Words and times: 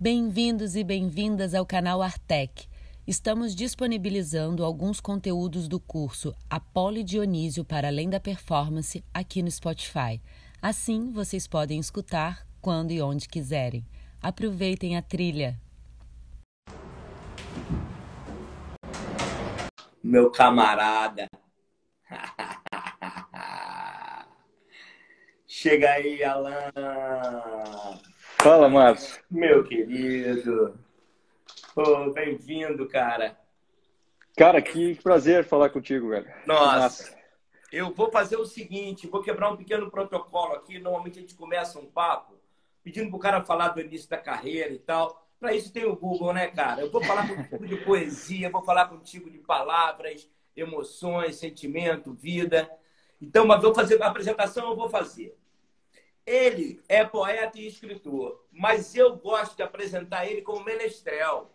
Bem-vindos 0.00 0.76
e 0.76 0.84
bem-vindas 0.84 1.56
ao 1.56 1.66
canal 1.66 2.00
Artec. 2.00 2.68
Estamos 3.04 3.52
disponibilizando 3.52 4.64
alguns 4.64 5.00
conteúdos 5.00 5.66
do 5.66 5.80
curso 5.80 6.32
Apolo 6.48 7.02
Dionísio 7.02 7.64
para 7.64 7.88
Além 7.88 8.08
da 8.08 8.20
Performance 8.20 9.04
aqui 9.12 9.42
no 9.42 9.50
Spotify. 9.50 10.22
Assim, 10.62 11.10
vocês 11.10 11.48
podem 11.48 11.80
escutar 11.80 12.46
quando 12.60 12.92
e 12.92 13.02
onde 13.02 13.28
quiserem. 13.28 13.84
Aproveitem 14.22 14.96
a 14.96 15.02
trilha. 15.02 15.60
Meu 20.00 20.30
camarada. 20.30 21.26
Chega 25.44 25.90
aí, 25.90 26.22
Alan. 26.22 26.70
Fala, 28.40 28.68
Márcio. 28.68 29.20
Meu 29.28 29.64
querido. 29.64 30.78
Oh, 31.74 32.10
Bem-vindo, 32.12 32.88
cara. 32.88 33.36
Cara, 34.36 34.62
que 34.62 34.94
prazer 35.02 35.44
falar 35.44 35.70
contigo, 35.70 36.10
velho. 36.10 36.26
Nossa. 36.46 36.78
Massa. 36.78 37.18
Eu 37.72 37.92
vou 37.92 38.10
fazer 38.10 38.36
o 38.36 38.46
seguinte, 38.46 39.08
vou 39.08 39.22
quebrar 39.22 39.50
um 39.50 39.56
pequeno 39.56 39.90
protocolo 39.90 40.54
aqui. 40.54 40.78
Normalmente 40.78 41.18
a 41.18 41.20
gente 41.22 41.34
começa 41.34 41.78
um 41.78 41.86
papo 41.86 42.34
pedindo 42.82 43.10
pro 43.10 43.18
cara 43.18 43.44
falar 43.44 43.68
do 43.68 43.80
início 43.80 44.08
da 44.08 44.16
carreira 44.16 44.72
e 44.72 44.78
tal. 44.78 45.26
Para 45.40 45.54
isso 45.54 45.72
tem 45.72 45.84
o 45.84 45.96
Google, 45.96 46.32
né, 46.32 46.46
cara? 46.48 46.80
Eu 46.80 46.90
vou 46.90 47.02
falar 47.02 47.28
contigo 47.28 47.66
de 47.66 47.76
poesia, 47.84 48.50
vou 48.50 48.62
falar 48.62 48.86
contigo 48.86 49.30
de 49.30 49.38
palavras, 49.38 50.28
emoções, 50.56 51.36
sentimento, 51.36 52.14
vida. 52.14 52.70
Então, 53.20 53.46
mas 53.46 53.60
vou 53.60 53.74
fazer 53.74 54.02
a 54.02 54.06
apresentação, 54.06 54.70
eu 54.70 54.76
vou 54.76 54.88
fazer. 54.88 55.37
Ele 56.28 56.82
é 56.90 57.06
poeta 57.06 57.58
e 57.58 57.66
escritor, 57.66 58.46
mas 58.52 58.94
eu 58.94 59.16
gosto 59.16 59.56
de 59.56 59.62
apresentar 59.62 60.26
ele 60.26 60.42
como 60.42 60.62
menestrel, 60.62 61.50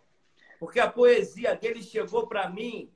porque 0.58 0.80
a 0.80 0.90
poesia 0.90 1.54
dele 1.54 1.80
chegou 1.80 2.26
para 2.26 2.50
mim 2.50 2.92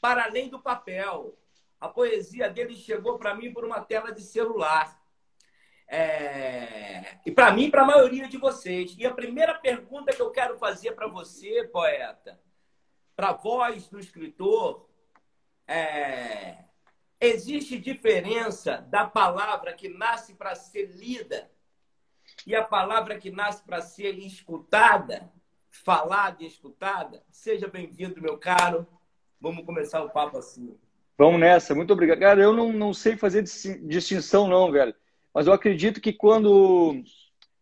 para 0.00 0.24
além 0.24 0.48
do 0.48 0.60
papel. 0.60 1.38
A 1.80 1.88
poesia 1.88 2.50
dele 2.50 2.74
chegou 2.74 3.18
para 3.18 3.36
mim 3.36 3.52
por 3.52 3.64
uma 3.64 3.80
tela 3.80 4.12
de 4.12 4.20
celular. 4.20 5.00
É... 5.86 7.18
E 7.24 7.30
para 7.30 7.52
mim, 7.52 7.70
para 7.70 7.82
a 7.82 7.86
maioria 7.86 8.26
de 8.26 8.36
vocês. 8.36 8.96
E 8.98 9.06
a 9.06 9.14
primeira 9.14 9.54
pergunta 9.54 10.12
que 10.12 10.20
eu 10.20 10.32
quero 10.32 10.58
fazer 10.58 10.90
para 10.92 11.06
você, 11.06 11.62
poeta, 11.68 12.40
para 13.14 13.28
a 13.28 13.32
voz 13.32 13.86
do 13.86 14.00
escritor, 14.00 14.88
é 15.68 16.64
Existe 17.24 17.78
diferença 17.78 18.84
da 18.90 19.04
palavra 19.04 19.72
que 19.72 19.88
nasce 19.88 20.34
para 20.34 20.56
ser 20.56 20.86
lida 20.86 21.48
e 22.44 22.52
a 22.52 22.64
palavra 22.64 23.16
que 23.16 23.30
nasce 23.30 23.62
para 23.62 23.80
ser 23.80 24.18
escutada, 24.18 25.30
falada 25.70 26.42
e 26.42 26.46
escutada? 26.48 27.22
Seja 27.30 27.68
bem-vindo, 27.68 28.20
meu 28.20 28.36
caro. 28.38 28.84
Vamos 29.40 29.64
começar 29.64 30.02
o 30.02 30.10
papo 30.10 30.36
assim. 30.38 30.76
Vamos 31.16 31.38
nessa, 31.38 31.76
muito 31.76 31.92
obrigado. 31.92 32.18
Cara, 32.18 32.42
eu 32.42 32.52
não, 32.52 32.72
não 32.72 32.92
sei 32.92 33.16
fazer 33.16 33.44
distinção, 33.44 34.48
não, 34.48 34.72
velho. 34.72 34.92
Mas 35.32 35.46
eu 35.46 35.52
acredito 35.52 36.00
que 36.00 36.12
quando, 36.12 37.04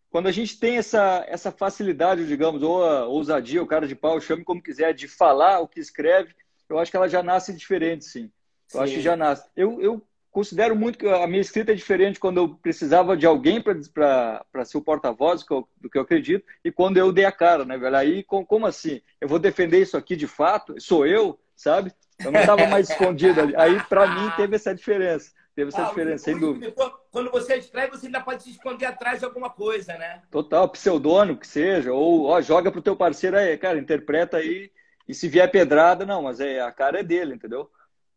quando 0.09 0.25
a 0.25 0.31
gente 0.31 0.59
tem 0.59 0.77
essa, 0.77 1.23
essa 1.27 1.51
facilidade, 1.51 2.25
digamos, 2.25 2.63
ou 2.63 2.83
a 2.83 3.05
ousadia, 3.05 3.61
o 3.61 3.67
cara 3.67 3.87
de 3.87 3.93
pau, 3.93 4.19
chame 4.19 4.43
como 4.43 4.59
quiser, 4.59 4.91
de 4.95 5.07
falar 5.07 5.59
o 5.59 5.67
que 5.67 5.79
escreve, 5.79 6.33
eu 6.67 6.79
acho 6.79 6.89
que 6.89 6.97
ela 6.97 7.07
já 7.07 7.21
nasce 7.21 7.53
diferente, 7.53 8.05
sim. 8.05 8.31
Eu 8.73 8.79
Sim. 8.79 8.83
acho 8.83 8.93
que 8.93 9.01
já 9.01 9.15
nasce. 9.15 9.49
Eu, 9.55 9.81
eu 9.81 10.01
considero 10.31 10.75
muito 10.75 10.97
que 10.97 11.07
a 11.07 11.27
minha 11.27 11.41
escrita 11.41 11.71
é 11.71 11.75
diferente 11.75 12.19
quando 12.19 12.37
eu 12.37 12.49
precisava 12.49 13.17
de 13.17 13.25
alguém 13.25 13.61
para 13.61 14.65
ser 14.65 14.77
o 14.77 14.81
porta-voz 14.81 15.43
do 15.79 15.89
que 15.89 15.97
eu 15.97 16.01
acredito 16.01 16.45
e 16.63 16.71
quando 16.71 16.97
eu 16.97 17.11
dei 17.11 17.25
a 17.25 17.31
cara, 17.31 17.65
né, 17.65 17.77
velho? 17.77 17.95
Aí, 17.95 18.23
como 18.23 18.65
assim? 18.65 19.01
Eu 19.19 19.27
vou 19.27 19.37
defender 19.37 19.81
isso 19.81 19.97
aqui 19.97 20.15
de 20.15 20.27
fato? 20.27 20.79
Sou 20.79 21.05
eu, 21.05 21.37
sabe? 21.55 21.91
Eu 22.23 22.31
não 22.31 22.39
estava 22.39 22.65
mais 22.67 22.89
escondido 22.89 23.41
ali. 23.41 23.55
Aí, 23.55 23.79
para 23.83 24.07
mim, 24.07 24.31
teve 24.37 24.55
essa 24.55 24.73
diferença. 24.73 25.31
Teve 25.53 25.67
essa 25.67 25.83
ah, 25.83 25.89
diferença, 25.89 26.23
sem 26.23 26.39
dúvida. 26.39 26.73
Quando 27.11 27.29
você 27.29 27.57
escreve, 27.57 27.91
você 27.91 28.05
ainda 28.05 28.21
pode 28.21 28.43
se 28.43 28.51
esconder 28.51 28.85
atrás 28.85 29.19
de 29.19 29.25
alguma 29.25 29.49
coisa, 29.49 29.97
né? 29.97 30.21
Total, 30.31 30.67
pseudônimo 30.69 31.37
que 31.37 31.47
seja. 31.47 31.91
Ou, 31.91 32.27
ó, 32.27 32.39
joga 32.39 32.71
pro 32.71 32.81
teu 32.81 32.95
parceiro 32.95 33.37
aí, 33.37 33.57
cara, 33.57 33.77
interpreta 33.77 34.37
aí. 34.37 34.71
E 35.07 35.13
se 35.13 35.27
vier 35.27 35.51
pedrada, 35.51 36.05
não, 36.05 36.23
mas 36.23 36.39
é, 36.39 36.61
a 36.61 36.71
cara 36.71 37.01
é 37.01 37.03
dele, 37.03 37.35
entendeu? 37.35 37.69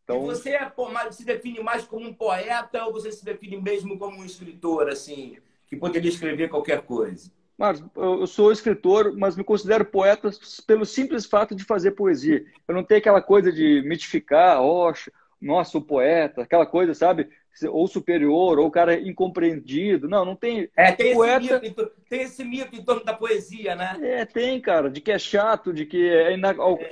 Então... 0.05 0.23
E 0.23 0.27
você 0.27 0.51
é, 0.51 0.71
se 1.11 1.25
define 1.25 1.61
mais 1.61 1.85
como 1.85 2.07
um 2.07 2.15
poeta 2.15 2.85
ou 2.85 2.93
você 2.93 3.11
se 3.11 3.25
define 3.25 3.61
mesmo 3.61 3.99
como 3.99 4.19
um 4.19 4.25
escritor, 4.25 4.89
assim, 4.89 5.39
que 5.67 5.77
poderia 5.77 6.11
escrever 6.11 6.49
qualquer 6.49 6.83
coisa? 6.83 7.31
Mas 7.57 7.83
eu 7.97 8.27
sou 8.27 8.53
escritor, 8.53 9.17
mas 9.17 9.37
me 9.37 9.45
considero 9.45 9.85
poeta 9.85 10.31
pelo 10.67 10.85
simples 10.85 11.25
fato 11.25 11.55
de 11.55 11.65
fazer 11.65 11.93
poesia. 11.93 12.45
Eu 12.67 12.75
não 12.75 12.83
tenho 12.83 12.99
aquela 12.99 13.23
coisa 13.23 13.53
de 13.53 13.81
mitificar, 13.87 14.61
oh, 14.61 14.93
nossa, 15.41 15.79
o 15.79 15.83
poeta, 15.83 16.43
aquela 16.43 16.67
coisa, 16.67 16.95
sabe? 16.95 17.31
Ou 17.71 17.87
superior, 17.87 18.59
ou 18.59 18.67
o 18.67 18.71
cara 18.71 18.99
incompreendido. 18.99 20.09
Não, 20.09 20.25
não 20.25 20.35
tem. 20.35 20.69
É, 20.77 20.93
tem, 20.93 21.15
poeta... 21.15 21.57
esse 21.57 21.61
mito, 21.61 21.93
tem 22.09 22.23
esse 22.23 22.45
mito 22.45 22.77
em 22.77 22.85
torno 22.85 23.05
da 23.05 23.15
poesia, 23.15 23.75
né? 23.77 23.99
É, 24.03 24.25
tem, 24.25 24.61
cara, 24.61 24.91
de 24.91 25.01
que 25.01 25.13
é 25.13 25.19
chato, 25.19 25.73
de 25.73 25.87
que 25.87 26.09
é 26.09 26.37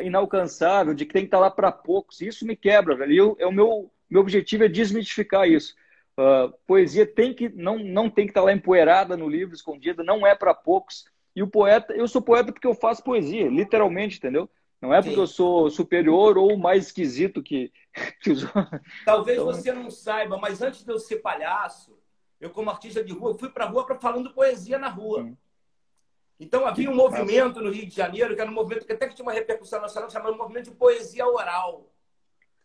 inalcançável, 0.04 0.94
de 0.94 1.04
que 1.04 1.12
tem 1.12 1.22
que 1.22 1.28
estar 1.28 1.40
lá 1.40 1.50
para 1.50 1.72
poucos. 1.72 2.20
Isso 2.20 2.46
me 2.46 2.56
quebra, 2.56 2.94
velho. 2.94 3.12
E 3.12 3.16
eu, 3.16 3.36
é 3.38 3.46
o 3.46 3.52
meu, 3.52 3.90
meu 4.08 4.20
objetivo 4.20 4.64
é 4.64 4.68
desmitificar 4.68 5.48
isso. 5.48 5.74
Uh, 6.18 6.52
poesia 6.66 7.06
tem 7.06 7.32
que 7.32 7.48
não, 7.48 7.78
não 7.78 8.10
tem 8.10 8.26
que 8.26 8.32
estar 8.32 8.42
lá 8.42 8.52
empoeirada 8.52 9.16
no 9.16 9.28
livro, 9.28 9.54
escondida, 9.54 10.04
não 10.04 10.26
é 10.26 10.34
para 10.34 10.54
poucos. 10.54 11.06
E 11.34 11.42
o 11.42 11.46
poeta, 11.46 11.94
eu 11.94 12.06
sou 12.06 12.20
poeta 12.20 12.52
porque 12.52 12.66
eu 12.66 12.74
faço 12.74 13.02
poesia, 13.02 13.48
literalmente, 13.48 14.18
entendeu? 14.18 14.48
Não 14.82 14.92
é 14.92 15.00
porque 15.00 15.14
Sim. 15.14 15.20
eu 15.20 15.26
sou 15.28 15.70
superior 15.70 16.36
ou 16.36 16.58
mais 16.58 16.86
esquisito 16.86 17.40
que, 17.40 17.72
que 18.20 18.32
os 18.32 18.42
Talvez 19.04 19.38
então... 19.38 19.46
você 19.46 19.72
não 19.72 19.88
saiba, 19.88 20.36
mas 20.36 20.60
antes 20.60 20.82
de 20.82 20.90
eu 20.90 20.98
ser 20.98 21.18
palhaço, 21.18 21.96
eu, 22.40 22.50
como 22.50 22.68
artista 22.68 23.04
de 23.04 23.12
rua, 23.12 23.38
fui 23.38 23.48
para 23.48 23.64
a 23.64 23.68
rua 23.68 23.86
para 23.86 24.00
falando 24.00 24.34
poesia 24.34 24.78
na 24.78 24.88
rua. 24.88 25.22
Sim. 25.22 25.36
Então 26.40 26.66
havia 26.66 26.90
um 26.90 26.96
movimento 26.96 27.60
no 27.60 27.70
Rio 27.70 27.86
de 27.86 27.94
Janeiro, 27.94 28.34
que 28.34 28.40
era 28.40 28.50
um 28.50 28.54
movimento 28.54 28.84
que 28.84 28.92
até 28.92 29.06
que 29.06 29.14
tinha 29.14 29.24
uma 29.24 29.32
repercussão 29.32 29.80
nacional, 29.80 30.10
chamado 30.10 30.36
movimento 30.36 30.70
de 30.70 30.76
poesia 30.76 31.24
oral. 31.24 31.88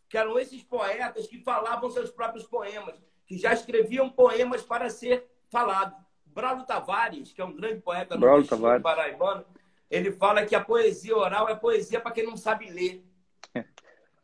Que 0.08 0.18
eram 0.18 0.36
esses 0.36 0.64
poetas 0.64 1.28
que 1.28 1.38
falavam 1.44 1.88
seus 1.88 2.10
próprios 2.10 2.44
poemas, 2.44 3.00
que 3.24 3.38
já 3.38 3.52
escreviam 3.52 4.10
poemas 4.10 4.62
para 4.62 4.90
ser 4.90 5.30
falado. 5.48 5.94
Braulio 6.26 6.66
Tavares, 6.66 7.32
que 7.32 7.40
é 7.40 7.44
um 7.44 7.54
grande 7.54 7.80
poeta 7.80 8.16
no 8.16 8.80
paraibano, 8.82 9.44
ele 9.90 10.12
fala 10.12 10.44
que 10.44 10.54
a 10.54 10.60
poesia 10.60 11.16
oral 11.16 11.48
é 11.48 11.54
poesia 11.54 12.00
para 12.00 12.12
quem 12.12 12.24
não 12.24 12.36
sabe 12.36 12.70
ler. 12.70 13.04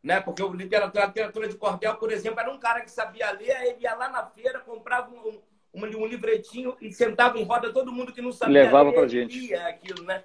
Né? 0.03 0.21
Porque 0.21 0.43
o 0.43 0.53
literatura, 0.53 1.05
a 1.05 1.07
literatura 1.07 1.49
de 1.49 1.57
cordel, 1.57 1.97
por 1.97 2.13
exemplo, 2.13 2.39
era 2.39 2.53
um 2.53 2.59
cara 2.59 2.83
que 2.83 2.91
sabia 2.91 3.31
ler, 3.31 3.53
aí 3.53 3.71
ele 3.71 3.85
ia 3.85 3.95
lá 3.95 4.07
na 4.11 4.23
feira, 4.27 4.61
comprava 4.61 5.11
um, 5.11 5.41
um, 5.73 5.83
um 5.83 6.07
livretinho 6.07 6.77
e 6.79 6.93
sentava 6.93 7.39
em 7.39 7.43
roda 7.43 7.73
todo 7.73 7.91
mundo 7.91 8.13
que 8.13 8.21
não 8.21 8.31
sabia 8.31 8.65
Levava 8.65 8.91
ler. 8.91 8.91
Levava 8.91 8.93
pra 8.93 9.09
gente. 9.09 9.55
Aquilo, 9.55 10.05
né? 10.05 10.23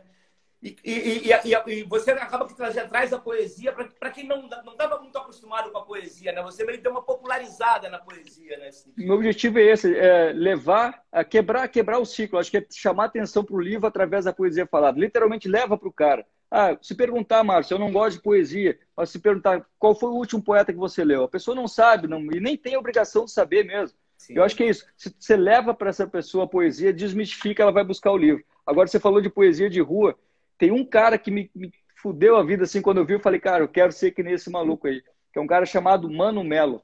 E, 0.62 0.76
e, 0.84 1.30
e, 1.30 1.80
e, 1.80 1.84
você 1.84 2.12
acaba 2.12 2.46
que 2.46 2.54
traz, 2.54 2.76
traz 2.90 3.14
a 3.14 3.18
poesia 3.18 3.72
para 3.72 4.12
quem 4.12 4.28
não 4.28 4.46
estava 4.46 5.00
muito 5.00 5.18
acostumado 5.18 5.72
com 5.72 5.78
a 5.78 5.86
poesia, 5.86 6.34
né? 6.34 6.42
Você 6.44 6.66
meio 6.66 6.82
deu 6.82 6.92
uma 6.92 7.02
popularizada 7.02 7.90
na 7.90 7.98
poesia, 7.98 8.58
né? 8.58 8.70
Meu 8.98 9.16
objetivo 9.16 9.58
é 9.58 9.64
esse, 9.64 9.98
é 9.98 10.34
levar, 10.34 11.02
a 11.12 11.24
quebrar, 11.24 11.66
quebrar 11.70 12.00
o 12.00 12.06
ciclo. 12.06 12.38
Acho 12.38 12.52
que 12.52 12.58
é 12.58 12.66
chamar 12.70 13.06
atenção 13.06 13.44
para 13.44 13.56
o 13.56 13.62
livro 13.62 13.88
através 13.88 14.26
da 14.26 14.34
poesia 14.34 14.68
falada. 14.68 15.00
Literalmente 15.00 15.48
leva 15.48 15.78
para 15.78 15.88
o 15.88 15.94
cara. 15.94 16.26
Ah, 16.52 16.76
se 16.82 16.94
perguntar, 16.94 17.44
Márcio, 17.44 17.76
eu 17.76 17.80
não 17.80 17.92
gosto 17.92 18.18
de 18.18 18.24
poesia, 18.24 18.78
mas 18.98 19.12
se 19.12 19.20
perguntar 19.20 19.66
qual 19.78 19.96
foi 19.96 20.10
o 20.10 20.16
último 20.16 20.42
poeta 20.42 20.74
que 20.74 20.80
você 20.80 21.06
leu, 21.06 21.24
a 21.24 21.30
pessoa 21.30 21.56
não 21.56 21.68
sabe, 21.68 22.08
não, 22.08 22.20
e 22.20 22.40
nem 22.40 22.58
tem 22.58 22.74
a 22.74 22.80
obrigação 22.80 23.26
de 23.26 23.32
saber 23.32 23.64
mesmo. 23.64 23.96
Sim. 24.18 24.34
Eu 24.36 24.44
acho 24.44 24.56
que 24.56 24.64
é 24.64 24.70
isso. 24.70 24.86
Se 24.98 25.16
você 25.18 25.38
leva 25.38 25.74
para 25.74 25.90
essa 25.90 26.06
pessoa 26.06 26.44
a 26.44 26.48
poesia, 26.48 26.92
desmistifica, 26.92 27.64
ela 27.64 27.72
vai 27.72 27.86
buscar 27.86 28.12
o 28.12 28.18
livro. 28.18 28.44
Agora, 28.66 28.88
você 28.88 29.00
falou 29.00 29.22
de 29.22 29.30
poesia 29.30 29.70
de 29.70 29.80
rua. 29.80 30.18
Tem 30.60 30.72
um 30.72 30.86
cara 30.86 31.18
que 31.18 31.32
me, 31.32 31.50
me 31.56 31.74
fudeu 31.96 32.36
a 32.36 32.44
vida 32.44 32.66
assim 32.66 32.82
quando 32.82 32.98
eu 32.98 33.06
vi, 33.06 33.14
eu 33.14 33.20
falei, 33.20 33.40
cara, 33.40 33.64
eu 33.64 33.68
quero 33.68 33.94
ser 33.94 34.12
que 34.12 34.22
nem 34.22 34.34
esse 34.34 34.52
maluco 34.52 34.88
aí. 34.88 35.02
Que 35.32 35.40
é 35.40 35.42
um 35.42 35.48
cara 35.48 35.66
chamado 35.66 36.12
Mano 36.12 36.44
Melo. 36.44 36.84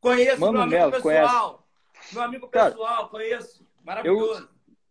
Conheço, 0.00 0.40
Mano 0.40 0.52
meu 0.52 0.62
amigo 0.62 0.76
Melo, 0.78 0.92
pessoal. 0.92 1.66
Conhece. 1.92 2.14
Meu 2.14 2.22
amigo 2.22 2.48
pessoal, 2.48 2.96
cara, 2.96 3.08
conheço. 3.08 3.66
Maravilhoso. 3.84 4.48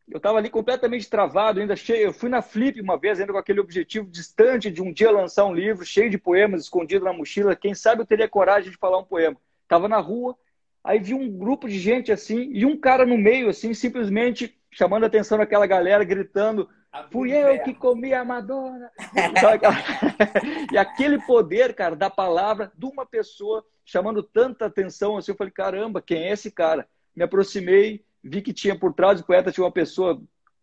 Eu, 0.08 0.16
eu 0.16 0.20
tava 0.20 0.38
ali 0.38 0.50
completamente 0.50 1.10
travado, 1.10 1.62
ainda 1.62 1.78
cheio. 1.78 2.08
Eu 2.08 2.14
fui 2.14 2.30
na 2.30 2.42
Flip 2.42 2.82
uma 2.82 2.98
vez, 2.98 3.20
ainda 3.22 3.32
com 3.32 3.40
aquele 3.40 3.62
objetivo 3.62 4.10
distante 4.10 4.70
de 4.70 4.82
um 4.82 4.92
dia 4.92 5.10
lançar 5.10 5.46
um 5.46 5.54
livro 5.54 5.86
cheio 5.86 6.10
de 6.10 6.18
poemas 6.18 6.64
escondido 6.64 7.06
na 7.06 7.14
mochila. 7.14 7.56
Quem 7.56 7.74
sabe 7.74 8.02
eu 8.02 8.06
teria 8.06 8.28
coragem 8.28 8.70
de 8.70 8.78
falar 8.78 8.98
um 8.98 9.06
poema. 9.06 9.38
Tava 9.66 9.88
na 9.88 10.00
rua, 10.00 10.38
aí 10.84 11.00
vi 11.00 11.14
um 11.14 11.32
grupo 11.32 11.70
de 11.70 11.80
gente 11.80 12.12
assim, 12.12 12.50
e 12.52 12.66
um 12.66 12.78
cara 12.78 13.06
no 13.06 13.18
meio, 13.18 13.48
assim, 13.48 13.74
simplesmente 13.74 14.60
chamando 14.70 15.06
a 15.06 15.08
atenção 15.08 15.38
daquela 15.38 15.66
galera, 15.66 16.04
gritando: 16.04 16.70
Fui 17.12 17.32
eu 17.32 17.62
que 17.64 17.74
comi 17.74 18.14
a 18.14 18.24
Madonna. 18.24 18.92
e 20.72 20.78
aquele 20.78 21.20
poder, 21.22 21.74
cara, 21.74 21.96
da 21.96 22.10
palavra 22.10 22.72
de 22.76 22.86
uma 22.86 23.06
pessoa 23.06 23.66
chamando 23.84 24.24
tanta 24.24 24.66
atenção, 24.66 25.18
assim, 25.18 25.32
eu 25.32 25.38
falei, 25.38 25.52
caramba, 25.52 26.02
quem 26.02 26.24
é 26.24 26.32
esse 26.32 26.52
cara? 26.52 26.88
Me 27.16 27.24
aproximei, 27.24 28.04
vi 28.24 28.42
que 28.42 28.54
tinha 28.54 28.78
por 28.78 28.94
trás 28.94 29.20
do 29.20 29.26
poeta 29.26 29.52
tinha 29.52 29.64
uma 29.64 29.72
pessoa 29.72 30.22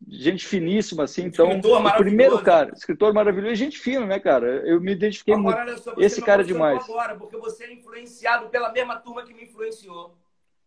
gente 0.08 0.46
finíssima, 0.46 1.04
assim. 1.04 1.24
Então, 1.24 1.48
o 1.60 1.96
primeiro 1.96 2.42
cara, 2.42 2.72
escritor 2.74 3.12
maravilhoso, 3.12 3.54
gente 3.54 3.78
fino, 3.78 4.06
né, 4.06 4.18
cara? 4.18 4.46
Eu 4.66 4.80
me 4.80 4.92
identifiquei 4.92 5.34
agora, 5.34 5.64
muito. 5.64 5.80
Só, 5.80 5.94
Esse 5.98 6.20
cara 6.20 6.42
é 6.42 6.44
demais. 6.44 6.82
Agora, 6.84 7.14
porque 7.14 7.36
você 7.36 7.64
é 7.64 7.72
influenciado 7.72 8.48
pela 8.48 8.72
mesma 8.72 8.96
turma 8.96 9.22
que 9.22 9.32
me 9.32 9.44
influenciou. 9.44 10.16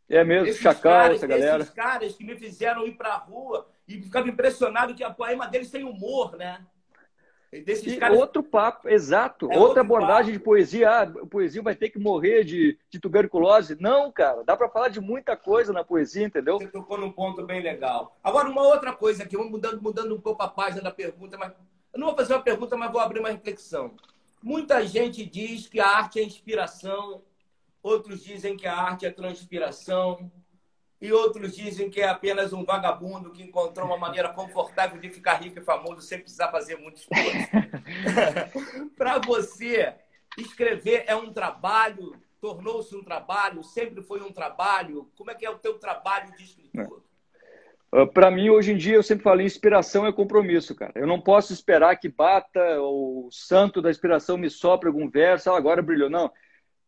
É 0.07 0.23
mesmo, 0.23 0.47
esses 0.47 0.61
Chacal, 0.61 0.91
caras, 0.91 1.17
essa 1.17 1.27
galera. 1.27 1.63
Esses 1.63 1.73
caras 1.73 2.15
que 2.15 2.23
me 2.23 2.37
fizeram 2.37 2.85
ir 2.85 2.95
pra 2.95 3.15
rua 3.15 3.67
e 3.87 4.01
ficava 4.01 4.29
impressionado 4.29 4.93
que 4.93 5.03
a 5.03 5.09
poema 5.09 5.47
deles 5.47 5.71
tem 5.71 5.83
humor, 5.83 6.37
né? 6.37 6.65
Desses 7.63 7.97
caras... 7.97 8.17
Outro 8.17 8.43
papo, 8.43 8.89
exato. 8.89 9.49
É 9.51 9.57
Outra 9.57 9.81
abordagem 9.81 10.33
papo. 10.33 10.39
de 10.39 10.39
poesia. 10.39 10.89
Ah, 10.89 11.07
poesia 11.29 11.61
vai 11.61 11.75
ter 11.75 11.89
que 11.89 11.97
morrer 11.97 12.43
de, 12.43 12.77
de 12.89 12.99
tuberculose. 12.99 13.77
Não, 13.79 14.11
cara. 14.11 14.43
Dá 14.43 14.57
para 14.57 14.69
falar 14.69 14.89
de 14.89 14.99
muita 14.99 15.37
coisa 15.37 15.71
na 15.71 15.83
poesia, 15.83 16.25
entendeu? 16.25 16.57
Você 16.57 16.67
tocou 16.67 16.97
num 16.97 17.11
ponto 17.11 17.45
bem 17.45 17.61
legal. 17.61 18.17
Agora, 18.23 18.49
uma 18.49 18.61
outra 18.61 18.91
coisa 18.91 19.23
aqui, 19.23 19.37
vamos 19.37 19.51
mudando, 19.51 19.81
mudando 19.81 20.13
um 20.13 20.19
pouco 20.19 20.43
a 20.43 20.47
página 20.47 20.81
da 20.81 20.91
pergunta, 20.91 21.37
mas 21.37 21.53
eu 21.93 21.99
não 21.99 22.07
vou 22.07 22.15
fazer 22.15 22.33
uma 22.33 22.43
pergunta, 22.43 22.75
mas 22.75 22.91
vou 22.91 22.99
abrir 22.99 23.19
uma 23.19 23.29
reflexão. 23.29 23.95
Muita 24.43 24.85
gente 24.85 25.25
diz 25.25 25.67
que 25.67 25.79
a 25.79 25.87
arte 25.87 26.19
é 26.19 26.23
inspiração, 26.23 27.23
outros 27.85 28.23
dizem 28.23 28.57
que 28.57 28.65
a 28.65 28.75
arte 28.75 29.05
é 29.05 29.11
transpiração, 29.11 30.31
e 30.99 31.11
outros 31.11 31.55
dizem 31.55 31.87
que 31.87 32.01
é 32.01 32.07
apenas 32.07 32.51
um 32.51 32.63
vagabundo 32.63 33.31
que 33.31 33.43
encontrou 33.43 33.85
uma 33.85 33.97
maneira 33.97 34.29
confortável 34.29 34.99
de 34.99 35.09
ficar 35.09 35.35
rico 35.35 35.59
e 35.59 35.63
famoso 35.63 36.01
sem 36.01 36.19
precisar 36.19 36.49
fazer 36.49 36.77
muito 36.77 36.97
esforço. 36.97 37.47
Para 38.97 39.19
você, 39.19 39.93
escrever 40.35 41.03
é 41.05 41.15
um 41.15 41.31
trabalho, 41.31 42.15
tornou-se 42.41 42.95
um 42.95 43.03
trabalho, 43.03 43.63
sempre 43.63 44.01
foi 44.01 44.21
um 44.21 44.31
trabalho. 44.31 45.07
Como 45.15 45.29
é 45.29 45.35
que 45.35 45.45
é 45.45 45.49
o 45.49 45.59
teu 45.59 45.77
trabalho 45.77 46.35
de 46.35 46.43
escritor? 46.43 47.03
Uh, 47.93 48.07
Para 48.07 48.31
mim, 48.31 48.49
hoje 48.49 48.71
em 48.71 48.77
dia, 48.77 48.95
eu 48.95 49.03
sempre 49.03 49.23
falo, 49.23 49.41
inspiração 49.41 50.07
é 50.07 50.11
compromisso, 50.11 50.73
cara. 50.73 50.93
Eu 50.95 51.05
não 51.05 51.21
posso 51.21 51.53
esperar 51.53 51.95
que 51.97 52.09
bata 52.09 52.81
o 52.81 53.29
santo 53.31 53.79
da 53.79 53.91
inspiração 53.91 54.37
me 54.37 54.49
sopre 54.49 54.87
algum 54.87 55.07
verso, 55.07 55.51
ah, 55.51 55.57
agora 55.57 55.83
brilhou. 55.83 56.09
Não, 56.09 56.31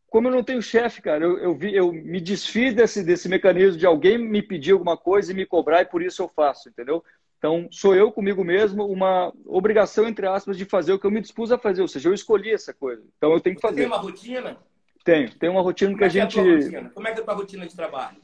como 0.10 0.28
eu 0.28 0.32
não 0.32 0.44
tenho 0.44 0.62
chefe, 0.62 1.02
cara, 1.02 1.24
eu, 1.24 1.38
eu, 1.38 1.56
vi, 1.56 1.76
eu 1.76 1.92
me 1.92 2.22
desfiz 2.22 2.74
desse, 2.74 3.04
desse 3.04 3.28
mecanismo 3.28 3.78
de 3.78 3.86
alguém 3.86 4.18
me 4.18 4.42
pedir 4.42 4.72
alguma 4.72 4.96
coisa 4.96 5.32
e 5.32 5.36
me 5.36 5.46
cobrar 5.46 5.82
e 5.82 5.86
por 5.86 6.02
isso 6.02 6.22
eu 6.22 6.30
faço, 6.30 6.70
entendeu? 6.70 7.04
Então, 7.38 7.68
sou 7.72 7.94
eu 7.94 8.12
comigo 8.12 8.44
mesmo 8.44 8.86
uma 8.86 9.32
obrigação, 9.46 10.08
entre 10.08 10.26
aspas, 10.26 10.58
de 10.58 10.66
fazer 10.66 10.94
o 10.94 11.00
que 11.00 11.06
eu 11.06 11.12
me 11.12 11.22
dispus 11.22 11.52
a 11.52 11.58
fazer, 11.58 11.82
ou 11.82 11.88
seja, 11.88 12.10
eu 12.10 12.14
escolhi 12.14 12.52
essa 12.52 12.74
coisa. 12.74 13.04
Então, 13.18 13.32
eu 13.32 13.40
tenho 13.40 13.56
que 13.56 13.62
Você 13.62 13.68
fazer. 13.68 13.82
tem 13.82 13.88
uma 13.88 13.98
rotina? 13.98 14.58
Tenho, 15.04 15.36
tenho 15.36 15.52
uma 15.52 15.62
rotina 15.62 15.92
Como 15.92 15.98
que 16.00 16.04
a 16.04 16.08
é 16.08 16.10
gente... 16.10 16.40
É 16.40 16.80
a 16.80 16.90
Como 16.90 17.08
é 17.08 17.14
que 17.14 17.20
é 17.20 17.22
a 17.22 17.26
tua 17.26 17.36
rotina 17.36 17.68
de 17.68 17.76
trabalho? 17.76 18.18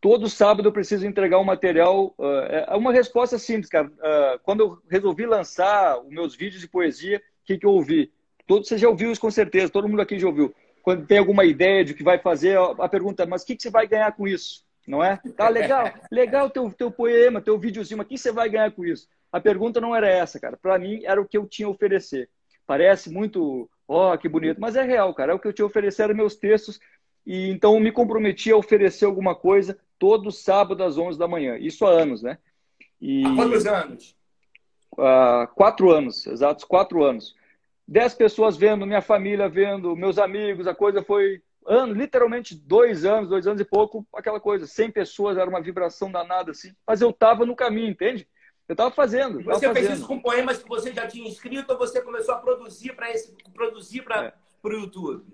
Todo 0.00 0.28
sábado 0.28 0.68
eu 0.68 0.72
preciso 0.72 1.06
entregar 1.06 1.38
um 1.38 1.44
material. 1.44 2.14
Uh, 2.18 2.26
é 2.68 2.76
uma 2.76 2.92
resposta 2.92 3.38
simples, 3.38 3.68
cara. 3.68 3.88
Uh, 3.88 4.38
quando 4.42 4.60
eu 4.60 4.78
resolvi 4.88 5.26
lançar 5.26 5.98
os 6.00 6.08
meus 6.08 6.36
vídeos 6.36 6.60
de 6.60 6.68
poesia, 6.68 7.18
o 7.18 7.20
que, 7.44 7.58
que 7.58 7.66
eu 7.66 7.70
ouvi? 7.70 8.12
Todo, 8.46 8.64
você 8.64 8.78
já 8.78 8.88
ouviu 8.88 9.10
isso 9.10 9.20
com 9.20 9.30
certeza, 9.30 9.72
todo 9.72 9.88
mundo 9.88 10.02
aqui 10.02 10.18
já 10.18 10.26
ouviu 10.28 10.54
quando 10.88 11.06
tem 11.06 11.18
alguma 11.18 11.44
ideia 11.44 11.84
de 11.84 11.92
que 11.92 12.02
vai 12.02 12.18
fazer, 12.18 12.56
a 12.56 12.88
pergunta, 12.88 13.26
mas 13.26 13.42
o 13.42 13.46
que, 13.46 13.54
que 13.54 13.62
você 13.62 13.68
vai 13.68 13.86
ganhar 13.86 14.10
com 14.12 14.26
isso? 14.26 14.64
Não 14.86 15.04
é? 15.04 15.20
Tá 15.36 15.50
legal, 15.50 15.92
legal 16.10 16.48
teu, 16.48 16.72
teu 16.72 16.90
poema, 16.90 17.42
teu 17.42 17.58
videozinho, 17.58 17.98
mas 17.98 18.06
o 18.06 18.08
que 18.08 18.16
você 18.16 18.32
vai 18.32 18.48
ganhar 18.48 18.70
com 18.72 18.86
isso? 18.86 19.06
A 19.30 19.38
pergunta 19.38 19.82
não 19.82 19.94
era 19.94 20.08
essa, 20.08 20.40
cara. 20.40 20.56
Para 20.56 20.78
mim, 20.78 21.02
era 21.04 21.20
o 21.20 21.28
que 21.28 21.36
eu 21.36 21.46
tinha 21.46 21.68
a 21.68 21.70
oferecer. 21.70 22.30
Parece 22.66 23.12
muito, 23.12 23.68
ó, 23.86 24.14
oh, 24.14 24.18
que 24.18 24.30
bonito, 24.30 24.58
mas 24.58 24.76
é 24.76 24.82
real, 24.82 25.12
cara. 25.12 25.32
É 25.32 25.34
o 25.34 25.38
que 25.38 25.46
eu 25.46 25.52
tinha 25.52 25.66
a 25.66 25.68
oferecer, 25.68 26.04
eram 26.04 26.14
meus 26.14 26.36
textos. 26.36 26.80
E 27.26 27.50
então 27.50 27.74
eu 27.74 27.80
me 27.80 27.92
comprometi 27.92 28.50
a 28.50 28.56
oferecer 28.56 29.04
alguma 29.04 29.34
coisa 29.34 29.78
todo 29.98 30.32
sábado 30.32 30.82
às 30.82 30.96
11 30.96 31.18
da 31.18 31.28
manhã. 31.28 31.58
Isso 31.58 31.84
há 31.84 31.90
anos, 31.90 32.22
né? 32.22 32.38
E... 32.98 33.26
Há 33.26 33.34
quantos 33.34 33.66
anos? 33.66 34.16
Há 34.96 35.50
quatro 35.54 35.90
anos, 35.90 36.26
exatos 36.26 36.64
quatro 36.64 37.04
anos 37.04 37.36
dez 37.88 38.12
pessoas 38.12 38.54
vendo, 38.54 38.86
minha 38.86 39.00
família 39.00 39.48
vendo, 39.48 39.96
meus 39.96 40.18
amigos, 40.18 40.66
a 40.66 40.74
coisa 40.74 41.02
foi 41.02 41.40
anos, 41.66 41.96
literalmente 41.96 42.54
dois 42.54 43.06
anos, 43.06 43.30
dois 43.30 43.46
anos 43.46 43.60
e 43.62 43.64
pouco, 43.64 44.06
aquela 44.14 44.38
coisa, 44.38 44.66
cem 44.66 44.90
pessoas, 44.90 45.38
era 45.38 45.48
uma 45.48 45.62
vibração 45.62 46.12
danada 46.12 46.50
assim, 46.50 46.74
mas 46.86 47.00
eu 47.00 47.10
estava 47.10 47.46
no 47.46 47.56
caminho, 47.56 47.88
entende? 47.88 48.28
Eu 48.68 48.74
estava 48.74 48.90
fazendo. 48.90 49.42
Você 49.42 49.62
tava 49.62 49.74
fez 49.74 49.86
fazendo. 49.86 49.96
isso 49.96 50.06
com 50.06 50.20
poemas 50.20 50.62
que 50.62 50.68
você 50.68 50.92
já 50.92 51.06
tinha 51.06 51.26
escrito 51.26 51.70
ou 51.70 51.78
você 51.78 52.02
começou 52.02 52.34
a 52.34 52.38
produzir 52.38 52.94
para 52.94 53.10
esse 53.10 53.34
produzir 53.54 54.02
para 54.02 54.26
é. 54.26 54.32
o 54.62 54.72
YouTube? 54.72 55.24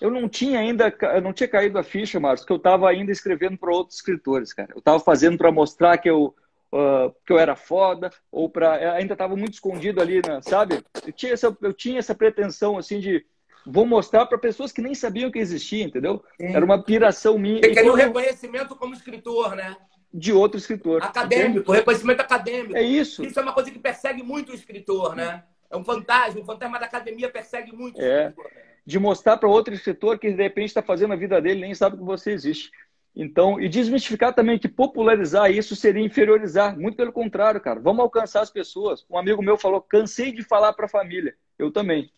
Eu 0.00 0.10
não 0.10 0.28
tinha 0.28 0.58
ainda, 0.58 0.92
eu 1.14 1.20
não 1.20 1.32
tinha 1.32 1.48
caído 1.48 1.78
a 1.78 1.84
ficha, 1.84 2.18
Marcos, 2.18 2.44
que 2.44 2.52
eu 2.52 2.56
estava 2.56 2.90
ainda 2.90 3.12
escrevendo 3.12 3.56
para 3.56 3.72
outros 3.72 3.98
escritores, 3.98 4.52
cara. 4.52 4.72
Eu 4.74 4.80
estava 4.80 4.98
fazendo 4.98 5.38
para 5.38 5.52
mostrar 5.52 5.96
que 5.98 6.10
eu 6.10 6.34
uh, 6.72 7.14
que 7.26 7.32
eu 7.32 7.38
era 7.38 7.54
foda, 7.54 8.10
ou 8.30 8.48
para 8.48 8.94
ainda 8.94 9.12
estava 9.12 9.36
muito 9.36 9.54
escondido 9.54 10.00
ali, 10.00 10.20
né, 10.26 10.40
sabe? 10.42 10.82
Eu 11.06 11.12
tinha, 11.12 11.32
essa, 11.32 11.56
eu 11.60 11.72
tinha 11.72 11.98
essa 11.98 12.14
pretensão 12.14 12.78
assim 12.78 12.98
de 12.98 13.24
vou 13.66 13.86
mostrar 13.86 14.26
para 14.26 14.38
pessoas 14.38 14.72
que 14.72 14.82
nem 14.82 14.94
sabiam 14.94 15.30
que 15.30 15.38
existia, 15.38 15.84
entendeu? 15.84 16.24
Sim. 16.40 16.54
Era 16.54 16.64
uma 16.64 16.82
piração 16.82 17.38
minha. 17.38 17.60
Você 17.60 17.70
queria 17.70 17.92
um 17.92 17.96
reconhecimento 17.96 18.74
como 18.74 18.94
escritor, 18.94 19.54
né? 19.54 19.76
De 20.12 20.32
outro 20.32 20.58
escritor. 20.58 21.02
Acadêmico, 21.02 21.60
entende? 21.60 21.78
reconhecimento 21.78 22.20
acadêmico. 22.20 22.76
É 22.76 22.82
isso. 22.82 23.24
Isso 23.24 23.38
é 23.38 23.42
uma 23.42 23.52
coisa 23.52 23.70
que 23.70 23.78
persegue 23.78 24.22
muito 24.22 24.52
o 24.52 24.54
escritor, 24.54 25.14
né? 25.14 25.44
É 25.70 25.76
um 25.76 25.84
fantasma, 25.84 26.40
o 26.40 26.44
fantasma 26.44 26.78
da 26.78 26.86
academia 26.86 27.30
persegue 27.30 27.72
muito 27.72 28.00
é. 28.00 28.26
o 28.26 28.28
escritor. 28.28 28.52
Né? 28.52 28.62
De 28.84 28.98
mostrar 28.98 29.36
para 29.36 29.48
outro 29.48 29.72
escritor 29.72 30.18
que 30.18 30.30
de 30.30 30.42
repente 30.42 30.68
está 30.68 30.82
fazendo 30.82 31.12
a 31.12 31.16
vida 31.16 31.40
dele 31.40 31.60
nem 31.60 31.74
sabe 31.74 31.96
que 31.96 32.02
você 32.02 32.32
existe. 32.32 32.70
Então, 33.14 33.60
e 33.60 33.68
desmistificar 33.68 34.34
também 34.34 34.58
que 34.58 34.68
popularizar 34.68 35.50
isso 35.50 35.76
seria 35.76 36.04
inferiorizar. 36.04 36.78
Muito 36.78 36.96
pelo 36.96 37.12
contrário, 37.12 37.60
cara. 37.60 37.78
Vamos 37.78 38.00
alcançar 38.00 38.40
as 38.40 38.50
pessoas. 38.50 39.04
Um 39.10 39.18
amigo 39.18 39.42
meu 39.42 39.58
falou: 39.58 39.82
cansei 39.82 40.32
de 40.32 40.42
falar 40.42 40.72
para 40.72 40.86
a 40.86 40.88
família. 40.88 41.34
Eu 41.58 41.70
também. 41.70 42.10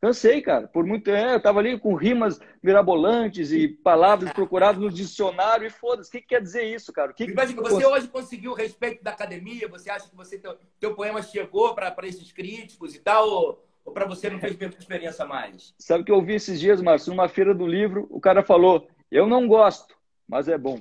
Cansei, 0.00 0.42
cara. 0.42 0.66
Por 0.66 0.84
muito 0.84 1.04
tempo, 1.04 1.30
eu 1.30 1.36
estava 1.36 1.60
ali 1.60 1.78
com 1.78 1.94
rimas 1.94 2.40
mirabolantes 2.60 3.52
e 3.52 3.68
palavras 3.68 4.32
procuradas 4.32 4.82
no 4.82 4.90
dicionário 4.90 5.64
e 5.64 5.70
foda-se. 5.70 6.08
O 6.08 6.12
que, 6.12 6.20
que, 6.20 6.26
quer 6.26 6.42
dizer 6.42 6.64
isso, 6.64 6.92
cara? 6.92 7.12
O 7.12 7.14
que, 7.14 7.32
Mas, 7.32 7.52
você 7.52 7.86
hoje 7.86 8.08
conseguiu 8.08 8.50
o 8.50 8.54
respeito 8.54 9.04
da 9.04 9.12
academia? 9.12 9.68
Você 9.68 9.88
acha 9.88 10.10
que 10.10 10.16
você 10.16 10.38
teu, 10.38 10.58
teu 10.80 10.96
poema 10.96 11.22
chegou 11.22 11.72
para 11.72 11.94
esses 12.02 12.32
críticos 12.32 12.96
e 12.96 12.98
tal? 12.98 13.28
Ou, 13.28 13.64
ou 13.84 13.92
para 13.92 14.04
você 14.04 14.28
não 14.28 14.40
fez 14.40 14.58
muita 14.58 14.76
experiência 14.76 15.24
mais? 15.24 15.72
Sabe 15.78 16.02
que 16.02 16.10
eu 16.10 16.16
ouvi 16.16 16.34
esses 16.34 16.58
dias, 16.58 16.82
Márcio, 16.82 17.10
numa 17.10 17.28
feira 17.28 17.54
do 17.54 17.64
livro, 17.64 18.08
o 18.10 18.20
cara 18.20 18.42
falou: 18.42 18.88
eu 19.08 19.28
não 19.28 19.46
gosto 19.46 19.94
mas 20.32 20.48
é 20.48 20.56
bom. 20.56 20.80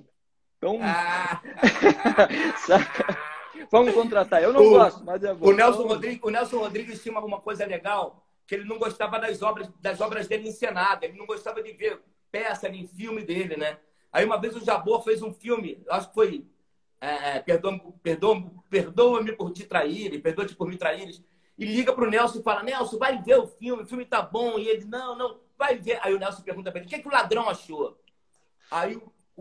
Então, 0.57 0.80
ah. 0.81 1.42
Vamos 3.69 3.94
contratar. 3.94 4.42
Eu 4.42 4.53
não 4.53 4.65
o, 4.65 4.69
gosto, 4.69 5.03
mas 5.03 5.21
é 5.25 5.33
bom. 5.33 5.50
O 5.50 5.51
Nelson, 5.51 5.80
então... 5.80 5.88
Rodrigues, 5.89 6.24
o 6.24 6.30
Nelson 6.30 6.57
Rodrigues 6.57 7.03
tinha 7.03 7.19
uma 7.19 7.41
coisa 7.41 7.65
legal, 7.65 8.25
que 8.48 8.55
ele 8.55 8.63
não 8.63 8.79
gostava 8.79 9.20
das 9.20 9.41
obras, 9.41 9.70
das 9.81 10.00
obras 10.00 10.25
dele 10.25 10.48
encenadas. 10.48 11.03
Ele 11.03 11.17
não 11.17 11.25
gostava 11.25 11.62
de 11.62 11.74
ver 11.74 12.01
peça 12.31 12.70
nem 12.70 12.88
filme 12.88 13.24
dele, 13.24 13.58
né? 13.58 13.77
Aí 14.10 14.24
uma 14.24 14.39
vez 14.39 14.55
o 14.55 14.63
Jabor 14.63 15.03
fez 15.03 15.22
um 15.22 15.34
filme, 15.34 15.84
acho 15.89 16.08
que 16.08 16.13
foi 16.13 16.48
é, 17.01 17.36
é 17.36 17.39
Perdoa-me 17.39 17.81
perdoa, 18.01 18.51
perdoa 18.70 19.36
por 19.36 19.51
te 19.51 19.65
trair, 19.65 20.22
perdoa-te 20.22 20.55
por 20.55 20.70
me 20.70 20.77
trair. 20.77 21.22
E 21.58 21.65
liga 21.65 21.91
pro 21.91 22.10
Nelson 22.10 22.39
e 22.39 22.43
fala, 22.43 22.63
Nelson, 22.63 22.98
vai 22.98 23.22
ver 23.22 23.36
o 23.36 23.48
filme, 23.48 23.84
o 23.84 23.86
filme 23.86 24.05
tá 24.05 24.22
bom. 24.22 24.58
E 24.58 24.70
ele, 24.70 24.86
não, 24.86 25.17
não, 25.17 25.41
vai 25.58 25.77
ver. 25.77 26.00
Aí 26.01 26.13
o 26.13 26.20
Nelson 26.20 26.41
pergunta 26.41 26.72
pra 26.72 26.79
ele, 26.79 26.88
o 26.88 26.89
que, 26.89 26.96
é 26.96 27.00
que 27.00 27.08
o 27.08 27.12
ladrão 27.12 27.50
achou? 27.50 28.00
Aí 28.72 28.98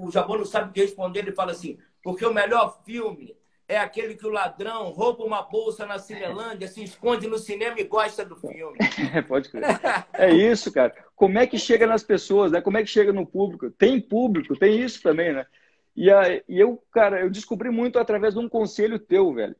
o 0.06 0.10
Jabô 0.10 0.36
não 0.36 0.44
sabe 0.44 0.70
o 0.70 0.72
que 0.72 0.80
responder, 0.80 1.20
ele 1.20 1.32
fala 1.32 1.52
assim, 1.52 1.78
porque 2.02 2.24
o 2.24 2.34
melhor 2.34 2.82
filme 2.84 3.36
é 3.70 3.78
aquele 3.78 4.16
que 4.16 4.26
o 4.26 4.30
ladrão 4.30 4.90
rouba 4.90 5.22
uma 5.22 5.42
bolsa 5.42 5.86
na 5.86 5.96
Cinelândia, 5.96 6.66
se 6.66 6.82
esconde 6.82 7.28
no 7.28 7.38
cinema 7.38 7.78
e 7.78 7.84
gosta 7.84 8.24
do 8.24 8.34
filme. 8.34 8.76
Pode 9.28 9.48
crer. 9.48 9.62
É 10.12 10.32
isso, 10.32 10.72
cara. 10.72 10.92
Como 11.14 11.38
é 11.38 11.46
que 11.46 11.56
chega 11.56 11.86
nas 11.86 12.02
pessoas, 12.02 12.50
né? 12.50 12.60
Como 12.60 12.76
é 12.78 12.82
que 12.82 12.88
chega 12.88 13.12
no 13.12 13.24
público? 13.24 13.70
Tem 13.70 14.00
público, 14.00 14.56
tem 14.56 14.82
isso 14.82 15.00
também, 15.00 15.32
né? 15.32 15.46
E, 15.94 16.10
a, 16.10 16.34
e 16.48 16.58
eu, 16.58 16.82
cara, 16.90 17.20
eu 17.20 17.30
descobri 17.30 17.70
muito 17.70 17.98
através 17.98 18.34
de 18.34 18.40
um 18.40 18.48
conselho 18.48 18.98
teu, 18.98 19.32
velho. 19.32 19.54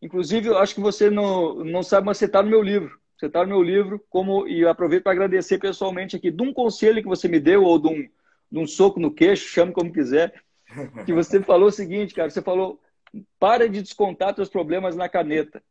Inclusive, 0.00 0.48
eu 0.48 0.56
acho 0.56 0.74
que 0.74 0.80
você 0.80 1.10
não, 1.10 1.56
não 1.56 1.82
sabe, 1.82 2.06
mas 2.06 2.16
você 2.16 2.24
está 2.24 2.42
no 2.42 2.48
meu 2.48 2.62
livro. 2.62 2.98
Você 3.18 3.26
está 3.26 3.42
no 3.42 3.48
meu 3.48 3.62
livro, 3.62 4.02
como 4.08 4.48
e 4.48 4.66
aproveito 4.66 5.02
para 5.02 5.12
agradecer 5.12 5.58
pessoalmente 5.58 6.16
aqui 6.16 6.30
de 6.30 6.42
um 6.42 6.54
conselho 6.54 7.02
que 7.02 7.08
você 7.08 7.28
me 7.28 7.38
deu 7.38 7.64
ou 7.64 7.78
de 7.78 7.88
um, 7.88 8.08
de 8.50 8.58
um 8.58 8.66
soco 8.66 8.98
no 8.98 9.12
queixo, 9.12 9.48
chame 9.48 9.72
como 9.72 9.92
quiser, 9.92 10.42
que 11.04 11.12
você 11.12 11.40
falou 11.42 11.68
o 11.68 11.72
seguinte, 11.72 12.14
cara, 12.14 12.30
você 12.30 12.42
falou, 12.42 12.80
para 13.38 13.68
de 13.68 13.82
descontar 13.82 14.34
teus 14.34 14.48
problemas 14.48 14.96
na 14.96 15.08
caneta. 15.08 15.62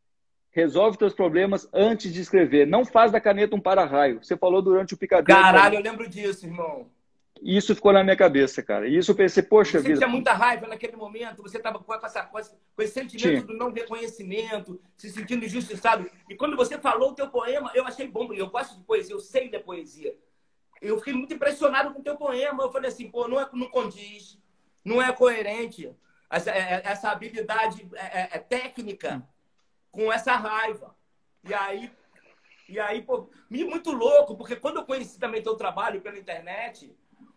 Resolve 0.52 0.98
teus 0.98 1.14
problemas 1.14 1.68
antes 1.72 2.12
de 2.12 2.20
escrever. 2.20 2.66
Não 2.66 2.84
faz 2.84 3.12
da 3.12 3.20
caneta 3.20 3.54
um 3.54 3.60
para-raio. 3.60 4.22
Você 4.22 4.36
falou 4.36 4.60
durante 4.60 4.94
o 4.94 4.96
picadeiro. 4.96 5.40
Caralho, 5.40 5.76
eu 5.76 5.82
lembro 5.82 6.08
disso, 6.08 6.44
irmão. 6.44 6.90
Isso 7.40 7.74
ficou 7.74 7.92
na 7.92 8.02
minha 8.02 8.16
cabeça, 8.16 8.62
cara. 8.62 8.86
E 8.86 8.96
isso 8.96 9.12
eu 9.12 9.14
pensei, 9.14 9.42
poxa 9.42 9.78
você 9.78 9.78
vida. 9.78 9.94
Você 9.94 10.04
tinha 10.04 10.12
muita 10.12 10.32
raiva 10.32 10.66
naquele 10.66 10.96
momento, 10.96 11.42
você 11.42 11.56
estava 11.56 11.78
com, 11.78 11.94
essa, 11.94 12.22
com 12.24 12.82
esse 12.82 12.92
sentimento 12.92 13.46
do 13.46 13.56
não 13.56 13.72
reconhecimento, 13.72 14.78
se 14.96 15.08
sentindo 15.08 15.44
injustiçado. 15.44 16.10
E 16.28 16.34
quando 16.34 16.56
você 16.56 16.76
falou 16.76 17.12
o 17.12 17.14
teu 17.14 17.28
poema, 17.28 17.70
eu 17.74 17.86
achei 17.86 18.06
bom, 18.06 18.30
eu 18.34 18.48
gosto 18.48 18.76
de 18.76 18.84
poesia, 18.84 19.14
eu 19.14 19.20
sei 19.20 19.48
da 19.48 19.60
poesia 19.60 20.14
eu 20.80 20.98
fiquei 20.98 21.12
muito 21.12 21.34
impressionado 21.34 21.92
com 21.92 22.00
o 22.00 22.02
teu 22.02 22.16
poema. 22.16 22.62
Eu 22.62 22.72
falei 22.72 22.88
assim, 22.88 23.10
pô, 23.10 23.28
não, 23.28 23.38
é, 23.38 23.48
não 23.52 23.68
condiz, 23.68 24.38
não 24.84 25.00
é 25.00 25.12
coerente. 25.12 25.94
essa, 26.30 26.50
é, 26.50 26.82
essa 26.84 27.10
habilidade 27.10 27.88
é, 27.94 28.36
é, 28.36 28.38
técnica 28.38 29.26
com 29.90 30.12
essa 30.12 30.34
raiva. 30.36 30.96
E 31.44 31.52
aí, 31.52 31.92
e 32.68 32.78
aí 32.78 33.02
pô, 33.02 33.28
muito 33.48 33.92
louco, 33.92 34.36
porque 34.36 34.56
quando 34.56 34.76
eu 34.76 34.84
conheci 34.84 35.18
também 35.18 35.42
teu 35.42 35.56
trabalho 35.56 36.00
pela 36.00 36.18
internet, 36.18 36.96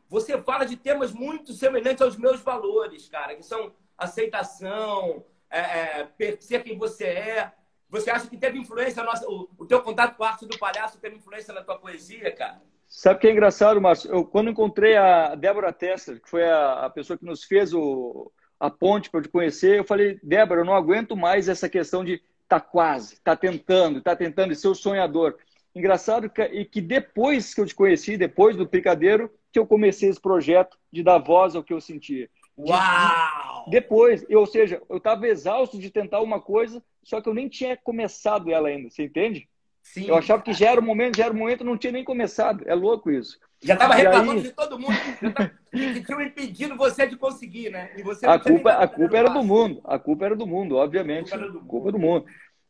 você 0.10 0.42
fala 0.42 0.66
de 0.66 0.78
temas 0.78 1.12
muito 1.12 1.54
semelhantes 1.54 2.02
aos 2.02 2.16
meus 2.16 2.40
valores, 2.42 3.10
cara, 3.10 3.36
que 3.36 3.44
são 3.44 3.74
aceitação, 3.98 5.26
é, 5.50 6.08
é, 6.20 6.38
ser 6.40 6.64
quem 6.64 6.78
você 6.78 7.06
é. 7.06 7.52
Você 7.90 8.10
acha 8.10 8.28
que 8.28 8.38
teve 8.38 8.58
influência, 8.58 9.04
nossa, 9.04 9.28
o, 9.30 9.50
o 9.58 9.66
teu 9.66 9.82
contato 9.82 10.16
com 10.16 10.24
a 10.24 10.30
arte 10.30 10.48
do 10.48 10.58
palhaço 10.58 11.00
teve 11.00 11.16
influência 11.16 11.54
na 11.54 11.64
tua 11.64 11.78
poesia, 11.78 12.32
cara? 12.36 12.62
Sabe 12.96 13.18
o 13.18 13.20
que 13.20 13.28
é 13.28 13.32
engraçado, 13.32 13.82
Márcio? 13.82 14.12
Eu, 14.12 14.24
quando 14.24 14.52
encontrei 14.52 14.96
a 14.96 15.34
Débora 15.34 15.74
Tester, 15.74 16.22
que 16.22 16.30
foi 16.30 16.48
a, 16.48 16.86
a 16.86 16.90
pessoa 16.92 17.18
que 17.18 17.26
nos 17.26 17.44
fez 17.44 17.74
o, 17.74 18.32
a 18.60 18.70
ponte 18.70 19.10
para 19.10 19.20
eu 19.20 19.24
te 19.24 19.30
conhecer, 19.30 19.80
eu 19.80 19.84
falei, 19.84 20.20
Débora, 20.22 20.62
eu 20.62 20.66
não 20.66 20.76
aguento 20.76 21.16
mais 21.16 21.50
essa 21.50 21.68
questão 21.68 22.06
de 22.06 22.22
tá 22.48 22.60
quase, 22.60 23.20
tá 23.22 23.36
tentando, 23.36 24.00
tá 24.00 24.16
tentando 24.16 24.54
ser 24.54 24.68
o 24.68 24.76
sonhador. 24.76 25.38
Engraçado 25.74 26.30
que, 26.30 26.44
e 26.44 26.66
que 26.66 26.80
depois 26.80 27.52
que 27.56 27.62
eu 27.62 27.66
te 27.66 27.74
conheci, 27.74 28.16
depois 28.16 28.56
do 28.56 28.68
Picadeiro, 28.68 29.32
que 29.52 29.58
eu 29.58 29.66
comecei 29.66 30.08
esse 30.08 30.22
projeto 30.22 30.78
de 30.92 31.02
dar 31.02 31.18
voz 31.18 31.56
ao 31.56 31.64
que 31.64 31.74
eu 31.74 31.82
sentia. 31.82 32.30
Uau! 32.56 33.70
Depois, 33.72 34.24
ou 34.30 34.46
seja, 34.46 34.80
eu 34.88 34.98
estava 34.98 35.28
exausto 35.28 35.80
de 35.80 35.90
tentar 35.90 36.22
uma 36.22 36.40
coisa, 36.40 36.82
só 37.02 37.20
que 37.20 37.28
eu 37.28 37.34
nem 37.34 37.50
tinha 37.50 37.76
começado 37.76 38.52
ela 38.52 38.68
ainda, 38.68 38.92
você 38.92 39.04
entende? 39.04 39.50
Sim, 39.84 40.08
eu 40.08 40.16
achava 40.16 40.42
que 40.42 40.54
já 40.54 40.72
era 40.72 40.80
o 40.80 40.84
momento, 40.84 41.18
já 41.18 41.25
era 41.25 41.34
o 41.34 41.38
momento, 41.38 41.63
não 41.63 41.78
tinha 41.78 41.92
nem 41.92 42.06
começado. 42.06 42.63
É 42.66 42.74
louco 42.74 43.12
isso. 43.12 43.38
Já 43.62 43.74
estava 43.74 43.94
reclamando 43.94 44.40
aí... 44.40 44.42
de 44.42 44.52
todo 44.52 44.80
mundo, 44.80 44.96
tava, 45.34 45.52
que 45.72 46.04
tinham 46.04 46.22
impedido 46.22 46.75
você 46.75 47.06
de 47.06 47.18
conseguir, 47.18 47.70
né? 47.70 47.92
E 47.98 48.02
você 48.02 48.25
a 48.25 48.40
culpa, 48.40 48.72
a 48.72 48.88
culpa 48.88 49.18
era 49.18 49.30
do 49.30 49.44
mundo, 49.44 49.82
a 49.84 50.00
culpa 50.00 50.25
era 50.25 50.36
do 50.36 50.48
mundo, 50.48 50.78
obviamente. 50.78 51.34
A 51.34 51.38
culpa, 51.38 51.52
do, 51.52 51.66
culpa 51.66 51.92
do 51.92 52.00
mundo. 52.00 52.25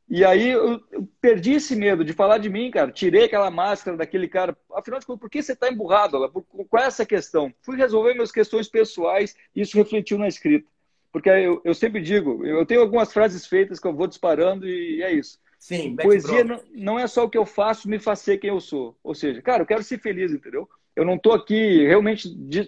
E 0.10 0.26
aí 0.26 0.50
eu, 0.50 0.82
eu, 0.92 1.08
perdi 1.22 1.54
esse 1.54 1.76
medo 1.76 2.04
de 2.04 2.14
falar 2.14 2.40
de 2.40 2.50
mim, 2.50 2.70
cara. 2.70 2.92
Tirei 2.92 3.26
aquela 3.26 3.50
máscara 3.50 3.96
daquele 3.96 4.28
cara. 4.28 4.56
Afinal 4.74 5.00
de 5.00 5.06
contas, 5.06 5.22
por 5.22 5.30
que 5.30 5.42
você 5.42 5.54
está 5.54 5.70
emburrado? 5.70 6.30
Por, 6.30 6.44
qual 6.68 6.84
é 6.84 6.88
essa 6.88 7.06
questão? 7.06 7.54
Fui 7.62 7.78
resolver 7.78 8.14
minhas 8.14 8.32
questões 8.32 8.68
pessoais 8.68 9.36
e 9.56 9.62
isso 9.62 9.78
refletiu 9.78 10.18
na 10.18 10.28
escrita. 10.28 10.68
Porque 11.12 11.30
eu, 11.30 11.62
eu 11.64 11.74
sempre 11.74 12.02
digo, 12.02 12.46
eu 12.46 12.66
tenho 12.66 12.82
algumas 12.82 13.14
frases 13.14 13.46
feitas 13.46 13.80
que 13.80 13.88
eu 13.88 13.94
vou 13.94 14.08
disparando 14.08 14.68
e 14.68 15.02
é 15.04 15.12
isso. 15.12 15.40
Sim, 15.64 15.96
Poesia 15.96 16.44
não, 16.44 16.62
não, 16.74 17.00
é 17.00 17.08
só 17.08 17.24
o 17.24 17.30
que 17.30 17.38
eu 17.38 17.46
faço 17.46 17.88
me 17.88 17.98
faz 17.98 18.20
ser 18.20 18.38
quem 18.38 18.50
eu 18.50 18.60
sou. 18.60 18.98
Ou 19.02 19.16
seja, 19.16 19.42
cara, 19.42 19.64
eu 19.64 19.66
quero 19.66 19.82
ser 19.82 19.98
feliz, 19.98 20.34
entendeu? 20.34 20.68
Eu 20.94 21.06
não 21.06 21.16
estou 21.16 21.32
aqui, 21.32 21.88
realmente 21.88 22.28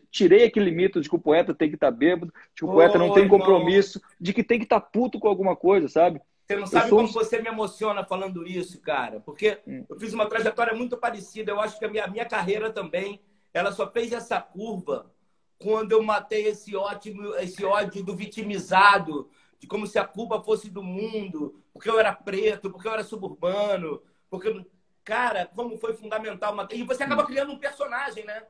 tirei 0.10 0.46
aquele 0.46 0.72
mito 0.72 1.02
de 1.02 1.10
que 1.10 1.16
o 1.16 1.20
poeta 1.20 1.54
tem 1.54 1.68
que 1.68 1.76
estar 1.76 1.92
tá 1.92 1.98
bêbado, 1.98 2.32
de 2.54 2.62
que 2.62 2.64
o 2.64 2.72
poeta 2.72 2.98
não 2.98 3.14
tem 3.14 3.28
compromisso, 3.28 4.02
de 4.18 4.32
que 4.32 4.42
tem 4.42 4.58
que 4.58 4.64
estar 4.64 4.80
tá 4.80 4.88
puto 4.90 5.20
com 5.20 5.28
alguma 5.28 5.58
coisa, 5.58 5.90
sabe? 5.90 6.22
Você 6.48 6.56
não 6.56 6.66
sabe 6.66 6.90
como 6.90 7.10
você 7.10 7.42
me 7.42 7.50
emociona 7.50 8.06
falando 8.06 8.48
isso, 8.48 8.80
cara. 8.80 9.20
Porque 9.20 9.60
hum. 9.68 9.84
eu 9.90 10.00
fiz 10.00 10.14
uma 10.14 10.30
trajetória 10.30 10.74
muito 10.74 10.96
parecida. 10.96 11.52
Eu 11.52 11.60
acho 11.60 11.78
que 11.78 11.84
a 11.84 11.90
minha, 11.90 12.06
a 12.06 12.08
minha 12.08 12.26
carreira 12.26 12.72
também, 12.72 13.20
ela 13.54 13.74
só 13.74 13.92
fez 13.92 14.14
essa 14.14 14.40
curva 14.40 15.12
quando 15.60 15.92
eu 15.92 16.02
matei 16.02 16.48
esse 16.48 16.78
ótimo, 16.78 17.36
esse 17.36 17.66
ódio 17.66 18.02
do 18.06 18.16
vitimizado, 18.16 19.30
de 19.60 19.68
como 19.68 19.88
se 19.88 19.98
a 19.98 20.06
culpa 20.06 20.42
fosse 20.42 20.70
do 20.70 20.84
mundo, 20.84 21.62
porque 21.74 21.90
eu 21.90 22.00
era 22.00 22.14
preto, 22.14 22.70
porque 22.70 22.88
eu 22.88 22.94
era 22.94 23.04
suburbano, 23.04 24.02
porque 24.30 24.66
cara, 25.04 25.46
como 25.56 25.78
foi 25.78 25.94
fundamental 25.94 26.56
e 26.72 26.84
você 26.84 27.04
acaba 27.04 27.26
criando 27.26 27.54
um 27.54 27.60
personagem, 27.60 28.26
né? 28.26 28.44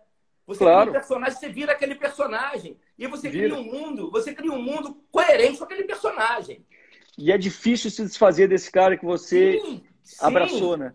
Você 0.48 0.60
claro. 0.60 0.82
cria 0.82 0.92
um 0.92 0.94
personagem, 0.94 1.40
você 1.40 1.50
vira 1.50 1.72
aquele 1.72 1.96
personagem. 1.96 2.78
E 2.98 3.08
você 3.08 3.30
vira. 3.30 3.50
cria 3.50 3.60
um 3.60 3.64
mundo, 3.64 4.12
você 4.12 4.34
cria 4.34 4.52
um 4.52 4.62
mundo 4.62 5.04
coerente 5.12 5.58
com 5.58 5.64
aquele 5.64 5.84
personagem. 5.84 6.64
E 7.18 7.32
é 7.32 7.38
difícil 7.38 7.90
se 7.90 8.04
desfazer 8.04 8.48
desse 8.48 8.72
cara 8.72 8.98
que 8.98 9.06
você 9.06 9.60
sim, 9.60 9.84
abraçou, 10.20 10.78
né? 10.78 10.94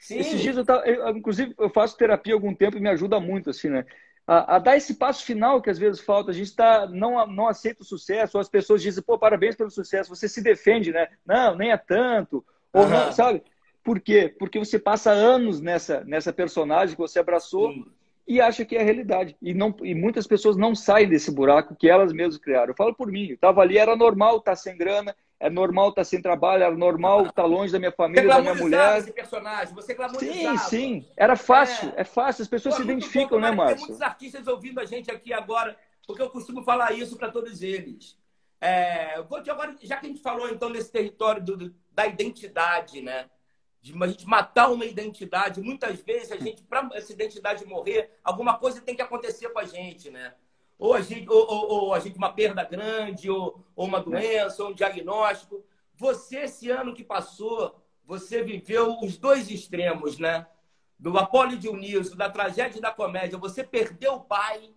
Sim. 0.00 0.18
Esses 0.18 0.40
dias 0.40 0.56
eu, 0.56 0.64
tava, 0.64 0.84
eu, 0.86 1.16
inclusive, 1.16 1.54
eu 1.58 1.70
faço 1.70 1.96
terapia 1.96 2.34
há 2.34 2.36
algum 2.36 2.54
tempo 2.54 2.76
e 2.76 2.80
me 2.80 2.88
ajuda 2.88 3.18
muito, 3.20 3.50
assim, 3.50 3.68
né? 3.68 3.84
A, 4.32 4.56
a, 4.56 4.58
dar 4.58 4.76
esse 4.78 4.94
passo 4.94 5.24
final 5.24 5.60
que 5.60 5.68
às 5.68 5.78
vezes 5.78 6.00
falta. 6.00 6.30
A 6.30 6.34
gente 6.34 6.56
tá, 6.56 6.86
não, 6.86 7.26
não 7.26 7.48
aceita 7.48 7.82
o 7.82 7.86
sucesso, 7.86 8.38
ou 8.38 8.40
as 8.40 8.48
pessoas 8.48 8.80
dizem, 8.80 9.02
pô, 9.02 9.18
parabéns 9.18 9.54
pelo 9.54 9.70
sucesso, 9.70 10.08
você 10.08 10.26
se 10.26 10.42
defende, 10.42 10.90
né? 10.90 11.08
Não, 11.26 11.54
nem 11.54 11.70
é 11.70 11.76
tanto. 11.76 12.42
Ou 12.72 12.84
uhum. 12.84 12.88
não, 12.88 13.12
sabe? 13.12 13.42
Por 13.84 14.00
quê? 14.00 14.34
Porque 14.38 14.58
você 14.58 14.78
passa 14.78 15.10
anos 15.10 15.60
nessa, 15.60 16.02
nessa 16.04 16.32
personagem 16.32 16.94
que 16.94 17.00
você 17.00 17.18
abraçou 17.18 17.72
Sim. 17.72 17.84
e 18.26 18.40
acha 18.40 18.64
que 18.64 18.74
é 18.74 18.80
a 18.80 18.84
realidade. 18.84 19.36
E, 19.42 19.52
não, 19.52 19.74
e 19.82 19.94
muitas 19.94 20.26
pessoas 20.26 20.56
não 20.56 20.74
saem 20.74 21.08
desse 21.08 21.30
buraco 21.30 21.76
que 21.76 21.88
elas 21.88 22.12
mesmas 22.12 22.38
criaram. 22.38 22.68
Eu 22.68 22.76
falo 22.76 22.94
por 22.94 23.12
mim, 23.12 23.26
eu 23.26 23.34
estava 23.34 23.60
ali, 23.60 23.76
era 23.76 23.94
normal 23.94 24.38
estar 24.38 24.52
tá 24.52 24.56
sem 24.56 24.78
grana, 24.78 25.14
é 25.42 25.50
normal 25.50 25.88
estar 25.88 26.02
tá 26.02 26.04
sem 26.04 26.22
trabalho, 26.22 26.62
era 26.62 26.76
normal 26.76 27.22
estar 27.22 27.32
tá 27.32 27.44
longe 27.44 27.72
da 27.72 27.78
minha 27.80 27.90
família, 27.90 28.28
da 28.28 28.40
minha 28.40 28.54
mulher. 28.54 28.98
esse 28.98 29.12
personagem, 29.12 29.74
você 29.74 29.96
Sim, 30.16 30.56
sim, 30.56 31.08
era 31.16 31.34
fácil, 31.34 31.92
é, 31.96 32.02
é 32.02 32.04
fácil, 32.04 32.42
as 32.42 32.48
pessoas 32.48 32.76
Pô, 32.76 32.82
se 32.82 32.88
identificam, 32.88 33.40
né, 33.40 33.50
Márcio? 33.50 33.76
Tem 33.76 33.86
muitos 33.86 34.02
artistas 34.02 34.46
ouvindo 34.46 34.78
a 34.78 34.84
gente 34.84 35.10
aqui 35.10 35.32
agora, 35.32 35.76
porque 36.06 36.22
eu 36.22 36.30
costumo 36.30 36.62
falar 36.62 36.92
isso 36.92 37.16
para 37.16 37.28
todos 37.28 37.60
eles. 37.60 38.16
É, 38.60 39.20
vou 39.22 39.42
te 39.42 39.50
agora, 39.50 39.74
já 39.82 39.96
que 39.96 40.06
a 40.06 40.08
gente 40.08 40.22
falou 40.22 40.48
então 40.48 40.70
nesse 40.70 40.92
território 40.92 41.42
do, 41.42 41.74
da 41.90 42.06
identidade, 42.06 43.02
né? 43.02 43.28
De 43.80 43.92
a 44.00 44.06
gente 44.06 44.24
matar 44.24 44.70
uma 44.70 44.84
identidade, 44.84 45.60
muitas 45.60 46.00
vezes 46.02 46.30
a 46.30 46.36
gente, 46.36 46.62
para 46.62 46.88
essa 46.94 47.12
identidade 47.12 47.66
morrer, 47.66 48.12
alguma 48.22 48.56
coisa 48.58 48.80
tem 48.80 48.94
que 48.94 49.02
acontecer 49.02 49.48
com 49.48 49.58
a 49.58 49.64
gente, 49.64 50.08
né? 50.08 50.34
Ou 50.78 50.94
a 50.94 51.00
gente, 51.00 51.28
ou, 51.28 51.46
ou, 51.48 51.70
ou 51.70 51.94
a 51.94 52.00
gente 52.00 52.18
uma 52.18 52.32
perda 52.32 52.64
grande, 52.64 53.30
ou, 53.30 53.64
ou 53.76 53.86
uma 53.86 54.00
doença, 54.00 54.64
ou 54.64 54.70
um 54.70 54.74
diagnóstico. 54.74 55.64
Você, 55.94 56.38
esse 56.38 56.70
ano 56.70 56.94
que 56.94 57.04
passou, 57.04 57.80
você 58.04 58.42
viveu 58.42 58.98
os 59.00 59.16
dois 59.16 59.50
extremos, 59.50 60.18
né? 60.18 60.46
Do 60.98 61.16
Apolo 61.16 61.56
Dionísio, 61.56 62.16
da 62.16 62.28
tragédia 62.28 62.78
e 62.78 62.82
da 62.82 62.90
comédia. 62.90 63.38
Você 63.38 63.62
perdeu 63.62 64.14
o 64.14 64.20
pai 64.20 64.70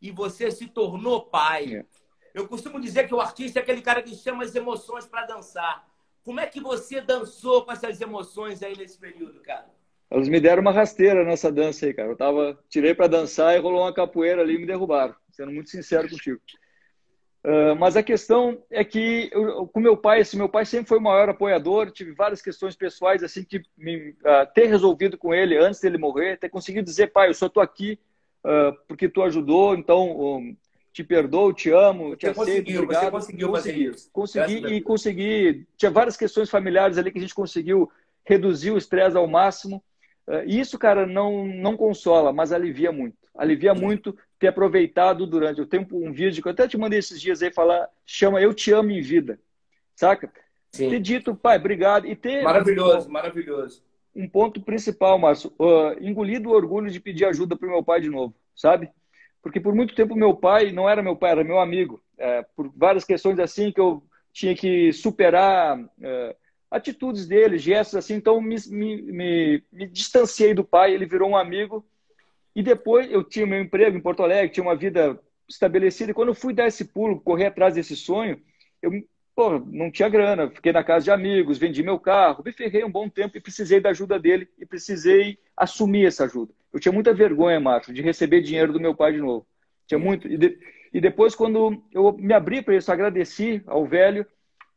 e 0.00 0.10
você 0.10 0.50
se 0.50 0.68
tornou 0.68 1.26
pai. 1.26 1.74
É. 1.74 1.84
Eu 2.32 2.46
costumo 2.46 2.80
dizer 2.80 3.08
que 3.08 3.14
o 3.14 3.20
artista 3.20 3.58
é 3.58 3.62
aquele 3.62 3.82
cara 3.82 4.02
que 4.02 4.14
chama 4.14 4.44
as 4.44 4.54
emoções 4.54 5.06
para 5.06 5.26
dançar. 5.26 5.88
Como 6.24 6.38
é 6.38 6.46
que 6.46 6.60
você 6.60 7.00
dançou 7.00 7.64
com 7.64 7.72
essas 7.72 8.00
emoções 8.00 8.62
aí 8.62 8.76
nesse 8.76 8.98
período, 8.98 9.40
cara? 9.40 9.66
Elas 10.10 10.28
me 10.28 10.40
deram 10.40 10.62
uma 10.62 10.72
rasteira 10.72 11.24
nessa 11.24 11.50
dança 11.50 11.86
aí, 11.86 11.94
cara. 11.94 12.08
Eu 12.10 12.16
tava, 12.16 12.58
tirei 12.68 12.94
para 12.94 13.08
dançar 13.08 13.56
e 13.56 13.60
rolou 13.60 13.82
uma 13.82 13.92
capoeira 13.92 14.42
ali 14.42 14.54
e 14.54 14.58
me 14.58 14.66
derrubaram 14.66 15.14
sendo 15.38 15.52
muito 15.52 15.70
sincero 15.70 16.08
contigo. 16.08 16.40
Uh, 17.44 17.76
mas 17.78 17.96
a 17.96 18.02
questão 18.02 18.60
é 18.68 18.84
que 18.84 19.30
eu, 19.32 19.68
com 19.68 19.78
meu 19.78 19.96
pai, 19.96 20.20
assim, 20.20 20.36
meu 20.36 20.48
pai 20.48 20.66
sempre 20.66 20.88
foi 20.88 20.98
o 20.98 21.02
maior 21.02 21.28
apoiador, 21.28 21.92
tive 21.92 22.12
várias 22.12 22.42
questões 22.42 22.74
pessoais 22.74 23.22
assim 23.22 23.44
que 23.44 23.62
me, 23.76 24.10
uh, 24.10 24.52
ter 24.52 24.66
resolvido 24.66 25.16
com 25.16 25.32
ele 25.32 25.56
antes 25.56 25.80
dele 25.80 25.96
morrer, 25.96 26.36
ter 26.36 26.48
conseguido 26.48 26.84
dizer, 26.84 27.12
pai, 27.12 27.28
eu 27.28 27.34
só 27.34 27.46
estou 27.46 27.62
aqui 27.62 27.98
uh, 28.44 28.76
porque 28.88 29.08
tu 29.08 29.22
ajudou, 29.22 29.76
então 29.76 30.10
um, 30.20 30.56
te 30.92 31.04
perdoo, 31.04 31.52
te 31.52 31.70
amo, 31.70 32.16
te 32.16 32.26
você 32.26 32.40
aceito, 32.40 32.72
obrigado. 32.72 33.04
Você 33.04 33.10
conseguiu 33.12 33.48
consegui, 33.50 33.84
fazer 33.84 33.96
isso. 33.96 34.10
Consegui 34.12 34.66
e 34.66 34.80
consegui. 34.80 35.66
Tinha 35.76 35.90
várias 35.92 36.16
questões 36.16 36.50
familiares 36.50 36.98
ali 36.98 37.12
que 37.12 37.18
a 37.18 37.22
gente 37.22 37.34
conseguiu 37.34 37.88
reduzir 38.24 38.72
o 38.72 38.78
estresse 38.78 39.16
ao 39.16 39.28
máximo. 39.28 39.82
E 40.46 40.60
isso, 40.60 40.78
cara, 40.78 41.06
não, 41.06 41.46
não 41.46 41.76
consola, 41.76 42.32
mas 42.32 42.52
alivia 42.52 42.92
muito. 42.92 43.16
Alivia 43.34 43.72
muito 43.72 44.16
ter 44.38 44.48
aproveitado 44.48 45.26
durante. 45.26 45.60
Eu 45.60 45.66
tenho 45.66 45.86
um 45.92 46.12
vídeo 46.12 46.42
que 46.42 46.48
eu 46.48 46.52
até 46.52 46.66
te 46.66 46.76
mandei 46.76 46.98
esses 46.98 47.20
dias 47.20 47.42
aí 47.42 47.52
falar, 47.52 47.88
chama 48.04 48.40
Eu 48.40 48.52
Te 48.52 48.72
Amo 48.72 48.90
em 48.90 49.00
Vida. 49.00 49.38
Saca? 49.94 50.30
Sim. 50.72 50.90
Ter 50.90 51.00
dito, 51.00 51.34
pai, 51.34 51.56
obrigado. 51.56 52.06
E 52.06 52.14
ter. 52.14 52.42
Maravilhoso, 52.42 53.08
um, 53.08 53.12
maravilhoso. 53.12 53.82
Um 54.14 54.28
ponto 54.28 54.60
principal, 54.60 55.18
Márcio, 55.18 55.52
uh, 55.58 55.96
engolido 56.00 56.48
o 56.48 56.52
orgulho 56.52 56.90
de 56.90 57.00
pedir 57.00 57.24
ajuda 57.24 57.56
para 57.56 57.68
meu 57.68 57.82
pai 57.82 58.00
de 58.00 58.10
novo, 58.10 58.34
sabe? 58.54 58.90
Porque 59.42 59.60
por 59.60 59.74
muito 59.74 59.94
tempo 59.94 60.14
meu 60.14 60.34
pai 60.34 60.72
não 60.72 60.88
era 60.88 61.02
meu 61.02 61.16
pai, 61.16 61.30
era 61.30 61.44
meu 61.44 61.58
amigo. 61.58 62.02
É, 62.18 62.44
por 62.56 62.70
várias 62.76 63.04
questões 63.04 63.38
assim 63.38 63.70
que 63.72 63.80
eu 63.80 64.02
tinha 64.32 64.54
que 64.54 64.92
superar. 64.92 65.78
É, 66.02 66.36
atitudes 66.70 67.26
dele, 67.26 67.58
gestos 67.58 67.96
assim, 67.96 68.14
então 68.14 68.40
me, 68.40 68.56
me, 68.68 69.02
me, 69.02 69.64
me 69.72 69.86
distanciei 69.86 70.52
do 70.54 70.64
pai, 70.64 70.92
ele 70.92 71.06
virou 71.06 71.30
um 71.30 71.36
amigo 71.36 71.84
e 72.54 72.62
depois 72.62 73.10
eu 73.10 73.22
tinha 73.22 73.46
meu 73.46 73.60
emprego 73.60 73.96
em 73.96 74.00
Porto 74.00 74.22
Alegre, 74.22 74.52
tinha 74.52 74.64
uma 74.64 74.76
vida 74.76 75.18
estabelecida. 75.48 76.10
E 76.10 76.14
quando 76.14 76.28
eu 76.28 76.34
fui 76.34 76.52
dar 76.52 76.66
esse 76.66 76.86
pulo, 76.86 77.20
correr 77.20 77.46
atrás 77.46 77.74
desse 77.74 77.96
sonho, 77.96 78.40
eu 78.82 78.90
não 79.66 79.90
tinha 79.90 80.08
grana. 80.08 80.50
Fiquei 80.50 80.72
na 80.72 80.82
casa 80.82 81.04
de 81.04 81.10
amigos, 81.10 81.58
vendi 81.58 81.82
meu 81.82 81.98
carro, 81.98 82.42
me 82.44 82.52
ferrei 82.52 82.84
um 82.84 82.90
bom 82.90 83.08
tempo 83.08 83.36
e 83.36 83.40
precisei 83.40 83.80
da 83.80 83.90
ajuda 83.90 84.18
dele 84.18 84.48
e 84.58 84.66
precisei 84.66 85.38
assumir 85.56 86.06
essa 86.06 86.24
ajuda. 86.24 86.52
Eu 86.72 86.80
tinha 86.80 86.92
muita 86.92 87.14
vergonha, 87.14 87.60
Márcio, 87.60 87.94
de 87.94 88.02
receber 88.02 88.42
dinheiro 88.42 88.72
do 88.72 88.80
meu 88.80 88.94
pai 88.94 89.12
de 89.12 89.18
novo. 89.18 89.46
Tinha 89.86 89.98
muito. 89.98 90.28
E, 90.28 90.36
de... 90.36 90.58
e 90.92 91.00
depois, 91.00 91.34
quando 91.34 91.82
eu 91.92 92.12
me 92.12 92.34
abri 92.34 92.60
para 92.60 92.76
isso, 92.76 92.90
agradeci 92.90 93.62
ao 93.66 93.86
velho 93.86 94.26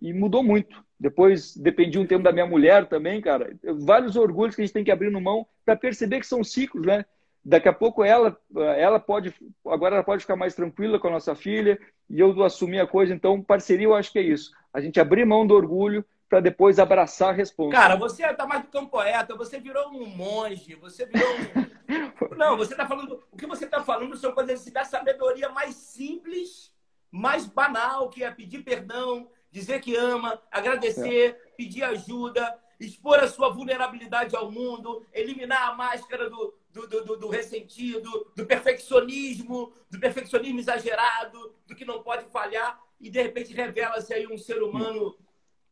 e 0.01 0.13
mudou 0.13 0.43
muito. 0.43 0.83
Depois 1.01 1.57
dependi 1.57 1.97
um 1.97 2.05
tempo 2.05 2.21
da 2.21 2.31
minha 2.31 2.45
mulher 2.45 2.87
também, 2.87 3.19
cara. 3.19 3.57
Vários 3.79 4.15
orgulhos 4.15 4.53
que 4.53 4.61
a 4.61 4.65
gente 4.65 4.73
tem 4.73 4.83
que 4.83 4.91
abrir 4.91 5.09
no 5.09 5.19
mão 5.19 5.47
para 5.65 5.75
perceber 5.75 6.19
que 6.19 6.27
são 6.27 6.43
ciclos, 6.43 6.85
né? 6.85 7.03
Daqui 7.43 7.67
a 7.67 7.73
pouco 7.73 8.03
ela, 8.03 8.39
ela 8.77 8.99
pode, 8.99 9.33
agora 9.65 9.95
ela 9.95 10.03
pode 10.03 10.21
ficar 10.21 10.35
mais 10.35 10.53
tranquila 10.53 10.99
com 10.99 11.07
a 11.07 11.11
nossa 11.11 11.33
filha 11.33 11.79
e 12.07 12.19
eu 12.19 12.43
assumir 12.43 12.79
a 12.79 12.85
coisa. 12.85 13.15
Então, 13.15 13.41
parceria, 13.41 13.87
eu 13.87 13.95
acho 13.95 14.11
que 14.11 14.19
é 14.19 14.21
isso. 14.21 14.51
A 14.71 14.79
gente 14.79 14.99
abrir 14.99 15.25
mão 15.25 15.47
do 15.47 15.55
orgulho 15.55 16.05
para 16.29 16.39
depois 16.39 16.77
abraçar 16.77 17.29
a 17.29 17.35
resposta. 17.35 17.75
Cara, 17.75 17.95
você 17.95 18.23
está 18.23 18.45
mais 18.45 18.61
do 18.61 18.67
que 18.67 18.77
um 18.77 18.85
poeta, 18.85 19.35
você 19.35 19.59
virou 19.59 19.87
um 19.87 20.05
monge, 20.05 20.75
você 20.75 21.07
virou 21.07 21.27
um... 21.27 22.37
Não, 22.37 22.55
você 22.55 22.73
está 22.73 22.85
falando. 22.85 23.23
O 23.31 23.35
que 23.35 23.47
você 23.47 23.65
está 23.65 23.81
falando 23.81 24.15
são 24.15 24.33
coisas 24.33 24.63
da 24.65 24.85
sabedoria 24.85 25.49
mais 25.49 25.73
simples, 25.73 26.71
mais 27.09 27.47
banal, 27.47 28.07
que 28.07 28.23
é 28.23 28.29
pedir 28.29 28.59
perdão, 28.59 29.27
dizer 29.51 29.81
que 29.81 29.95
ama, 29.95 30.41
agradecer, 30.49 31.31
é. 31.31 31.33
pedir 31.55 31.83
ajuda, 31.83 32.57
expor 32.79 33.19
a 33.19 33.27
sua 33.27 33.49
vulnerabilidade 33.49 34.35
ao 34.35 34.51
mundo, 34.51 35.05
eliminar 35.13 35.69
a 35.69 35.75
máscara 35.75 36.29
do, 36.29 36.53
do, 36.71 36.87
do, 36.87 37.17
do, 37.17 37.29
ressentido, 37.29 38.31
do 38.35 38.45
perfeccionismo, 38.45 39.73
do 39.89 39.99
perfeccionismo 39.99 40.59
exagerado, 40.59 41.53
do 41.67 41.75
que 41.75 41.85
não 41.85 42.01
pode 42.01 42.25
falhar, 42.31 42.81
e 42.99 43.09
de 43.09 43.21
repente 43.21 43.53
revela-se 43.53 44.13
aí 44.13 44.25
um 44.25 44.37
ser 44.37 44.63
humano 44.63 45.15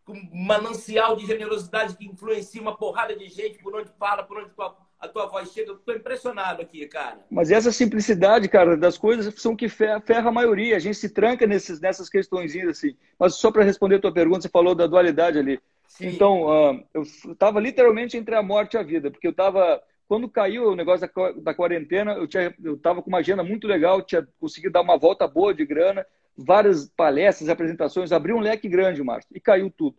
com 0.03 0.13
um 0.13 0.45
manancial 0.45 1.15
de 1.15 1.25
generosidade 1.25 1.95
que 1.95 2.05
influencia 2.05 2.61
uma 2.61 2.75
porrada 2.75 3.15
de 3.15 3.29
gente 3.29 3.59
por 3.59 3.75
onde 3.75 3.91
fala, 3.97 4.23
por 4.23 4.39
onde 4.39 4.49
tua, 4.51 4.75
a 4.99 5.07
tua 5.07 5.25
voz 5.27 5.51
chega. 5.51 5.73
Estou 5.73 5.95
impressionado 5.95 6.61
aqui, 6.61 6.85
cara. 6.87 7.19
Mas 7.29 7.51
essa 7.51 7.71
simplicidade, 7.71 8.49
cara, 8.49 8.75
das 8.75 8.97
coisas 8.97 9.33
são 9.41 9.55
que 9.55 9.69
ferra 9.69 10.29
a 10.29 10.31
maioria. 10.31 10.75
A 10.75 10.79
gente 10.79 10.97
se 10.97 11.09
tranca 11.09 11.47
nesses, 11.47 11.79
nessas 11.79 12.09
questões 12.09 12.55
assim. 12.67 12.95
Mas 13.17 13.35
só 13.35 13.51
para 13.51 13.63
responder 13.63 13.95
a 13.95 14.01
tua 14.01 14.13
pergunta, 14.13 14.41
você 14.41 14.49
falou 14.49 14.75
da 14.75 14.87
dualidade 14.87 15.39
ali. 15.39 15.59
Sim. 15.87 16.07
Então, 16.07 16.43
uh, 16.43 16.83
eu 16.93 17.01
estava 17.01 17.59
literalmente 17.59 18.17
entre 18.17 18.35
a 18.35 18.43
morte 18.43 18.75
e 18.75 18.77
a 18.77 18.83
vida, 18.83 19.09
porque 19.09 19.27
eu 19.27 19.31
estava 19.31 19.81
quando 20.09 20.27
caiu 20.27 20.71
o 20.71 20.75
negócio 20.75 21.07
da, 21.07 21.31
da 21.33 21.53
quarentena, 21.53 22.13
eu 22.13 22.73
estava 22.73 22.99
com 22.99 23.09
uma 23.09 23.19
agenda 23.19 23.43
muito 23.43 23.67
legal, 23.67 24.01
tinha 24.01 24.27
conseguido 24.39 24.73
dar 24.73 24.81
uma 24.81 24.97
volta 24.97 25.27
boa 25.27 25.53
de 25.53 25.63
grana, 25.63 26.03
várias 26.35 26.89
palestras, 26.89 27.47
apresentações, 27.47 28.11
abriu 28.11 28.35
um 28.35 28.39
leque 28.39 28.67
grande, 28.67 29.03
Márcio, 29.03 29.29
e 29.31 29.39
caiu 29.39 29.69
tudo. 29.69 29.95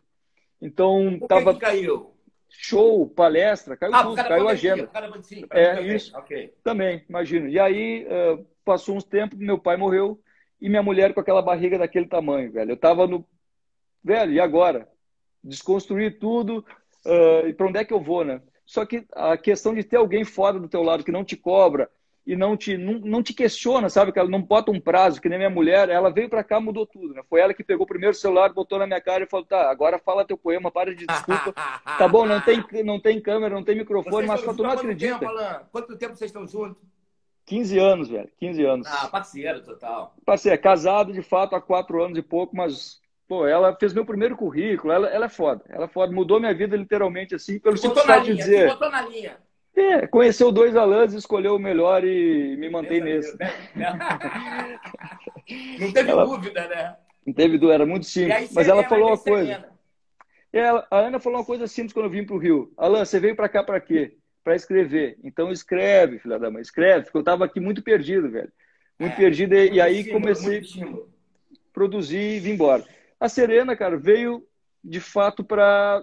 Então, 0.60 1.16
Por 1.20 1.28
tava... 1.28 1.54
que 1.54 1.60
caiu? 1.60 2.10
Show, 2.50 3.08
palestra, 3.08 3.76
caiu 3.76 3.94
ah, 3.94 4.02
tudo, 4.02 4.16
caiu 4.16 4.48
a 4.48 4.52
agenda. 4.52 4.86
Cara, 4.88 5.22
sim, 5.22 5.44
é, 5.50 5.80
isso. 5.82 6.16
Okay. 6.18 6.52
Também, 6.62 7.04
imagino. 7.08 7.48
E 7.48 7.58
aí, 7.58 8.06
uh, 8.06 8.44
passou 8.64 8.96
uns 8.96 9.04
tempos, 9.04 9.38
meu 9.38 9.58
pai 9.58 9.76
morreu, 9.76 10.20
e 10.60 10.68
minha 10.68 10.82
mulher 10.82 11.14
com 11.14 11.20
aquela 11.20 11.40
barriga 11.40 11.78
daquele 11.78 12.06
tamanho, 12.06 12.50
velho. 12.52 12.72
Eu 12.72 12.76
tava 12.76 13.06
no... 13.06 13.24
Velho, 14.02 14.32
e 14.32 14.40
agora? 14.40 14.88
Desconstruir 15.42 16.18
tudo, 16.18 16.64
uh, 17.06 17.46
e 17.46 17.54
para 17.54 17.66
onde 17.66 17.78
é 17.78 17.84
que 17.84 17.94
eu 17.94 18.00
vou, 18.00 18.24
né? 18.24 18.42
Só 18.66 18.84
que 18.84 19.06
a 19.12 19.36
questão 19.36 19.74
de 19.74 19.82
ter 19.82 19.96
alguém 19.96 20.24
fora 20.24 20.58
do 20.58 20.68
teu 20.68 20.82
lado 20.82 21.04
que 21.04 21.12
não 21.12 21.24
te 21.24 21.36
cobra 21.36 21.90
e 22.30 22.36
não 22.36 22.56
te, 22.56 22.76
não, 22.76 23.00
não 23.00 23.22
te 23.24 23.34
questiona, 23.34 23.90
sabe? 23.90 24.12
Que 24.12 24.18
ela 24.20 24.28
não 24.28 24.40
bota 24.40 24.70
um 24.70 24.80
prazo, 24.80 25.20
que 25.20 25.28
nem 25.28 25.36
minha 25.36 25.50
mulher, 25.50 25.88
ela 25.88 26.12
veio 26.12 26.30
para 26.30 26.44
cá, 26.44 26.60
mudou 26.60 26.86
tudo, 26.86 27.12
né? 27.12 27.22
Foi 27.28 27.40
ela 27.40 27.52
que 27.52 27.64
pegou 27.64 27.82
o 27.82 27.88
primeiro 27.88 28.14
celular, 28.14 28.52
botou 28.52 28.78
na 28.78 28.86
minha 28.86 29.00
cara 29.00 29.24
e 29.24 29.26
falou: 29.26 29.44
tá, 29.44 29.68
agora 29.68 29.98
fala 29.98 30.24
teu 30.24 30.38
poema, 30.38 30.70
para 30.70 30.94
de 30.94 31.06
desculpa. 31.06 31.52
tá 31.98 32.06
bom, 32.06 32.24
não 32.24 32.40
tem, 32.40 32.64
não 32.84 33.00
tem 33.00 33.20
câmera, 33.20 33.52
não 33.52 33.64
tem 33.64 33.74
microfone, 33.74 34.28
vocês 34.28 34.46
mas 34.46 34.56
tu 34.56 34.62
não 34.62 34.70
acredita. 34.70 35.18
Tempo, 35.18 35.28
Alan? 35.28 35.62
Quanto 35.72 35.98
tempo 35.98 36.14
vocês 36.14 36.28
estão 36.28 36.46
juntos? 36.46 36.80
15 37.46 37.78
anos, 37.80 38.08
velho. 38.08 38.30
15 38.38 38.64
anos. 38.64 38.86
Ah, 38.86 39.08
parceiro 39.08 39.64
total. 39.64 40.14
Parceiro, 40.24 40.62
casado 40.62 41.12
de 41.12 41.22
fato 41.22 41.56
há 41.56 41.60
quatro 41.60 42.00
anos 42.00 42.16
e 42.16 42.22
pouco, 42.22 42.54
mas 42.54 43.00
Pô, 43.26 43.46
ela 43.46 43.76
fez 43.76 43.92
meu 43.94 44.04
primeiro 44.04 44.36
currículo, 44.36 44.92
ela, 44.92 45.06
ela 45.08 45.26
é 45.26 45.28
foda. 45.28 45.62
Ela 45.68 45.84
é 45.84 45.88
foda, 45.88 46.12
mudou 46.12 46.40
minha 46.40 46.52
vida 46.52 46.76
literalmente 46.76 47.32
assim, 47.32 47.60
pelo 47.60 47.76
simples 47.76 48.04
fato 48.04 48.24
de 48.24 48.34
dizer. 48.34 48.68
Botou 48.70 48.90
na 48.90 49.02
linha. 49.02 49.36
É, 49.80 50.06
conheceu 50.06 50.52
dois 50.52 50.76
Alans, 50.76 51.14
escolheu 51.14 51.56
o 51.56 51.58
melhor 51.58 52.04
e 52.04 52.56
me 52.56 52.68
mantém 52.68 53.00
nesse. 53.00 53.36
Né? 53.38 53.50
Não 55.80 55.92
teve 55.92 56.10
ela... 56.10 56.26
dúvida, 56.26 56.68
né? 56.68 56.96
Não 57.26 57.34
teve 57.34 57.58
dúvida, 57.58 57.74
era 57.74 57.86
muito 57.86 58.06
simples. 58.06 58.52
Mas 58.52 58.68
ela 58.68 58.84
falou 58.84 59.08
uma 59.08 59.18
coisa. 59.18 59.68
Ela, 60.52 60.86
a 60.90 60.98
Ana 60.98 61.20
falou 61.20 61.38
uma 61.38 61.44
coisa 61.44 61.66
simples 61.66 61.92
quando 61.92 62.06
eu 62.06 62.10
vim 62.10 62.24
para 62.24 62.36
o 62.36 62.38
Rio. 62.38 62.72
Alan, 62.76 63.04
você 63.04 63.18
veio 63.18 63.36
para 63.36 63.48
cá 63.48 63.62
para 63.62 63.80
quê? 63.80 64.16
Para 64.42 64.56
escrever. 64.56 65.18
Então 65.22 65.50
escreve, 65.50 66.18
filha 66.18 66.38
da 66.38 66.50
mãe, 66.50 66.60
escreve, 66.60 67.04
porque 67.04 67.16
eu 67.16 67.20
estava 67.20 67.44
aqui 67.44 67.60
muito 67.60 67.82
perdido, 67.82 68.30
velho. 68.30 68.52
Muito 68.98 69.14
é, 69.14 69.16
perdido. 69.16 69.54
E, 69.54 69.74
e 69.74 69.80
aí 69.80 70.10
comecei 70.10 70.58
a 70.58 70.62
produzir 71.72 72.36
e 72.36 72.40
vim 72.40 72.52
embora. 72.52 72.84
A 73.18 73.28
Serena, 73.28 73.76
cara, 73.76 73.96
veio 73.96 74.44
de 74.82 75.00
fato 75.00 75.44
para. 75.44 76.02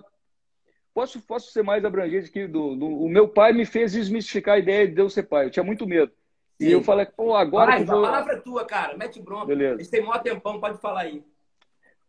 Posso, 0.97 1.21
posso 1.21 1.51
ser 1.51 1.61
mais 1.61 1.85
abrangente 1.85 2.27
aqui? 2.27 2.47
Do, 2.47 2.75
do, 2.75 2.87
o 2.87 3.07
meu 3.07 3.27
pai 3.27 3.53
me 3.53 3.67
fez 3.67 3.91
desmistificar 3.91 4.55
a 4.55 4.57
ideia 4.57 4.87
de 4.87 4.99
eu 4.99 5.07
ser 5.11 5.21
pai. 5.21 5.45
Eu 5.45 5.51
tinha 5.51 5.63
muito 5.63 5.85
medo. 5.85 6.11
Sim. 6.59 6.69
E 6.69 6.71
eu 6.71 6.83
falei, 6.83 7.05
pô, 7.05 7.35
agora. 7.35 7.73
Vai, 7.73 7.85
vou... 7.85 7.99
A 7.99 8.07
palavra 8.09 8.33
é 8.33 8.37
tua, 8.37 8.65
cara. 8.65 8.97
Mete 8.97 9.21
bronca. 9.21 9.45
Beleza. 9.45 9.75
Eles 9.75 9.91
têm 9.91 10.01
maior 10.01 10.23
tempão, 10.23 10.59
pode 10.59 10.79
falar 10.79 11.01
aí. 11.01 11.23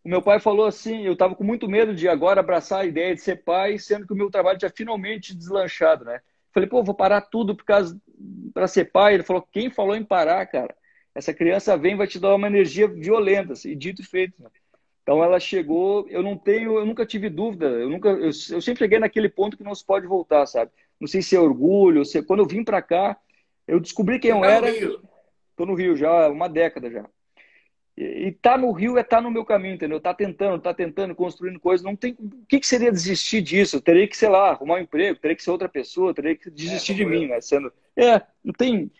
O 0.02 0.08
meu 0.08 0.22
pai 0.22 0.40
falou 0.40 0.64
assim: 0.64 1.04
eu 1.04 1.12
estava 1.12 1.34
com 1.34 1.44
muito 1.44 1.68
medo 1.68 1.94
de 1.94 2.08
agora 2.08 2.40
abraçar 2.40 2.80
a 2.80 2.86
ideia 2.86 3.14
de 3.14 3.20
ser 3.20 3.44
pai, 3.44 3.78
sendo 3.78 4.06
que 4.06 4.14
o 4.14 4.16
meu 4.16 4.30
trabalho 4.30 4.58
tinha 4.58 4.72
finalmente 4.74 5.36
deslanchado, 5.36 6.06
né? 6.06 6.22
Falei, 6.50 6.66
pô, 6.66 6.82
vou 6.82 6.94
parar 6.94 7.20
tudo 7.20 7.54
por 7.54 7.66
causa 7.66 7.94
para 8.54 8.66
ser 8.66 8.86
pai. 8.86 9.12
Ele 9.12 9.22
falou: 9.22 9.46
quem 9.52 9.68
falou 9.68 9.96
em 9.96 10.02
parar, 10.02 10.46
cara? 10.46 10.74
Essa 11.14 11.34
criança 11.34 11.76
vem 11.76 11.94
vai 11.94 12.06
te 12.06 12.18
dar 12.18 12.34
uma 12.34 12.46
energia 12.46 12.88
violenta, 12.88 13.52
assim, 13.52 13.76
dito 13.76 14.00
e 14.00 14.06
feito. 14.06 14.42
Né? 14.42 14.48
Então 15.08 15.24
ela 15.24 15.40
chegou, 15.40 16.06
eu 16.10 16.22
não 16.22 16.36
tenho, 16.36 16.76
eu 16.76 16.84
nunca 16.84 17.06
tive 17.06 17.30
dúvida, 17.30 17.64
eu 17.64 17.88
nunca, 17.88 18.10
eu, 18.10 18.26
eu 18.26 18.60
sempre 18.60 18.76
cheguei 18.76 18.98
naquele 18.98 19.30
ponto 19.30 19.56
que 19.56 19.64
não 19.64 19.74
se 19.74 19.82
pode 19.82 20.06
voltar, 20.06 20.44
sabe? 20.44 20.70
Não 21.00 21.08
sei 21.08 21.22
se 21.22 21.34
é 21.34 21.40
orgulho, 21.40 22.04
se 22.04 22.22
quando 22.22 22.40
eu 22.40 22.46
vim 22.46 22.62
para 22.62 22.82
cá, 22.82 23.16
eu 23.66 23.80
descobri 23.80 24.18
quem 24.18 24.32
eu 24.32 24.42
tá 24.42 24.46
era. 24.46 24.68
Estou 24.68 25.64
no 25.66 25.72
Rio 25.72 25.96
já 25.96 26.26
há 26.26 26.28
uma 26.28 26.46
década 26.46 26.90
já. 26.90 27.06
E, 27.96 28.26
e 28.26 28.32
tá 28.32 28.58
no 28.58 28.70
Rio 28.70 28.98
é 28.98 29.02
tá 29.02 29.18
no 29.18 29.30
meu 29.30 29.46
caminho, 29.46 29.76
entendeu? 29.76 29.98
Tá 29.98 30.12
tentando, 30.12 30.60
tá 30.60 30.74
tentando, 30.74 31.14
construindo 31.14 31.58
coisas. 31.58 31.82
Não 31.82 31.96
tem, 31.96 32.14
o 32.20 32.44
que, 32.46 32.60
que 32.60 32.66
seria 32.66 32.92
desistir 32.92 33.40
disso? 33.40 33.76
Eu 33.76 33.80
teria 33.80 34.06
que, 34.06 34.14
sei 34.14 34.28
lá, 34.28 34.50
arrumar 34.50 34.74
um 34.74 34.82
emprego, 34.82 35.18
teria 35.18 35.34
que 35.34 35.42
ser 35.42 35.50
outra 35.50 35.70
pessoa, 35.70 36.12
teria 36.12 36.36
que 36.36 36.50
desistir 36.50 36.92
é, 36.92 36.96
de 36.96 37.06
mim, 37.06 37.28
né? 37.28 37.40
Sendo, 37.40 37.72
é, 37.96 38.20
não 38.44 38.52
tem. 38.52 38.92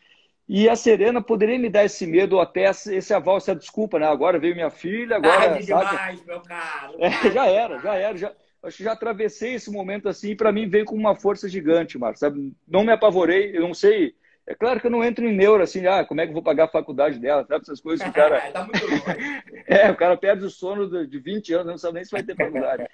E 0.49 0.69
a 0.69 0.75
Serena 0.75 1.21
poderia 1.21 1.59
me 1.59 1.69
dar 1.69 1.85
esse 1.85 2.07
medo 2.07 2.37
ou 2.37 2.41
até 2.41 2.71
esse 2.71 3.13
aval, 3.13 3.37
essa 3.37 3.55
desculpa, 3.55 3.99
né? 3.99 4.07
Agora 4.07 4.39
veio 4.39 4.55
minha 4.55 4.71
filha, 4.71 5.17
agora. 5.17 5.61
Demais, 5.61 6.25
meu 6.25 6.41
caro. 6.41 6.95
É, 6.99 7.11
já 7.31 7.47
era, 7.47 7.79
já 7.79 7.95
era. 7.95 8.17
Já, 8.17 8.33
acho 8.63 8.77
que 8.79 8.85
já 8.85 8.93
atravessei 8.93 9.55
esse 9.55 9.71
momento 9.71 10.09
assim 10.09 10.31
e 10.31 10.37
para 10.37 10.51
mim 10.51 10.67
veio 10.67 10.87
com 10.87 10.97
uma 10.97 11.15
força 11.15 11.49
gigante, 11.49 11.99
Marcos. 11.99 12.21
Sabe? 12.21 12.53
Não 12.67 12.83
me 12.83 12.93
apavorei, 12.93 13.55
eu 13.55 13.61
não 13.61 13.75
sei 13.75 14.15
é 14.49 14.55
claro 14.55 14.81
que 14.81 14.87
eu 14.87 14.91
não 14.91 15.05
entro 15.05 15.27
em 15.29 15.37
neuro 15.37 15.63
assim, 15.63 15.87
ah, 15.87 16.03
como 16.07 16.23
é 16.23 16.25
que 16.25 16.31
eu 16.31 16.35
vou 16.35 16.43
pagar 16.43 16.65
a 16.65 16.69
faculdade 16.69 17.19
dela, 17.19 17.45
sabe? 17.45 17.61
Essas 17.61 17.83
coisas 17.83 18.03
que 18.03 18.09
o 18.09 18.15
cara. 18.15 18.41
tá 18.51 18.65
muito 18.65 18.83
longe. 18.83 19.43
é, 19.67 19.91
o 19.91 19.97
cara 19.97 20.17
perde 20.17 20.47
o 20.47 20.51
sono 20.51 21.07
de 21.07 21.19
20 21.19 21.53
anos, 21.53 21.67
não 21.67 21.77
sabe 21.77 21.97
nem 21.97 22.05
se 22.05 22.11
vai 22.11 22.23
ter 22.23 22.35
faculdade. 22.35 22.89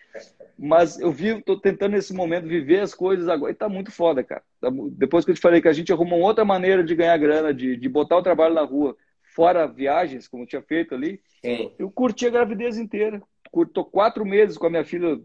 Mas 0.58 0.98
eu 0.98 1.12
vi, 1.12 1.40
tô 1.42 1.56
tentando 1.56 1.92
nesse 1.92 2.12
momento 2.12 2.48
viver 2.48 2.80
as 2.80 2.92
coisas 2.92 3.28
agora 3.28 3.52
e 3.52 3.54
tá 3.54 3.68
muito 3.68 3.92
foda, 3.92 4.24
cara. 4.24 4.42
Tá 4.60 4.68
depois 4.90 5.24
que 5.24 5.30
eu 5.30 5.34
te 5.36 5.40
falei 5.40 5.60
que 5.60 5.68
a 5.68 5.72
gente 5.72 5.92
arrumou 5.92 6.20
outra 6.22 6.44
maneira 6.44 6.82
de 6.82 6.92
ganhar 6.92 7.16
grana, 7.18 7.54
de, 7.54 7.76
de 7.76 7.88
botar 7.88 8.16
o 8.16 8.22
trabalho 8.22 8.54
na 8.54 8.62
rua, 8.62 8.96
fora 9.22 9.68
viagens, 9.68 10.26
como 10.26 10.42
eu 10.42 10.48
tinha 10.48 10.62
feito 10.62 10.92
ali, 10.92 11.20
Sim. 11.40 11.70
eu 11.78 11.88
curti 11.88 12.26
a 12.26 12.30
gravidez 12.30 12.76
inteira. 12.78 13.22
Tô 13.72 13.84
quatro 13.84 14.26
meses 14.26 14.58
com 14.58 14.66
a 14.66 14.70
minha 14.70 14.84
filha. 14.84 15.20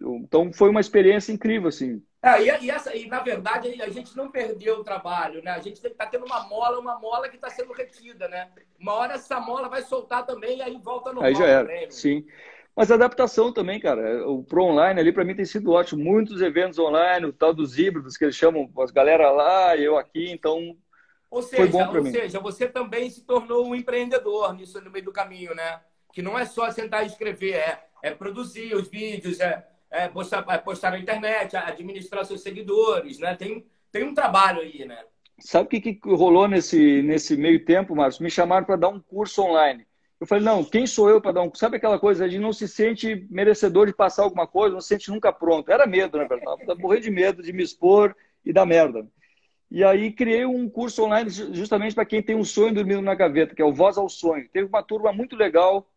Então 0.00 0.52
foi 0.52 0.70
uma 0.70 0.80
experiência 0.80 1.30
incrível, 1.30 1.68
assim. 1.68 2.02
É, 2.20 2.42
e, 2.42 2.64
e, 2.64 2.70
essa, 2.70 2.94
e, 2.96 3.06
na 3.06 3.20
verdade, 3.20 3.80
a 3.80 3.88
gente 3.88 4.16
não 4.16 4.30
perdeu 4.30 4.80
o 4.80 4.84
trabalho, 4.84 5.42
né? 5.42 5.52
A 5.52 5.60
gente 5.60 5.84
está 5.84 6.04
tendo 6.04 6.26
uma 6.26 6.48
mola, 6.48 6.78
uma 6.78 6.98
mola 6.98 7.28
que 7.28 7.36
está 7.36 7.48
sendo 7.48 7.72
retida, 7.72 8.26
né? 8.28 8.50
Uma 8.78 8.94
hora 8.94 9.14
essa 9.14 9.38
mola 9.38 9.68
vai 9.68 9.82
soltar 9.82 10.26
também 10.26 10.58
e 10.58 10.62
aí 10.62 10.78
volta 10.82 11.12
no 11.12 11.22
Aí 11.22 11.34
já 11.34 11.46
era, 11.46 11.64
treino. 11.64 11.92
sim. 11.92 12.26
Mas 12.74 12.90
a 12.90 12.94
adaptação 12.94 13.52
também, 13.52 13.80
cara. 13.80 14.28
O 14.28 14.42
Pro 14.44 14.64
Online 14.64 15.00
ali 15.00 15.12
para 15.12 15.24
mim 15.24 15.34
tem 15.34 15.44
sido 15.44 15.72
ótimo. 15.72 16.02
Muitos 16.02 16.40
eventos 16.40 16.78
online, 16.78 17.26
o 17.26 17.32
tal 17.32 17.52
dos 17.52 17.76
híbridos 17.76 18.16
que 18.16 18.24
eles 18.24 18.36
chamam 18.36 18.70
as 18.78 18.90
galera 18.90 19.30
lá, 19.30 19.76
eu 19.76 19.96
aqui, 19.96 20.30
então 20.30 20.76
ou 21.30 21.42
seja, 21.42 21.56
foi 21.56 21.68
bom 21.68 21.88
para 21.88 22.00
mim. 22.00 22.08
Ou 22.08 22.14
seja, 22.14 22.40
você 22.40 22.68
também 22.68 23.10
se 23.10 23.24
tornou 23.24 23.66
um 23.66 23.74
empreendedor 23.74 24.54
nisso 24.54 24.80
no 24.80 24.90
meio 24.90 25.04
do 25.04 25.12
caminho, 25.12 25.54
né? 25.54 25.80
Que 26.12 26.22
não 26.22 26.38
é 26.38 26.44
só 26.44 26.70
sentar 26.70 27.02
e 27.02 27.06
escrever, 27.06 27.54
é, 27.54 27.84
é 28.02 28.10
produzir 28.12 28.74
os 28.74 28.88
vídeos, 28.88 29.40
é 29.40 29.66
é, 29.90 30.08
postar, 30.08 30.44
é, 30.48 30.58
postar 30.58 30.90
na 30.90 30.98
internet, 30.98 31.56
administrar 31.56 32.24
seus 32.24 32.42
seguidores, 32.42 33.18
né? 33.18 33.34
Tem, 33.34 33.64
tem 33.90 34.04
um 34.04 34.14
trabalho 34.14 34.60
aí, 34.60 34.84
né? 34.84 34.98
Sabe 35.40 35.66
o 35.66 35.68
que, 35.68 35.80
que 35.80 35.98
rolou 36.04 36.48
nesse, 36.48 37.02
nesse 37.02 37.36
meio 37.36 37.64
tempo, 37.64 37.94
Márcio? 37.94 38.22
Me 38.22 38.30
chamaram 38.30 38.66
para 38.66 38.76
dar 38.76 38.88
um 38.88 39.00
curso 39.00 39.42
online. 39.42 39.86
Eu 40.20 40.26
falei, 40.26 40.42
não, 40.42 40.64
quem 40.64 40.84
sou 40.84 41.08
eu 41.08 41.20
para 41.20 41.32
dar 41.32 41.42
um 41.42 41.48
curso? 41.48 41.60
Sabe 41.60 41.76
aquela 41.76 41.98
coisa 41.98 42.28
de 42.28 42.38
não 42.38 42.52
se 42.52 42.66
sente 42.66 43.26
merecedor 43.30 43.86
de 43.86 43.94
passar 43.94 44.24
alguma 44.24 44.48
coisa, 44.48 44.74
não 44.74 44.80
se 44.80 44.88
sente 44.88 45.10
nunca 45.10 45.32
pronto. 45.32 45.70
Era 45.70 45.86
medo, 45.86 46.18
na 46.18 46.24
verdade. 46.24 46.64
Eu 46.66 46.76
morri 46.78 47.00
de 47.00 47.10
medo 47.10 47.42
de 47.42 47.52
me 47.52 47.62
expor 47.62 48.16
e 48.44 48.52
dar 48.52 48.66
merda. 48.66 49.06
E 49.70 49.84
aí 49.84 50.10
criei 50.10 50.44
um 50.44 50.68
curso 50.68 51.04
online 51.04 51.30
justamente 51.30 51.94
para 51.94 52.06
quem 52.06 52.22
tem 52.22 52.34
um 52.34 52.44
sonho 52.44 52.74
dormindo 52.74 53.02
na 53.02 53.14
gaveta, 53.14 53.54
que 53.54 53.62
é 53.62 53.64
o 53.64 53.72
Voz 53.72 53.96
ao 53.96 54.08
Sonho. 54.08 54.48
Teve 54.52 54.66
uma 54.66 54.82
turma 54.82 55.12
muito 55.12 55.36
legal, 55.36 55.88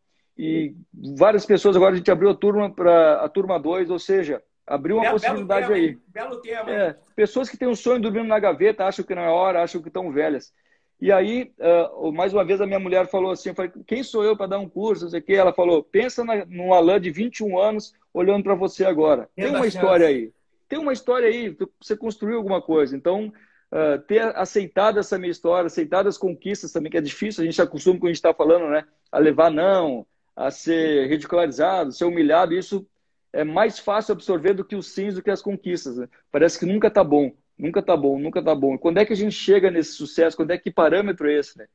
e 0.43 0.75
várias 1.17 1.45
pessoas, 1.45 1.75
agora 1.75 1.93
a 1.93 1.97
gente 1.97 2.11
abriu 2.11 2.29
a 2.29 2.35
turma 2.35 2.69
para 2.69 3.21
a 3.21 3.29
turma 3.29 3.59
2, 3.59 3.89
ou 3.89 3.99
seja, 3.99 4.41
Abriu 4.71 4.97
uma 4.97 5.11
possibilidade 5.11 5.67
belo 5.67 5.73
aí. 5.73 5.87
Tema, 5.95 6.29
belo 6.29 6.41
tema. 6.41 6.71
É, 6.71 6.95
pessoas 7.13 7.49
que 7.49 7.57
têm 7.57 7.67
um 7.67 7.75
sonho 7.75 8.01
dormindo 8.01 8.27
na 8.27 8.39
gaveta, 8.39 8.85
acham 8.85 9.03
que 9.03 9.13
não 9.13 9.21
é 9.21 9.29
hora, 9.29 9.61
acham 9.61 9.81
que 9.81 9.89
estão 9.89 10.11
velhas. 10.11 10.53
E 10.99 11.11
aí, 11.11 11.51
uh, 11.59 12.11
mais 12.13 12.31
uma 12.31 12.45
vez, 12.45 12.61
a 12.61 12.65
minha 12.67 12.79
mulher 12.79 13.07
falou 13.07 13.31
assim: 13.31 13.53
falei, 13.53 13.71
quem 13.85 14.01
sou 14.01 14.23
eu 14.23 14.37
para 14.37 14.47
dar 14.47 14.59
um 14.59 14.69
curso? 14.69 15.03
Não 15.03 15.11
sei 15.11 15.19
o 15.19 15.23
quê. 15.23 15.33
Ela 15.33 15.51
falou: 15.51 15.83
pensa 15.83 16.23
na, 16.23 16.45
num 16.45 16.73
Alain 16.73 17.01
de 17.01 17.09
21 17.09 17.59
anos 17.59 17.93
olhando 18.13 18.43
para 18.43 18.55
você 18.55 18.85
agora. 18.85 19.27
Tem 19.35 19.49
uma 19.49 19.67
história 19.67 20.07
aí. 20.07 20.31
Tem 20.69 20.79
uma 20.79 20.93
história 20.93 21.27
aí. 21.27 21.57
Você 21.81 21.97
construiu 21.97 22.37
alguma 22.37 22.61
coisa. 22.61 22.95
Então, 22.95 23.33
uh, 23.73 23.99
ter 24.07 24.21
aceitado 24.37 24.99
essa 24.99 25.17
minha 25.17 25.31
história, 25.31 25.67
aceitado 25.67 26.07
as 26.07 26.17
conquistas 26.17 26.71
também, 26.71 26.91
que 26.91 26.97
é 26.97 27.01
difícil, 27.01 27.41
a 27.41 27.45
gente 27.45 27.61
acostuma 27.61 27.99
com 27.99 28.05
a 28.05 28.09
gente 28.09 28.17
está 28.17 28.33
falando, 28.33 28.69
né? 28.69 28.85
A 29.11 29.17
levar 29.17 29.51
não, 29.51 30.05
a 30.35 30.51
ser 30.51 31.07
ridicularizado, 31.07 31.91
ser 31.91 32.05
humilhado. 32.05 32.53
Isso 32.53 32.87
é 33.33 33.43
mais 33.43 33.79
fácil 33.79 34.13
absorver 34.13 34.53
do 34.53 34.65
que 34.65 34.75
os 34.75 34.87
sims, 34.87 35.15
do 35.15 35.23
que 35.23 35.31
as 35.31 35.41
conquistas. 35.41 35.97
Né? 35.97 36.07
Parece 36.31 36.59
que 36.59 36.65
nunca 36.65 36.87
está 36.87 37.03
bom. 37.03 37.31
Nunca 37.57 37.81
tá 37.81 37.95
bom, 37.95 38.17
nunca 38.17 38.41
tá 38.41 38.55
bom. 38.55 38.75
Quando 38.75 38.97
é 38.97 39.05
que 39.05 39.13
a 39.13 39.15
gente 39.15 39.35
chega 39.35 39.69
nesse 39.69 39.91
sucesso? 39.91 40.35
Quando 40.35 40.49
é 40.49 40.57
que 40.57 40.71
parâmetro 40.71 41.29
é 41.29 41.37
esse, 41.37 41.57
né? 41.57 41.67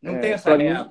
Não 0.00 0.16
é, 0.16 0.18
tem 0.18 0.32
essa 0.32 0.56
regra. 0.56 0.90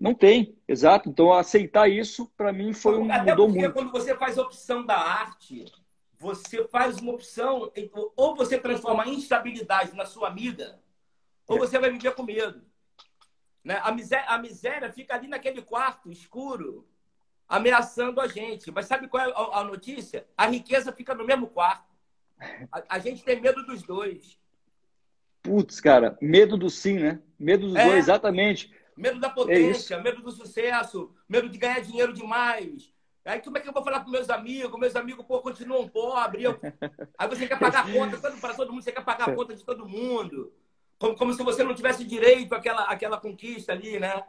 Não 0.00 0.14
tem, 0.14 0.56
exato. 0.66 1.08
Então, 1.08 1.32
aceitar 1.32 1.88
isso, 1.88 2.30
para 2.36 2.52
mim, 2.52 2.72
foi 2.72 2.98
um. 2.98 3.12
Até 3.12 3.30
mudou 3.30 3.46
porque 3.48 3.60
muito. 3.60 3.74
quando 3.74 3.92
você 3.92 4.16
faz 4.16 4.38
a 4.38 4.42
opção 4.42 4.84
da 4.84 4.96
arte, 4.96 5.66
você 6.18 6.66
faz 6.68 6.98
uma 6.98 7.12
opção, 7.12 7.70
ou 8.16 8.34
você 8.34 8.58
transforma 8.58 9.02
a 9.02 9.08
instabilidade 9.08 9.94
na 9.94 10.06
sua 10.06 10.28
amiga, 10.28 10.80
ou 11.46 11.58
você 11.58 11.78
vai 11.78 11.90
viver 11.90 12.14
com 12.14 12.22
medo. 12.22 12.62
Né? 13.64 13.80
A, 13.82 13.92
miséria, 13.92 14.28
a 14.28 14.38
miséria 14.38 14.92
fica 14.92 15.14
ali 15.14 15.28
naquele 15.28 15.62
quarto 15.62 16.10
escuro, 16.10 16.86
ameaçando 17.48 18.20
a 18.20 18.26
gente. 18.26 18.70
Mas 18.70 18.86
sabe 18.86 19.08
qual 19.08 19.24
é 19.24 19.32
a 19.58 19.64
notícia? 19.64 20.26
A 20.36 20.46
riqueza 20.46 20.92
fica 20.92 21.14
no 21.14 21.24
mesmo 21.24 21.46
quarto. 21.46 21.92
A, 22.72 22.96
a 22.96 22.98
gente 22.98 23.22
tem 23.24 23.40
medo 23.40 23.64
dos 23.64 23.82
dois. 23.82 24.38
Putz, 25.42 25.80
cara, 25.80 26.16
medo 26.20 26.56
do 26.56 26.70
sim, 26.70 26.98
né? 26.98 27.20
Medo 27.38 27.66
dos 27.66 27.76
é, 27.76 27.84
dois, 27.84 27.98
exatamente. 27.98 28.72
Medo 28.96 29.18
da 29.18 29.30
potência, 29.30 29.94
é 29.94 30.02
medo 30.02 30.22
do 30.22 30.30
sucesso, 30.30 31.12
medo 31.28 31.48
de 31.48 31.58
ganhar 31.58 31.80
dinheiro 31.80 32.12
demais. 32.12 32.92
Aí 33.24 33.40
como 33.40 33.56
é 33.56 33.60
que 33.60 33.68
eu 33.68 33.72
vou 33.72 33.84
falar 33.84 34.00
com 34.00 34.10
meus 34.10 34.28
amigos? 34.28 34.78
Meus 34.78 34.96
amigos, 34.96 35.24
pô, 35.24 35.40
continuam 35.40 35.88
pobres. 35.88 36.44
Eu... 36.44 36.60
Aí 37.16 37.28
você 37.28 37.46
quer 37.46 37.58
pagar 37.58 37.86
a 37.86 37.92
conta 37.92 38.18
para 38.40 38.54
todo 38.54 38.72
mundo, 38.72 38.82
você 38.82 38.92
quer 38.92 39.04
pagar 39.04 39.28
a 39.28 39.34
conta 39.34 39.54
de 39.54 39.64
todo 39.64 39.88
mundo. 39.88 40.52
Como, 41.02 41.16
como 41.16 41.34
se 41.34 41.42
você 41.42 41.64
não 41.64 41.74
tivesse 41.74 42.04
direito 42.04 42.54
àquela, 42.54 42.84
àquela 42.84 43.18
conquista 43.18 43.72
ali, 43.72 43.98
né? 43.98 44.22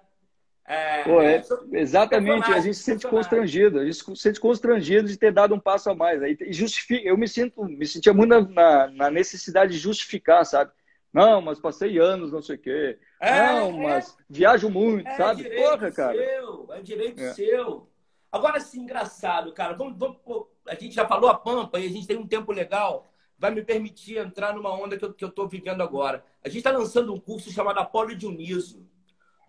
É, 0.66 1.04
Pô, 1.04 1.22
é, 1.22 1.44
exatamente, 1.74 2.52
a 2.52 2.60
gente 2.60 2.76
se 2.76 2.84
sente 2.84 3.06
constrangido, 3.06 3.80
a 3.80 3.86
gente 3.86 3.96
se 3.96 4.16
sente 4.16 4.40
constrangido 4.40 5.08
de 5.08 5.16
ter 5.16 5.32
dado 5.32 5.54
um 5.54 5.60
passo 5.60 5.92
a 5.92 5.96
mais. 5.96 6.24
Aí 6.24 6.36
justifica, 6.50 7.08
eu 7.08 7.16
me 7.16 7.28
sinto, 7.28 7.64
me 7.64 7.86
sentia 7.86 8.12
muito 8.12 8.50
na, 8.50 8.88
na, 8.88 9.12
necessidade 9.12 9.74
de 9.74 9.78
justificar, 9.78 10.44
sabe? 10.48 10.72
Não, 11.14 11.42
mas 11.42 11.60
passei 11.60 12.00
anos, 12.00 12.32
não 12.32 12.42
sei 12.42 12.56
o 12.56 12.60
quê. 12.60 12.98
É, 13.22 13.54
não, 13.54 13.70
é. 13.70 13.84
mas 13.84 14.18
viajo 14.28 14.68
muito, 14.68 15.08
é 15.08 15.16
sabe? 15.16 15.44
Porra, 15.44 15.92
cara. 15.92 16.18
Seu, 16.18 16.70
é 16.72 16.82
direito 16.82 17.22
é. 17.22 17.34
seu. 17.36 17.88
Agora 18.32 18.60
sim, 18.60 18.82
engraçado, 18.82 19.54
cara. 19.54 19.74
Vamos, 19.74 19.96
vamos, 19.96 20.18
a 20.68 20.74
gente 20.74 20.96
já 20.96 21.08
falou 21.08 21.30
a 21.30 21.36
Pampa 21.36 21.80
e 21.80 21.86
a 21.86 21.90
gente 21.90 22.08
tem 22.08 22.18
um 22.18 22.28
tempo 22.28 22.52
legal. 22.52 23.14
Vai 23.38 23.52
me 23.52 23.62
permitir 23.62 24.18
entrar 24.18 24.56
numa 24.56 24.74
onda 24.74 24.98
que 24.98 25.06
eu, 25.06 25.14
que 25.14 25.24
eu 25.24 25.30
tô 25.30 25.48
vivendo 25.48 25.84
agora. 25.84 26.26
A 26.44 26.50
gente 26.50 26.58
está 26.58 26.72
lançando 26.72 27.14
um 27.14 27.20
curso 27.20 27.52
chamado 27.52 27.80
Apolo 27.80 28.16
Dioniso 28.16 28.86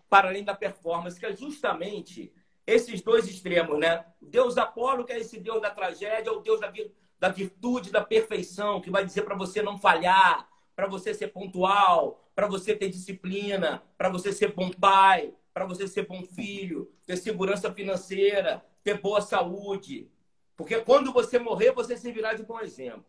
para 0.09 0.29
além 0.29 0.43
da 0.43 0.55
performance, 0.55 1.19
que 1.19 1.25
é 1.25 1.35
justamente 1.35 2.31
esses 2.65 3.01
dois 3.01 3.27
extremos, 3.27 3.77
né? 3.77 4.05
O 4.21 4.25
Deus 4.25 4.57
Apolo, 4.57 5.03
que 5.03 5.11
é 5.11 5.19
esse 5.19 5.39
Deus 5.39 5.61
da 5.61 5.69
tragédia, 5.69 6.31
o 6.31 6.39
Deus 6.39 6.59
da, 6.59 6.71
da 7.19 7.29
virtude, 7.29 7.91
da 7.91 8.03
perfeição, 8.03 8.79
que 8.79 8.89
vai 8.89 9.05
dizer 9.05 9.23
para 9.23 9.35
você 9.35 9.61
não 9.61 9.77
falhar, 9.77 10.47
para 10.75 10.87
você 10.87 11.13
ser 11.13 11.27
pontual, 11.27 12.23
para 12.33 12.47
você 12.47 12.75
ter 12.75 12.89
disciplina, 12.89 13.83
para 13.97 14.09
você 14.09 14.31
ser 14.31 14.53
bom 14.53 14.69
pai, 14.71 15.33
para 15.53 15.65
você 15.65 15.87
ser 15.87 16.07
bom 16.07 16.23
filho, 16.23 16.91
ter 17.05 17.17
segurança 17.17 17.71
financeira, 17.73 18.65
ter 18.83 18.99
boa 18.99 19.21
saúde. 19.21 20.09
Porque 20.55 20.79
quando 20.81 21.11
você 21.11 21.37
morrer, 21.39 21.71
você 21.71 21.97
servirá 21.97 22.33
de 22.33 22.43
bom 22.43 22.59
exemplo. 22.59 23.05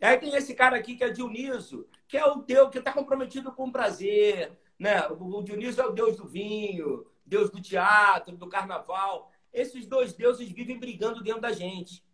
Aí 0.00 0.18
tem 0.18 0.34
esse 0.34 0.54
cara 0.54 0.76
aqui 0.76 0.96
que 0.96 1.04
é 1.04 1.10
Dioniso, 1.10 1.86
que 2.06 2.16
é 2.16 2.24
o 2.24 2.36
Deus 2.36 2.70
que 2.70 2.78
está 2.78 2.92
comprometido 2.92 3.52
com 3.52 3.68
o 3.68 3.72
prazer, 3.72 4.52
né? 4.78 5.06
O 5.08 5.42
Dionísio 5.42 5.82
é 5.82 5.86
o 5.86 5.92
deus 5.92 6.16
do 6.16 6.26
vinho, 6.26 7.06
deus 7.24 7.50
do 7.50 7.60
teatro, 7.60 8.36
do 8.36 8.48
carnaval. 8.48 9.30
Esses 9.52 9.86
dois 9.86 10.12
deuses 10.12 10.50
vivem 10.50 10.78
brigando 10.78 11.22
dentro 11.22 11.40
da 11.40 11.52
gente. 11.52 12.04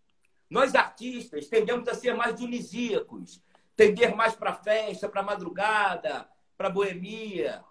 Nós 0.49 0.75
artistas 0.75 1.49
tendemos 1.49 1.89
a 1.89 1.95
ser 1.95 2.15
mais 2.15 2.37
dionisíacos, 2.37 3.43
tender 3.77 4.15
mais 4.15 4.35
para 4.35 4.53
festa, 4.53 5.09
para 5.09 5.23
madrugada, 5.23 6.29
para 6.57 6.69
boemia. 6.69 7.65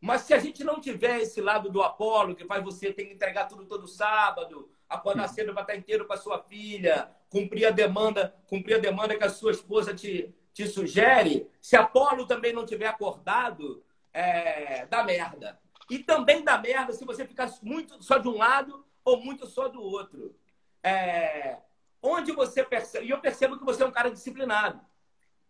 Mas 0.00 0.22
se 0.22 0.34
a 0.34 0.38
gente 0.38 0.64
não 0.64 0.80
tiver 0.80 1.20
esse 1.20 1.40
lado 1.40 1.70
do 1.70 1.82
Apolo, 1.82 2.34
que 2.34 2.44
faz 2.44 2.62
você 2.62 2.92
ter 2.92 3.04
que 3.04 3.14
entregar 3.14 3.46
tudo 3.46 3.66
todo 3.66 3.86
sábado, 3.86 4.70
acordar 4.88 5.28
cedo 5.28 5.52
para 5.52 5.62
estar 5.62 5.76
inteiro 5.76 6.06
com 6.06 6.12
a 6.12 6.16
sua 6.16 6.42
filha, 6.42 7.10
cumprir 7.28 7.66
a 7.66 7.70
demanda, 7.70 8.34
cumprir 8.48 8.74
a 8.74 8.80
demanda 8.80 9.16
que 9.16 9.24
a 9.24 9.30
sua 9.30 9.50
esposa 9.50 9.94
te, 9.94 10.34
te 10.52 10.66
sugere, 10.66 11.50
se 11.60 11.76
Apolo 11.76 12.26
também 12.26 12.52
não 12.52 12.64
tiver 12.64 12.86
acordado, 12.86 13.84
é, 14.12 14.86
dá 14.86 15.04
merda. 15.04 15.58
E 15.90 15.98
também 15.98 16.42
dá 16.42 16.58
merda 16.58 16.92
se 16.92 17.04
você 17.04 17.26
ficar 17.26 17.50
muito 17.62 18.02
só 18.02 18.18
de 18.18 18.28
um 18.28 18.38
lado 18.38 18.84
ou 19.04 19.18
muito 19.18 19.46
só 19.46 19.68
do 19.68 19.80
outro. 19.80 20.34
É, 20.82 21.58
onde 22.02 22.32
você 22.32 22.62
percebe. 22.64 23.06
E 23.06 23.10
eu 23.10 23.20
percebo 23.20 23.58
que 23.58 23.64
você 23.64 23.82
é 23.82 23.86
um 23.86 23.92
cara 23.92 24.10
disciplinado. 24.10 24.80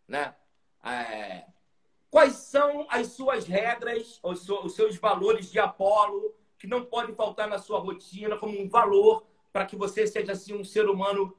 Né? 0.09 0.35
É, 0.85 1.47
quais 2.11 2.35
são 2.35 2.87
as 2.89 3.09
suas 3.09 3.47
regras, 3.47 4.21
os, 4.23 4.47
seus 4.75 4.97
valores 4.97 5.51
de 5.51 5.59
Apolo, 5.59 6.35
que 6.59 6.67
não 6.67 6.85
pode 6.85 7.13
faltar 7.15 7.49
na 7.49 7.59
sua 7.59 7.79
rotina 7.79 8.37
como 8.37 8.61
um 8.61 8.69
valor 8.69 9.27
para 9.53 9.67
que 9.67 9.77
você 9.77 10.07
seja 10.07 10.33
assim 10.33 10.55
um 10.55 10.65
ser 10.65 10.89
humano, 10.89 11.37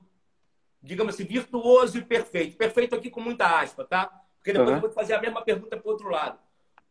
digamos 0.82 1.14
assim, 1.14 1.26
virtuoso 1.26 1.98
e 1.98 2.04
perfeito. 2.04 2.58
Perfeito 2.58 2.96
aqui 2.96 3.10
com 3.10 3.22
muita 3.22 3.60
aspa, 3.60 3.84
tá? 3.84 4.08
Porque 4.38 4.54
depois 4.54 4.70
uhum. 4.70 4.76
eu 4.76 4.82
vou 4.82 4.92
fazer 4.92 5.14
a 5.14 5.22
mesma 5.22 5.42
pergunta 5.42 5.78
para 5.78 5.88
o 5.88 5.92
outro 5.92 6.10
lado. 6.10 6.40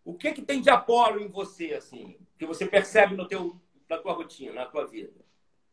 O 0.05 0.15
que, 0.15 0.33
que 0.33 0.43
tem 0.43 0.61
de 0.61 0.71
Apolo 0.71 1.21
em 1.21 1.29
você, 1.29 1.75
assim, 1.75 2.17
que 2.39 2.47
você 2.47 2.67
percebe 2.67 3.17
no 3.17 3.27
teu, 3.27 3.61
na 3.89 3.99
tua 3.99 4.13
rotina, 4.13 4.53
na 4.53 4.67
tua 4.67 4.87
vida? 4.87 5.13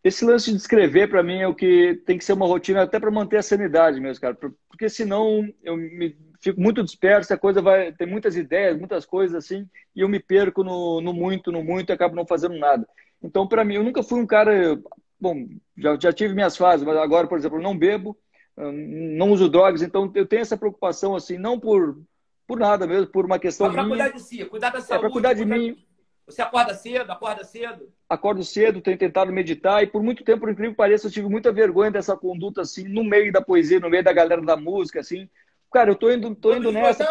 Esse 0.03 0.25
lance 0.25 0.51
de 0.51 0.57
escrever, 0.57 1.09
para 1.09 1.23
mim, 1.23 1.39
é 1.39 1.47
o 1.47 1.55
que 1.55 2.01
tem 2.05 2.17
que 2.17 2.25
ser 2.25 2.33
uma 2.33 2.47
rotina 2.47 2.81
até 2.81 2.99
para 2.99 3.11
manter 3.11 3.37
a 3.37 3.43
sanidade 3.43 3.99
mesmo, 4.01 4.21
cara. 4.21 4.35
Porque 4.67 4.89
senão 4.89 5.47
eu 5.63 5.77
me 5.77 6.17
fico 6.43 6.60
muito 6.60 6.84
disperso, 6.84 7.34
a 7.34 7.38
coisa 7.38 7.62
vai. 7.62 7.93
Tem 7.93 8.06
muitas 8.06 8.36
ideias, 8.36 8.77
muitas 8.77 9.06
coisas 9.06 9.36
assim, 9.36 9.67
e 9.95 10.01
eu 10.01 10.10
me 10.10 10.19
perco 10.19 10.63
no, 10.63 10.99
no 10.99 11.13
muito, 11.13 11.51
no 11.51 11.63
muito 11.63 11.89
e 11.89 11.93
acabo 11.93 12.15
não 12.15 12.27
fazendo 12.27 12.58
nada. 12.58 12.88
Então, 13.21 13.47
para 13.47 13.63
mim, 13.63 13.75
eu 13.75 13.84
nunca 13.84 14.03
fui 14.03 14.19
um 14.19 14.27
cara. 14.27 14.77
Bom, 15.19 15.47
já, 15.77 15.97
já 15.97 16.12
tive 16.12 16.34
minhas 16.34 16.58
fases, 16.58 16.86
mas 16.86 16.97
agora, 16.97 17.27
por 17.27 17.38
exemplo, 17.38 17.58
eu 17.58 17.63
não 17.63 17.77
bebo, 17.77 18.17
não 18.58 19.32
uso 19.32 19.47
drogas, 19.47 19.82
então 19.82 20.12
eu 20.13 20.25
tenho 20.25 20.41
essa 20.41 20.58
preocupação, 20.58 21.15
assim, 21.15 21.38
não 21.38 21.58
por 21.58 21.97
por 22.45 22.60
nada 22.60 22.86
mesmo, 22.86 23.08
por 23.08 23.25
uma 23.25 23.39
questão 23.39 23.71
para 23.71 23.86
cuidar 23.86 24.10
de 24.10 24.19
si, 24.19 24.43
cuidar 24.45 24.69
da 24.69 24.82
saúde. 24.82 24.93
É 24.93 24.99
para 24.99 25.10
cuidar 25.10 25.34
de 25.34 25.45
mim. 25.45 25.77
Você 26.25 26.41
acorda 26.41 26.73
cedo, 26.73 27.12
acorda 27.12 27.43
cedo? 27.43 27.91
Acordo 28.10 28.43
cedo, 28.43 28.82
tenho 28.82 28.97
tentado 28.97 29.32
meditar 29.32 29.84
e 29.84 29.88
por 29.88 30.01
muito 30.01 30.23
tempo, 30.23 30.41
por 30.41 30.49
incrível 30.49 30.71
que 30.71 30.77
pareça, 30.77 31.08
eu 31.08 31.12
tive 31.12 31.27
muita 31.27 31.51
vergonha 31.51 31.91
dessa 31.91 32.15
conduta 32.15 32.62
assim, 32.62 32.84
no 32.88 33.03
meio 33.03 33.32
da 33.32 33.41
poesia, 33.41 33.79
no 33.79 33.89
meio 33.89 34.03
da 34.03 34.13
galera 34.13 34.41
da 34.41 34.56
música, 34.56 34.99
assim. 34.99 35.29
Cara, 35.73 35.89
eu 35.89 35.95
tô 35.95 36.12
indo, 36.12 36.36
tô 36.36 36.55
indo 36.55 36.71
nessa. 36.71 37.05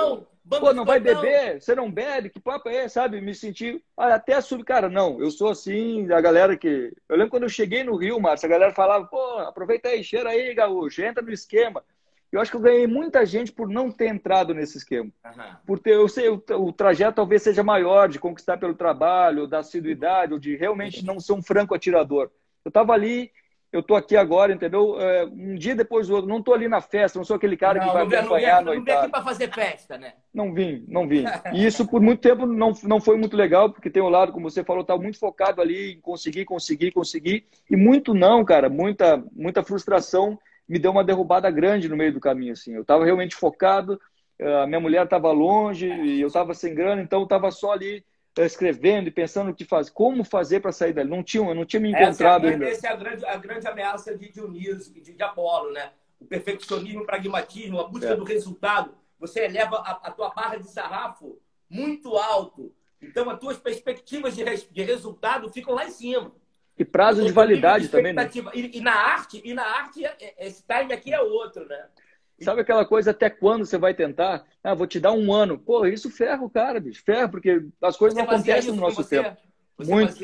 Pô, 0.48 0.72
não 0.72 0.84
vai 0.84 1.00
beber? 1.00 1.60
Você 1.60 1.74
não 1.74 1.90
bebe? 1.90 2.28
Que 2.28 2.40
papo 2.40 2.68
é, 2.68 2.88
sabe? 2.88 3.20
Me 3.20 3.34
senti 3.34 3.82
até 3.96 4.40
sub, 4.40 4.62
cara, 4.64 4.88
não, 4.88 5.20
eu 5.20 5.30
sou 5.30 5.50
assim, 5.50 6.10
a 6.12 6.20
galera 6.20 6.56
que. 6.56 6.92
Eu 7.08 7.16
lembro 7.16 7.30
quando 7.30 7.44
eu 7.44 7.48
cheguei 7.48 7.82
no 7.82 7.96
Rio, 7.96 8.20
Márcio, 8.20 8.46
a 8.46 8.50
galera 8.50 8.74
falava, 8.74 9.06
pô, 9.06 9.38
aproveita 9.38 9.88
aí, 9.88 10.04
cheira 10.04 10.30
aí, 10.30 10.54
gaúcho, 10.54 11.02
entra 11.02 11.22
no 11.22 11.32
esquema. 11.32 11.82
Eu 12.30 12.40
acho 12.40 12.50
que 12.50 12.56
eu 12.56 12.62
ganhei 12.62 12.86
muita 12.86 13.26
gente 13.26 13.52
por 13.52 13.68
não 13.68 13.90
ter 13.90 14.06
entrado 14.06 14.54
nesse 14.54 14.78
esquema. 14.78 15.10
Uhum. 15.24 15.56
Por 15.66 15.78
ter, 15.78 15.94
eu 15.94 16.08
sei, 16.08 16.30
o, 16.30 16.42
o, 16.50 16.72
trajeto 16.72 17.16
talvez 17.16 17.42
seja 17.42 17.62
maior 17.62 18.08
de 18.08 18.18
conquistar 18.18 18.56
pelo 18.56 18.74
trabalho, 18.74 19.46
da 19.46 19.58
assiduidade, 19.58 20.32
ou 20.32 20.38
de 20.38 20.56
realmente 20.56 21.04
não 21.04 21.20
ser 21.20 21.34
um 21.34 21.42
franco 21.42 21.74
atirador. 21.74 22.30
Eu 22.64 22.70
estava 22.70 22.94
ali, 22.94 23.30
eu 23.72 23.80
estou 23.80 23.96
aqui 23.96 24.16
agora, 24.16 24.52
entendeu? 24.52 25.00
É, 25.00 25.24
um 25.24 25.54
dia 25.54 25.74
depois 25.74 26.06
do 26.06 26.14
outro. 26.14 26.28
Não 26.28 26.38
estou 26.38 26.52
ali 26.52 26.68
na 26.68 26.82
festa, 26.82 27.18
não 27.18 27.24
sou 27.24 27.36
aquele 27.36 27.56
cara 27.56 27.80
não, 27.80 27.86
que 27.86 27.92
vai 27.92 28.04
não 28.06 28.18
acompanhar 28.18 28.62
não, 28.62 28.74
não, 28.74 28.74
não 28.74 28.84
vim 28.84 28.90
aqui 28.90 29.08
para 29.08 29.24
fazer 29.24 29.50
festa, 29.50 29.96
né? 29.96 30.12
Não 30.32 30.52
vim, 30.52 30.84
não 30.86 31.08
vim. 31.08 31.24
E 31.54 31.64
isso 31.64 31.86
por 31.88 32.00
muito 32.02 32.20
tempo 32.20 32.44
não, 32.44 32.72
não 32.82 33.00
foi 33.00 33.16
muito 33.16 33.34
legal, 33.34 33.72
porque 33.72 33.88
tem 33.88 34.02
um 34.02 34.10
lado, 34.10 34.30
como 34.30 34.50
você 34.50 34.62
falou, 34.62 34.82
estava 34.82 35.00
muito 35.00 35.18
focado 35.18 35.62
ali 35.62 35.94
em 35.94 36.00
conseguir, 36.00 36.44
conseguir, 36.44 36.92
conseguir. 36.92 37.46
E 37.70 37.74
muito 37.74 38.12
não, 38.12 38.44
cara, 38.44 38.68
muita, 38.68 39.24
muita 39.32 39.62
frustração 39.62 40.38
me 40.68 40.78
deu 40.78 40.90
uma 40.90 41.02
derrubada 41.04 41.50
grande 41.50 41.88
no 41.88 41.96
meio 41.96 42.12
do 42.12 42.20
caminho. 42.20 42.52
Assim. 42.52 42.74
Eu 42.74 42.82
estava 42.82 43.04
realmente 43.04 43.34
focado, 43.34 43.98
a 44.62 44.66
minha 44.66 44.80
mulher 44.80 45.04
estava 45.04 45.32
longe 45.32 45.86
e 45.86 46.20
eu 46.20 46.26
estava 46.26 46.52
sem 46.52 46.74
grana, 46.74 47.00
então 47.00 47.20
eu 47.20 47.24
estava 47.24 47.50
só 47.50 47.72
ali 47.72 47.96
eh, 47.96 48.02
escrevendo 48.38 49.08
e 49.08 49.10
pensando 49.10 49.50
o 49.50 49.54
que 49.54 49.64
fazer, 49.64 49.90
como 49.90 50.24
fazer 50.24 50.60
para 50.60 50.72
sair 50.72 50.92
dali. 50.92 51.10
Não 51.10 51.22
tinha, 51.22 51.46
eu 51.46 51.54
não 51.54 51.64
tinha 51.64 51.80
me 51.80 51.90
encontrado 51.90 52.46
essa 52.46 52.50
é, 52.50 52.54
ainda. 52.54 52.68
Essa 52.68 52.86
é 52.88 52.90
a 52.90 52.96
grande, 52.96 53.26
a 53.26 53.36
grande 53.36 53.66
ameaça 53.66 54.16
de 54.16 54.32
Dionísio, 54.32 54.92
de, 54.92 55.12
de 55.12 55.22
Apolo, 55.22 55.72
né? 55.72 55.92
o 56.22 56.24
perfeccionismo, 56.24 57.02
o 57.02 57.06
pragmatismo, 57.06 57.80
a 57.80 57.88
busca 57.88 58.12
é. 58.12 58.16
do 58.16 58.24
resultado. 58.24 58.94
Você 59.18 59.44
eleva 59.44 59.76
a, 59.76 60.08
a 60.08 60.10
tua 60.10 60.30
barra 60.30 60.56
de 60.56 60.68
sarrafo 60.68 61.38
muito 61.68 62.16
alto. 62.16 62.72
Então, 63.00 63.28
as 63.28 63.38
tuas 63.38 63.58
perspectivas 63.58 64.34
de, 64.34 64.44
de 64.44 64.82
resultado 64.82 65.52
ficam 65.52 65.74
lá 65.74 65.86
em 65.86 65.90
cima. 65.90 66.32
E 66.78 66.84
prazo 66.84 67.24
de 67.24 67.32
validade 67.32 67.84
de 67.84 67.90
também, 67.90 68.12
né? 68.12 68.30
E, 68.54 68.78
e, 68.78 68.80
na 68.80 68.94
arte, 68.94 69.42
e 69.44 69.52
na 69.52 69.64
arte, 69.64 70.04
é, 70.04 70.16
é, 70.20 70.46
esse 70.46 70.64
time 70.64 70.92
aqui 70.92 71.12
é 71.12 71.20
outro, 71.20 71.66
né? 71.66 71.86
Sabe 72.42 72.60
aquela 72.60 72.84
coisa 72.84 73.10
até 73.10 73.30
quando 73.30 73.64
você 73.64 73.78
vai 73.78 73.94
tentar? 73.94 74.44
Ah, 74.62 74.74
vou 74.74 74.86
te 74.86 75.00
dar 75.00 75.12
um 75.12 75.32
ano. 75.32 75.58
Pô, 75.58 75.86
isso 75.86 76.10
ferra 76.10 76.42
o 76.42 76.50
cara, 76.50 76.80
bicho. 76.80 77.02
Ferra, 77.04 77.28
porque 77.28 77.64
as 77.80 77.96
coisas 77.96 78.18
você 78.18 78.24
não 78.24 78.30
acontecem 78.30 78.70
no 78.72 78.80
nosso 78.80 79.02
você? 79.02 79.22
tempo. 79.22 79.36
Você 79.78 79.90
muito, 79.90 80.14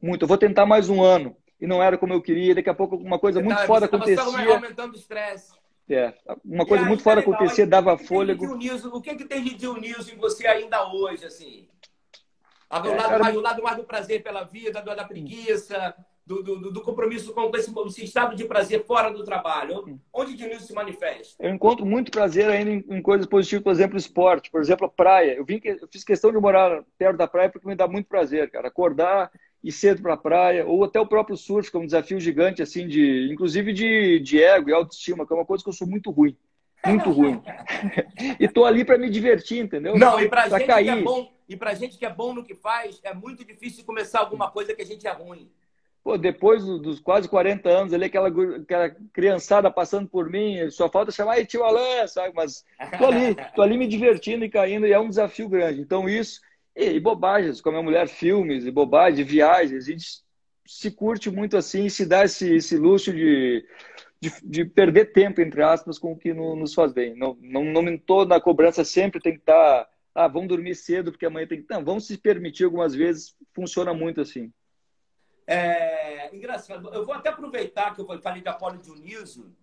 muito. 0.00 0.22
Eu 0.22 0.28
vou 0.28 0.38
tentar 0.38 0.66
mais 0.66 0.88
um 0.88 1.02
ano. 1.02 1.36
E 1.60 1.66
não 1.66 1.82
era 1.82 1.96
como 1.96 2.12
eu 2.12 2.22
queria. 2.22 2.54
Daqui 2.54 2.68
a 2.68 2.74
pouco 2.74 2.96
uma 2.96 3.18
coisa 3.18 3.40
você 3.40 3.44
muito 3.44 3.58
tá, 3.58 3.66
foda 3.66 3.86
acontecia. 3.86 4.22
Você 4.22 4.52
aumentando 4.52 4.92
o 4.92 4.96
estresse. 4.96 5.52
É, 5.88 6.14
uma 6.44 6.64
coisa 6.64 6.84
muito 6.84 7.02
fora 7.02 7.20
acontecia, 7.20 7.66
dava 7.66 7.98
fôlego. 7.98 8.46
O 8.92 9.00
que, 9.02 9.14
que 9.16 9.24
tem 9.26 9.42
de 9.42 9.54
Dionísio 9.54 10.14
em 10.14 10.18
você 10.18 10.46
ainda 10.46 10.90
hoje, 10.90 11.26
assim? 11.26 11.68
É, 12.70 12.78
o, 12.78 12.96
lado, 12.96 13.08
cara... 13.08 13.18
mais, 13.18 13.36
o 13.36 13.40
lado 13.40 13.62
mais 13.62 13.76
do 13.76 13.84
prazer 13.84 14.22
pela 14.22 14.44
vida, 14.44 14.80
do, 14.80 14.96
da 14.96 15.04
preguiça, 15.04 15.94
do, 16.26 16.42
do, 16.42 16.72
do, 16.72 16.80
compromisso 16.80 17.34
com 17.34 17.50
esse, 17.54 17.72
esse, 17.86 18.04
estado 18.04 18.34
de 18.34 18.44
prazer 18.44 18.84
fora 18.84 19.10
do 19.10 19.24
trabalho. 19.24 20.00
Onde 20.12 20.34
Dionísio 20.34 20.66
se 20.66 20.72
manifesta? 20.72 21.34
Eu 21.38 21.50
encontro 21.52 21.84
muito 21.84 22.10
prazer 22.10 22.48
ainda 22.48 22.70
em, 22.70 22.84
em, 22.88 23.02
coisas 23.02 23.26
positivas, 23.26 23.62
por 23.62 23.72
exemplo, 23.72 23.98
esporte, 23.98 24.50
por 24.50 24.60
exemplo, 24.60 24.86
a 24.86 24.88
praia. 24.88 25.34
Eu, 25.34 25.44
vim, 25.44 25.60
eu 25.62 25.86
fiz 25.88 26.02
questão 26.02 26.32
de 26.32 26.38
morar 26.38 26.82
perto 26.96 27.18
da 27.18 27.28
praia 27.28 27.50
porque 27.50 27.68
me 27.68 27.74
dá 27.74 27.86
muito 27.86 28.08
prazer, 28.08 28.50
cara. 28.50 28.68
Acordar, 28.68 29.30
ir 29.62 29.72
cedo 29.72 30.00
para 30.00 30.14
a 30.14 30.18
praia, 30.18 30.66
ou 30.66 30.84
até 30.84 30.98
o 30.98 31.06
próprio 31.06 31.36
surf, 31.36 31.70
que 31.70 31.76
é 31.76 31.80
um 31.80 31.86
desafio 31.86 32.18
gigante, 32.18 32.62
assim, 32.62 32.88
de, 32.88 33.28
inclusive 33.30 33.72
de, 33.72 34.18
de 34.20 34.42
ego 34.42 34.70
e 34.70 34.72
autoestima, 34.72 35.26
que 35.26 35.32
é 35.32 35.36
uma 35.36 35.46
coisa 35.46 35.62
que 35.62 35.68
eu 35.68 35.74
sou 35.74 35.86
muito 35.86 36.10
ruim. 36.10 36.36
Muito 36.86 37.10
ruim. 37.10 37.42
e 38.40 38.46
tô 38.46 38.64
ali 38.64 38.84
para 38.84 38.98
me 38.98 39.08
divertir, 39.08 39.62
entendeu? 39.62 39.96
Não, 39.96 40.20
e 40.20 40.28
pra, 40.28 40.48
pra 40.48 40.58
gente 40.58 40.66
cair. 40.66 40.84
que 40.84 41.00
é 41.00 41.02
bom, 41.02 41.32
e 41.48 41.56
pra 41.56 41.74
gente 41.74 41.98
que 41.98 42.04
é 42.04 42.10
bom 42.10 42.34
no 42.34 42.44
que 42.44 42.54
faz, 42.54 43.00
é 43.02 43.14
muito 43.14 43.44
difícil 43.44 43.84
começar 43.84 44.20
alguma 44.20 44.50
coisa 44.50 44.74
que 44.74 44.82
a 44.82 44.86
gente 44.86 45.06
é 45.06 45.12
ruim. 45.12 45.50
Pô, 46.04 46.18
depois 46.18 46.62
dos 46.62 47.00
quase 47.00 47.26
40 47.26 47.66
anos, 47.66 47.94
ali, 47.94 48.04
aquela, 48.04 48.28
aquela 48.28 48.90
criançada 49.10 49.70
passando 49.70 50.06
por 50.06 50.28
mim, 50.28 50.68
só 50.70 50.86
falta 50.86 51.10
chamar 51.10 51.32
aí 51.32 51.46
tio 51.46 51.64
Alain, 51.64 52.06
sabe? 52.06 52.34
Mas 52.34 52.62
tô 52.98 53.06
ali, 53.06 53.34
tô 53.56 53.62
ali 53.62 53.78
me 53.78 53.88
divertindo 53.88 54.44
e 54.44 54.50
caindo, 54.50 54.86
e 54.86 54.92
é 54.92 55.00
um 55.00 55.08
desafio 55.08 55.48
grande. 55.48 55.80
Então, 55.80 56.06
isso 56.06 56.42
e, 56.76 56.90
e 56.90 57.00
bobagens, 57.00 57.62
com 57.62 57.70
a 57.70 57.82
mulher, 57.82 58.06
filmes 58.06 58.66
e 58.66 58.70
bobagens, 58.70 59.26
viagens. 59.26 59.88
A 59.88 59.90
gente 59.90 60.22
se 60.66 60.90
curte 60.90 61.30
muito 61.30 61.56
assim, 61.56 61.88
se 61.88 62.04
dá 62.04 62.24
esse, 62.24 62.54
esse 62.54 62.76
luxo 62.76 63.10
de, 63.10 63.64
de, 64.20 64.30
de, 64.42 64.64
perder 64.64 65.12
tempo, 65.12 65.40
entre 65.40 65.62
aspas, 65.62 65.98
com 65.98 66.12
o 66.12 66.18
que 66.18 66.34
no, 66.34 66.54
nos 66.54 66.74
faz 66.74 66.92
bem. 66.92 67.14
Não, 67.16 67.38
não, 67.40 67.64
não 67.64 67.88
estou 67.94 68.26
na 68.26 68.40
cobrança 68.40 68.84
sempre, 68.84 69.20
tem 69.20 69.32
que 69.32 69.40
estar. 69.40 69.84
Tá, 69.84 69.90
ah, 70.14 70.28
vamos 70.28 70.48
dormir 70.48 70.74
cedo 70.74 71.10
porque 71.10 71.26
amanhã 71.26 71.46
tem 71.46 71.62
que. 71.62 71.66
Não, 71.72 71.84
vamos 71.84 72.06
se 72.06 72.18
permitir 72.18 72.64
algumas 72.64 72.94
vezes, 72.94 73.34
funciona 73.54 73.94
muito 73.94 74.20
assim. 74.20 74.52
É 75.46 76.34
engraçado. 76.34 76.88
Eu 76.92 77.04
vou 77.04 77.14
até 77.14 77.28
aproveitar 77.28 77.94
que 77.94 78.00
eu 78.00 78.20
falei 78.20 78.42
de 78.42 78.48
Apolo 78.48 78.78
Dionísio 78.78 79.54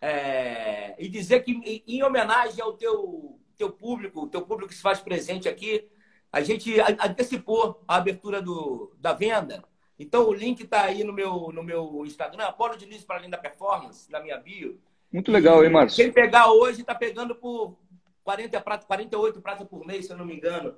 é, 0.00 0.94
e 0.98 1.08
dizer 1.08 1.40
que, 1.40 1.82
em 1.86 2.02
homenagem 2.02 2.60
ao 2.60 2.74
teu, 2.74 3.38
teu 3.56 3.70
público, 3.70 4.28
teu 4.28 4.42
público 4.42 4.68
que 4.68 4.74
se 4.74 4.82
faz 4.82 5.00
presente 5.00 5.48
aqui, 5.48 5.88
a 6.32 6.40
gente 6.40 6.74
antecipou 6.80 7.82
a 7.86 7.96
abertura 7.96 8.40
do, 8.40 8.94
da 8.98 9.12
venda. 9.12 9.62
Então, 9.98 10.26
o 10.26 10.32
link 10.32 10.64
está 10.64 10.82
aí 10.82 11.04
no 11.04 11.12
meu, 11.12 11.50
no 11.52 11.62
meu 11.62 12.04
Instagram, 12.04 12.44
Apolo 12.44 12.76
Diniz 12.76 13.04
para 13.04 13.18
além 13.18 13.30
da 13.30 13.38
performance, 13.38 14.10
na 14.10 14.20
minha 14.20 14.38
bio. 14.38 14.80
Muito 15.12 15.30
legal, 15.30 15.62
hein, 15.62 15.70
Márcio? 15.70 16.02
Quem 16.02 16.12
pegar 16.12 16.50
hoje 16.50 16.80
está 16.80 16.94
pegando 16.94 17.34
por 17.34 17.78
40 18.24 18.60
prata, 18.60 18.86
48 18.86 19.40
pratas 19.40 19.68
por 19.68 19.86
mês, 19.86 20.06
se 20.06 20.12
eu 20.12 20.16
não 20.16 20.24
me 20.24 20.34
engano. 20.34 20.74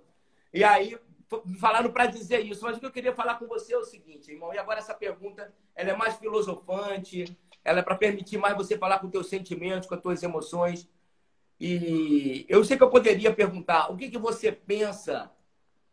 E 0.52 0.62
aí, 0.64 0.98
me 1.44 1.58
falaram 1.58 1.90
para 1.90 2.06
dizer 2.06 2.40
isso. 2.40 2.64
Mas 2.64 2.76
o 2.76 2.80
que 2.80 2.86
eu 2.86 2.92
queria 2.92 3.14
falar 3.14 3.36
com 3.36 3.46
você 3.46 3.74
é 3.74 3.78
o 3.78 3.84
seguinte, 3.84 4.30
irmão. 4.30 4.52
E 4.52 4.58
agora 4.58 4.78
essa 4.78 4.94
pergunta, 4.94 5.52
ela 5.74 5.90
é 5.90 5.96
mais 5.96 6.16
filosofante, 6.16 7.36
ela 7.64 7.80
é 7.80 7.82
para 7.82 7.96
permitir 7.96 8.38
mais 8.38 8.56
você 8.56 8.76
falar 8.76 8.98
com 8.98 9.10
teus 9.10 9.28
sentimentos, 9.28 9.88
com 9.88 9.94
as 9.94 10.00
tuas 10.00 10.22
emoções. 10.22 10.88
E 11.58 12.44
eu 12.48 12.64
sei 12.64 12.76
que 12.76 12.82
eu 12.82 12.90
poderia 12.90 13.32
perguntar, 13.32 13.90
o 13.90 13.96
que, 13.96 14.10
que 14.10 14.18
você 14.18 14.52
pensa 14.52 15.30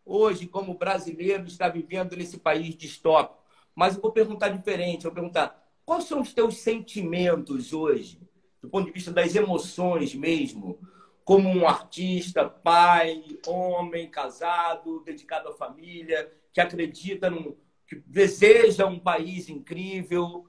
hoje, 0.06 0.48
como 0.48 0.74
brasileiro, 0.74 1.46
está 1.46 1.70
vivendo 1.70 2.16
nesse 2.16 2.38
país 2.38 2.76
distópico. 2.76 3.42
Mas 3.74 3.96
eu 3.96 4.02
vou 4.02 4.12
perguntar 4.12 4.50
diferente, 4.50 5.06
eu 5.06 5.12
vou 5.12 5.16
perguntar, 5.16 5.72
quais 5.86 6.04
são 6.06 6.22
os 6.22 6.34
teus 6.34 6.58
sentimentos 6.58 7.74
hoje, 7.74 8.20
do 8.62 8.70
ponto 8.70 8.86
de 8.86 8.92
vista 8.92 9.12
das 9.12 9.34
emoções 9.36 10.14
mesmo, 10.14 10.78
como 11.24 11.50
um 11.50 11.68
artista, 11.68 12.50
pai, 12.50 13.24
homem, 13.48 14.10
casado, 14.10 15.04
dedicado 15.04 15.50
à 15.50 15.54
família, 15.54 16.32
que 16.52 16.60
acredita 16.60 17.30
num, 17.30 17.56
que 17.88 17.96
deseja 18.06 18.86
um 18.86 19.00
país 19.00 19.50
incrível. 19.50 20.48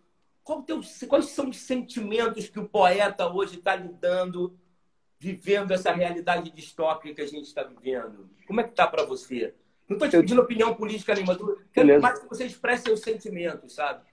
quais 1.09 1.27
são 1.27 1.49
os 1.49 1.59
sentimentos 1.59 2.49
que 2.49 2.59
o 2.59 2.69
poeta 2.69 3.29
hoje 3.29 3.59
está 3.59 3.77
lidando 3.77 4.59
vivendo 5.23 5.71
essa 5.71 5.93
realidade 5.93 6.51
distópica 6.51 7.15
que 7.15 7.23
a 7.23 7.27
gente 7.27 7.47
está 7.47 7.63
vivendo? 7.63 8.29
Como 8.45 8.61
é 8.61 8.65
que 8.65 8.71
está 8.71 8.89
para 8.89 9.05
você? 9.05 9.55
Não 9.89 9.97
estou 9.97 10.09
te 10.09 10.17
pedindo 10.17 10.43
opinião 10.43 10.75
política 10.75 11.15
nenhuma, 11.15 11.39
quero 11.73 12.01
mais 12.01 12.19
que 12.19 12.29
você 12.29 12.45
expresse 12.45 12.85
seus 12.85 13.01
sentimentos, 13.01 13.75
sabe? 13.75 14.05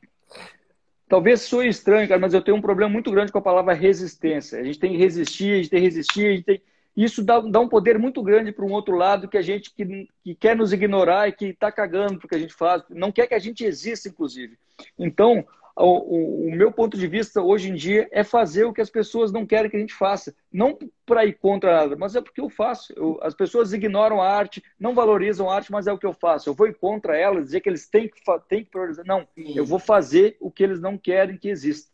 Talvez 1.10 1.42
soe 1.42 1.68
estranho, 1.68 2.08
cara, 2.08 2.22
mas 2.22 2.36
eu 2.36 2.42
tenho 2.42 2.56
um 2.56 2.62
problema 2.62 2.94
muito 2.94 3.10
grande 3.10 3.32
com 3.32 3.40
a 3.40 3.42
palavra 3.42 3.74
resistência. 3.74 4.60
A 4.60 4.64
gente 4.64 4.78
tem 4.78 4.92
que 4.92 4.98
resistir, 4.98 5.54
a 5.54 5.56
gente 5.58 5.70
tem 5.70 5.80
que 5.80 5.86
resistir, 5.86 6.28
a 6.28 6.36
gente 6.36 6.44
tem... 6.44 6.62
Isso 6.96 7.24
dá, 7.24 7.40
dá 7.40 7.60
um 7.60 7.68
poder 7.68 7.98
muito 7.98 8.22
grande 8.22 8.52
para 8.52 8.64
um 8.64 8.72
outro 8.72 8.96
lado 8.96 9.28
que 9.28 9.38
a 9.38 9.42
gente 9.42 9.74
que, 9.74 10.08
que 10.24 10.36
quer 10.36 10.56
nos 10.56 10.72
ignorar 10.72 11.28
e 11.28 11.32
que 11.32 11.46
está 11.46 11.72
cagando 11.72 12.20
porque 12.20 12.36
a 12.36 12.40
gente 12.40 12.54
faz, 12.54 12.84
não 12.90 13.12
quer 13.12 13.26
que 13.26 13.34
a 13.34 13.40
gente 13.40 13.64
exista, 13.66 14.08
inclusive. 14.08 14.56
Então, 15.00 15.44
o, 15.76 16.48
o, 16.48 16.52
meu 16.52 16.72
ponto 16.72 16.98
de 16.98 17.08
vista 17.08 17.42
hoje 17.42 17.70
em 17.70 17.76
dia 17.76 18.08
é 18.12 18.24
fazer 18.24 18.66
o 18.66 18.74
que 18.74 18.82
as 18.82 18.90
pessoas 18.90 19.32
não 19.32 19.46
querem 19.46 19.70
que 19.70 19.78
a 19.78 19.80
gente 19.80 19.94
faça. 19.94 20.36
Não 20.52 20.78
para 21.06 21.26
ir 21.26 21.34
contra 21.34 21.74
nada, 21.74 21.96
mas 21.96 22.16
é 22.16 22.22
porque 22.22 22.42
eu 22.42 22.50
faço. 22.50 22.94
Eu, 22.96 23.20
as 23.22 23.34
pessoas 23.34 23.74
ignoram 23.74 24.22
a 24.22 24.30
arte, 24.30 24.64
não 24.80 24.94
valorizam 24.94 25.50
a 25.50 25.56
arte, 25.56 25.72
mas 25.72 25.88
é 25.88 25.94
o 25.94 25.98
que 25.98 26.06
eu 26.06 26.14
faço. 26.14 26.50
Eu 26.50 26.54
vou 26.54 26.68
ir 26.68 26.76
contra 26.76 27.18
elas, 27.18 27.46
dizer 27.46 27.62
que 27.62 27.70
eles 27.70 27.88
têm 27.90 28.08
que, 28.08 28.22
têm 28.48 28.64
que 28.64 28.72
priorizar. 28.72 29.06
Não, 29.06 29.28
Sim. 29.36 29.54
eu 29.56 29.66
vou 29.66 29.80
fazer 29.80 30.38
o 30.40 30.52
que 30.52 30.64
eles 30.64 30.80
não 30.80 30.98
querem 30.98 31.38
que 31.38 31.50
exista. 31.50 31.92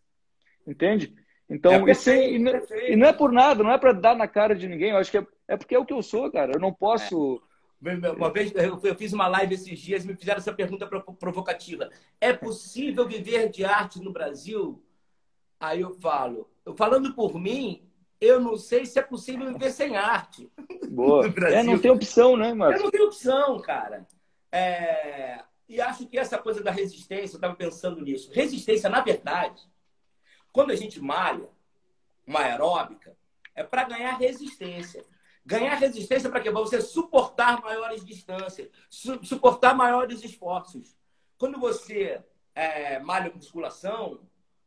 Entende? 0.68 1.16
Então, 1.50 1.74
é 1.74 1.84
perfeito, 1.84 2.34
e, 2.34 2.40
não, 2.40 2.54
e, 2.88 2.96
não, 2.96 3.08
é 3.08 3.14
por 3.14 3.32
nada, 3.32 3.64
não 3.64 3.72
é 3.72 3.78
para 3.78 3.94
dar 3.94 4.16
na 4.16 4.28
cara 4.28 4.56
de 4.56 4.68
ninguém. 4.68 4.90
Eu 4.90 4.98
acho 4.98 5.12
que 5.12 5.20
é, 5.20 5.28
é 5.48 5.56
porque 5.56 5.76
é 5.76 5.80
o 5.80 5.86
que 5.86 5.94
eu 5.94 6.02
sou, 6.02 6.32
cara. 6.32 6.54
Eu 6.54 6.60
não 6.60 6.74
posso. 6.74 7.42
É 7.52 7.55
uma 8.18 8.32
vez 8.32 8.52
eu 8.56 8.96
fiz 8.96 9.14
uma 9.14 9.28
live 9.28 9.56
esses 9.56 9.80
dias 9.80 10.04
e 10.04 10.08
me 10.08 10.16
fizeram 10.16 10.40
essa 10.40 10.54
pergunta 10.54 10.88
provocativa. 10.88 11.90
É 12.20 12.34
possível 12.34 13.08
viver 13.08 13.50
de 13.50 13.64
arte 13.64 14.02
no 14.02 14.12
Brasil? 14.12 14.82
Aí 15.60 15.82
eu 15.82 15.94
falo, 16.00 16.50
eu 16.66 16.76
falando 16.76 17.14
por 17.14 17.40
mim, 17.40 17.88
eu 18.20 18.40
não 18.40 18.58
sei 18.58 18.86
se 18.86 18.98
é 18.98 19.02
possível 19.02 19.52
viver 19.52 19.72
sem 19.72 19.96
arte. 19.96 20.50
Boa. 20.90 21.26
É, 21.52 21.64
não 21.64 21.80
tem 21.80 21.92
opção, 21.92 22.36
né, 22.38 22.54
Marcos? 22.54 22.80
É, 22.80 22.84
não 22.84 22.92
tem 22.92 23.02
opção, 23.02 23.60
cara. 23.60 24.08
É... 24.52 25.44
E 25.68 25.82
acho 25.82 26.06
que 26.08 26.18
essa 26.18 26.38
coisa 26.38 26.64
da 26.64 26.72
resistência, 26.72 27.36
eu 27.36 27.38
estava 27.38 27.56
pensando 27.56 28.02
nisso. 28.02 28.32
Resistência, 28.32 28.90
na 28.90 29.02
verdade, 29.02 29.62
quando 30.52 30.72
a 30.72 30.76
gente 30.76 31.02
malha 31.02 31.50
uma 32.26 32.42
aeróbica, 32.42 33.16
é 33.54 33.64
para 33.64 33.84
ganhar 33.84 34.18
resistência. 34.18 35.04
Ganhar 35.46 35.76
resistência 35.76 36.30
para 36.30 36.40
quê? 36.40 36.52
Para 36.52 36.62
você 36.62 36.82
suportar 36.82 37.62
maiores 37.62 38.04
distâncias, 38.04 38.68
su 38.90 39.24
suportar 39.24 39.76
maiores 39.76 40.24
esforços. 40.24 40.98
Quando 41.38 41.60
você 41.60 42.24
é, 42.56 43.00
malha 43.00 43.32
musculação, 43.34 44.22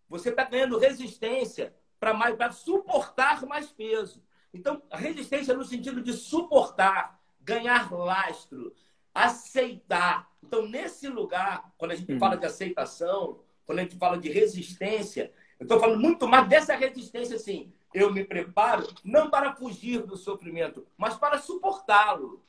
você 0.09 0.29
está 0.29 0.45
ganhando 0.45 0.79
resistência 0.79 1.75
para 1.99 2.53
suportar 2.53 3.45
mais 3.45 3.73
peso. 3.73 4.23
Então, 4.55 4.81
resistência 4.93 5.53
no 5.53 5.65
sentido 5.65 6.01
de 6.01 6.13
suportar, 6.13 7.21
ganhar 7.41 7.93
lastro, 7.93 8.73
aceitar. 9.13 10.31
Então, 10.43 10.69
nesse 10.69 11.09
lugar, 11.09 11.73
quando 11.77 11.91
a 11.91 11.95
gente 11.97 12.13
uhum. 12.13 12.19
fala 12.19 12.37
de 12.37 12.47
aceitação, 12.47 13.41
quando 13.67 13.81
a 13.81 13.83
gente 13.83 13.97
fala 13.97 14.17
de 14.17 14.31
resistência, 14.31 15.33
eu 15.59 15.65
estou 15.65 15.81
falando 15.81 16.01
muito 16.01 16.27
mais 16.29 16.49
dessa 16.49 16.75
resistência, 16.77 17.37
assim, 17.37 17.73
eu 17.95 18.13
me 18.13 18.25
preparo 18.25 18.87
não 19.05 19.31
para 19.31 19.55
fugir 19.55 20.03
do 20.03 20.17
sofrimento, 20.17 20.87
mas 20.97 21.17
para 21.17 21.39
suportá-lo. 21.39 22.45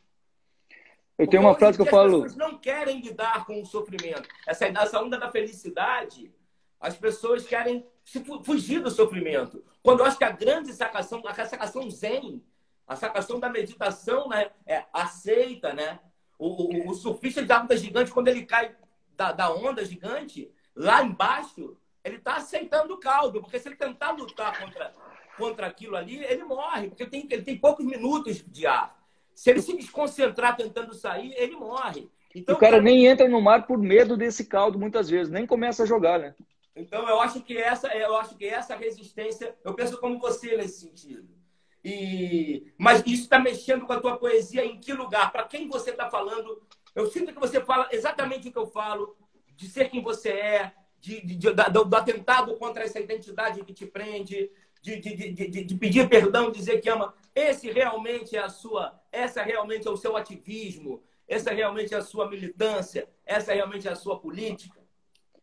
Eu 1.17 1.27
tenho 1.27 1.43
uma 1.43 1.55
frase 1.55 1.77
que 1.77 1.81
eu 1.81 1.85
falo. 1.85 2.23
As 2.23 2.31
pessoas 2.31 2.35
não 2.35 2.57
querem 2.57 3.01
lidar 3.01 3.45
com 3.45 3.61
o 3.61 3.65
sofrimento. 3.65 4.27
Essa, 4.47 4.65
essa 4.65 5.01
onda 5.01 5.17
da 5.17 5.29
felicidade, 5.29 6.33
as 6.79 6.95
pessoas 6.95 7.45
querem 7.45 7.85
fugir 8.43 8.81
do 8.81 8.89
sofrimento. 8.89 9.63
Quando 9.83 9.99
eu 9.99 10.05
acho 10.05 10.17
que 10.17 10.23
a 10.23 10.31
grande 10.31 10.73
sacação, 10.73 11.21
a 11.25 11.45
sacação 11.45 11.89
zen, 11.89 12.41
a 12.87 12.95
sacação 12.95 13.39
da 13.39 13.49
meditação, 13.49 14.29
né, 14.29 14.49
é 14.65 14.85
aceita, 14.93 15.73
né? 15.73 15.99
O, 16.37 16.47
o, 16.47 16.89
o 16.89 16.93
surfista 16.93 17.43
de 17.43 17.53
onda 17.53 17.75
gigante, 17.75 18.11
quando 18.11 18.29
ele 18.29 18.45
cai 18.45 18.75
da, 19.15 19.33
da 19.33 19.53
onda 19.53 19.83
gigante, 19.83 20.49
lá 20.73 21.03
embaixo, 21.03 21.77
ele 22.03 22.15
está 22.15 22.37
aceitando 22.37 22.93
o 22.93 22.97
caldo, 22.97 23.41
porque 23.41 23.59
se 23.59 23.67
ele 23.67 23.75
tentar 23.75 24.11
lutar 24.11 24.57
contra, 24.57 24.95
contra 25.39 25.65
aquilo 25.65 25.95
ali, 25.95 26.23
ele 26.23 26.43
morre, 26.43 26.89
porque 26.89 27.03
ele 27.03 27.09
tem, 27.09 27.27
ele 27.31 27.41
tem 27.41 27.57
poucos 27.57 27.85
minutos 27.85 28.43
de 28.45 28.67
ar. 28.67 28.95
Se 29.33 29.49
ele 29.49 29.61
se 29.61 29.75
desconcentrar 29.75 30.55
tentando 30.55 30.93
sair, 30.93 31.33
ele 31.37 31.55
morre. 31.55 32.09
Então, 32.35 32.55
o 32.55 32.59
cara, 32.59 32.73
cara 32.73 32.83
nem 32.83 33.07
entra 33.07 33.27
no 33.27 33.41
mar 33.41 33.65
por 33.65 33.79
medo 33.79 34.15
desse 34.15 34.45
caldo 34.45 34.77
muitas 34.77 35.09
vezes, 35.09 35.31
nem 35.31 35.47
começa 35.47 35.83
a 35.83 35.85
jogar, 35.85 36.19
né? 36.19 36.35
Então 36.75 37.07
eu 37.09 37.19
acho 37.19 37.41
que 37.41 37.57
essa, 37.57 37.87
eu 37.87 38.15
acho 38.17 38.35
que 38.35 38.45
essa 38.45 38.75
resistência, 38.75 39.55
eu 39.63 39.73
penso 39.73 39.99
como 39.99 40.19
você 40.19 40.55
nesse 40.55 40.81
sentido. 40.81 41.27
E 41.83 42.71
mas 42.77 43.01
isso 43.05 43.23
está 43.23 43.39
mexendo 43.39 43.85
com 43.85 43.93
a 43.93 43.99
tua 43.99 44.17
poesia 44.17 44.65
em 44.65 44.79
que 44.79 44.93
lugar? 44.93 45.31
Para 45.31 45.45
quem 45.45 45.67
você 45.67 45.91
está 45.91 46.09
falando? 46.09 46.61
Eu 46.93 47.07
sinto 47.07 47.33
que 47.33 47.39
você 47.39 47.61
fala 47.61 47.87
exatamente 47.91 48.49
o 48.49 48.51
que 48.51 48.57
eu 48.57 48.67
falo, 48.67 49.15
de 49.55 49.67
ser 49.67 49.89
quem 49.89 50.01
você 50.01 50.29
é, 50.29 50.73
de, 50.99 51.21
de, 51.21 51.35
de 51.35 51.53
do, 51.53 51.85
do, 51.85 51.95
atentado 51.95 52.55
contra 52.57 52.83
essa 52.83 52.99
identidade 52.99 53.63
que 53.63 53.73
te 53.73 53.85
prende, 53.85 54.51
de, 54.81 54.99
de, 54.99 55.63
de, 55.63 55.75
pedir 55.75 56.07
perdão, 56.09 56.51
dizer 56.51 56.79
que 56.79 56.89
ama. 56.89 57.13
Esse 57.35 57.71
realmente 57.71 58.35
é 58.35 58.39
a 58.39 58.49
sua, 58.49 58.99
essa 59.11 59.43
realmente 59.43 59.87
é 59.87 59.91
o 59.91 59.97
seu 59.97 60.15
ativismo, 60.15 61.03
essa 61.27 61.51
realmente 61.51 61.93
é 61.93 61.97
a 61.97 62.01
sua 62.01 62.29
militância, 62.29 63.07
essa 63.25 63.53
realmente 63.53 63.87
é 63.87 63.91
a 63.91 63.95
sua 63.95 64.19
política. 64.19 64.79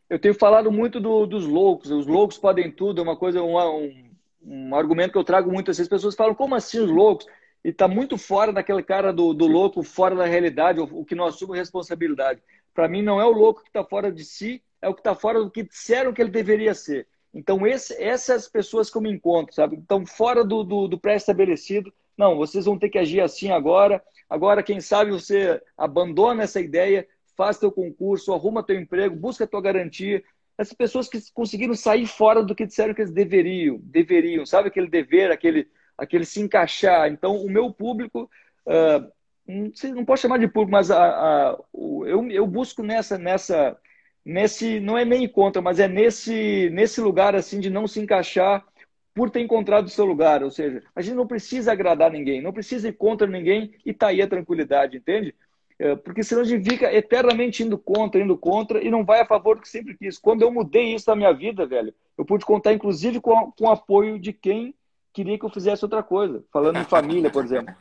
Eu 0.09 0.19
tenho 0.19 0.35
falado 0.35 0.71
muito 0.71 1.01
do, 1.01 1.27
dos 1.27 1.47
loucos. 1.47 1.91
Os 1.91 2.07
loucos 2.07 2.39
podem 2.39 2.71
tudo. 2.71 3.01
É 3.01 3.03
uma 3.03 3.17
coisa, 3.17 3.43
um, 3.43 3.59
um, 3.59 4.11
um 4.43 4.75
argumento 4.75 5.13
que 5.13 5.19
eu 5.19 5.25
trago 5.25 5.51
muito. 5.51 5.71
As 5.71 5.89
pessoas 5.89 6.15
falam, 6.15 6.35
como 6.35 6.55
assim 6.55 6.79
os 6.79 6.91
loucos? 6.91 7.27
E 7.65 7.71
está 7.71 7.89
muito 7.89 8.17
fora 8.17 8.53
daquele 8.53 8.83
cara 8.83 9.13
do, 9.13 9.35
do 9.35 9.47
louco, 9.47 9.83
fora 9.83 10.15
da 10.15 10.25
realidade, 10.25 10.79
o, 10.79 11.05
que 11.05 11.17
nós 11.17 11.35
assumimos 11.35 11.59
responsabilidade. 11.59 12.41
Para 12.73 12.87
mim, 12.89 13.03
não 13.03 13.21
é 13.21 13.25
o 13.25 13.33
louco 13.33 13.63
que 13.63 13.69
está 13.69 13.83
fora 13.83 14.13
de 14.13 14.25
si, 14.25 14.63
é 14.81 14.89
o 14.89 14.95
que 14.95 15.01
está 15.01 15.17
fora 15.17 15.43
do 15.43 15.51
que 15.51 15.65
disseram 15.65 16.13
que 16.13 16.23
ele 16.23 16.31
deveria 16.31 16.75
ser. 16.75 17.09
Então, 17.37 17.67
esse, 17.67 18.03
essas 18.03 18.49
pessoas 18.49 18.89
que 18.89 18.97
eu 18.97 19.03
me 19.03 19.13
encontro, 19.13 19.55
sabe? 19.55 19.77
Estão 19.77 20.07
fora 20.07 20.43
do, 20.43 20.65
do, 20.65 20.89
do 20.89 20.99
pré-estabelecido. 20.99 21.93
Não, 22.17 22.35
vocês 22.35 22.65
vão 22.65 22.79
ter 22.79 22.89
que 22.89 22.99
agir 22.99 23.21
assim 23.21 23.51
agora. 23.51 24.03
Agora, 24.29 24.63
quem 24.63 24.81
sabe 24.81 25.11
você 25.11 25.61
abandona 25.77 26.45
essa 26.45 26.63
ideia, 26.63 27.07
faz 27.37 27.59
teu 27.59 27.71
concurso, 27.71 28.33
arruma 28.33 28.63
teu 28.63 28.81
emprego, 28.81 29.15
busca 29.15 29.47
tua 29.47 29.61
garantia. 29.61 30.25
Essas 30.57 30.73
pessoas 30.73 31.11
que 31.11 31.19
conseguiram 31.35 31.75
sair 31.75 32.07
fora 32.07 32.43
do 32.43 32.55
que 32.55 32.65
disseram 32.65 32.95
que 32.95 33.03
eles 33.03 33.13
deveriam, 33.13 33.79
deveriam, 33.83 34.47
sabe? 34.47 34.69
Aquele 34.69 34.89
dever, 34.89 35.31
aquele, 35.31 35.69
aquele 35.99 36.25
se 36.25 36.41
encaixar. 36.41 37.13
Então, 37.13 37.37
o 37.37 37.51
meu 37.51 37.71
público, 37.71 38.31
uh, 38.67 39.13
não, 39.47 39.75
sei, 39.75 39.93
não 39.93 40.07
posso 40.07 40.23
chamar 40.23 40.39
de 40.39 40.49
público, 40.49 40.73
mas 40.73 40.91
a, 40.91 41.05
a, 41.07 41.59
eu, 41.75 42.31
eu 42.31 42.47
busco 42.47 42.83
nessa, 42.83 43.19
nessa 43.19 43.77
nesse 44.27 44.81
não 44.81 44.99
é 44.99 45.05
meio 45.05 45.31
contra, 45.31 45.63
mas 45.63 45.79
é 45.79 45.87
nesse 45.87 46.69
nesse 46.71 47.01
lugar 47.01 47.37
assim 47.37 47.61
de 47.61 47.71
não 47.71 47.87
se 47.87 48.01
encaixar 48.01 48.67
por 49.15 49.31
ter 49.31 49.41
encontrado 49.41 49.87
o 49.87 49.91
seu 49.91 50.05
lugar, 50.05 50.43
ou 50.43 50.51
seja, 50.51 50.83
a 50.95 51.01
gente 51.01 51.15
não 51.15 51.27
precisa 51.27 51.73
agradar 51.73 52.11
ninguém, 52.11 52.43
não 52.43 52.53
precisa 52.53 52.89
ir 52.89 52.93
contra 52.93 53.27
ninguém 53.27 53.73
e 53.87 53.95
tá 53.95 54.09
aí 54.09 54.21
a 54.21 54.29
tranquilidade, 54.29 54.99
entende? 54.99 55.35
É, 55.79 55.95
porque 55.95 56.23
senão 56.23 56.43
a 56.43 56.45
gente 56.45 56.69
fica 56.69 56.93
eternamente 56.93 57.63
indo 57.63 57.79
contra, 57.79 58.21
indo 58.21 58.37
contra 58.37 58.83
e 58.83 58.91
não 58.91 59.05
vai 59.05 59.21
a 59.21 59.27
favor 59.27 59.57
do 59.57 59.63
que 59.63 59.69
sempre 59.69 59.97
quis. 59.97 60.19
Quando 60.19 60.43
eu 60.43 60.51
mudei 60.51 60.95
isso 60.95 61.09
na 61.09 61.17
minha 61.17 61.33
vida, 61.33 61.65
velho, 61.65 61.95
eu 62.19 62.25
pude 62.25 62.45
contar 62.45 62.75
inclusive 62.75 63.21
com, 63.21 63.53
com 63.53 63.65
o 63.65 63.71
apoio 63.71 64.19
de 64.19 64.33
quem 64.33 64.75
queria 65.15 65.39
que 65.39 65.45
eu 65.45 65.51
fizesse 65.51 65.85
outra 65.85 66.03
coisa, 66.03 66.45
falando 66.53 66.79
em 66.79 66.85
família, 66.85 67.31
por 67.31 67.45
exemplo. 67.45 67.75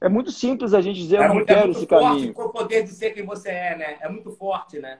É 0.00 0.08
muito 0.08 0.30
simples 0.30 0.72
a 0.72 0.80
gente 0.80 1.00
dizer, 1.00 1.16
é 1.16 1.24
eu 1.24 1.28
não 1.28 1.34
muito, 1.34 1.46
quero 1.46 1.68
é 1.68 1.70
esse 1.72 1.86
caminho. 1.86 2.32
com 2.32 2.44
o 2.44 2.48
poder 2.50 2.84
de 2.84 2.90
ser 2.90 3.10
quem 3.10 3.26
você 3.26 3.50
é, 3.50 3.76
né? 3.76 3.98
É 4.00 4.08
muito 4.08 4.30
forte, 4.30 4.78
né? 4.78 4.98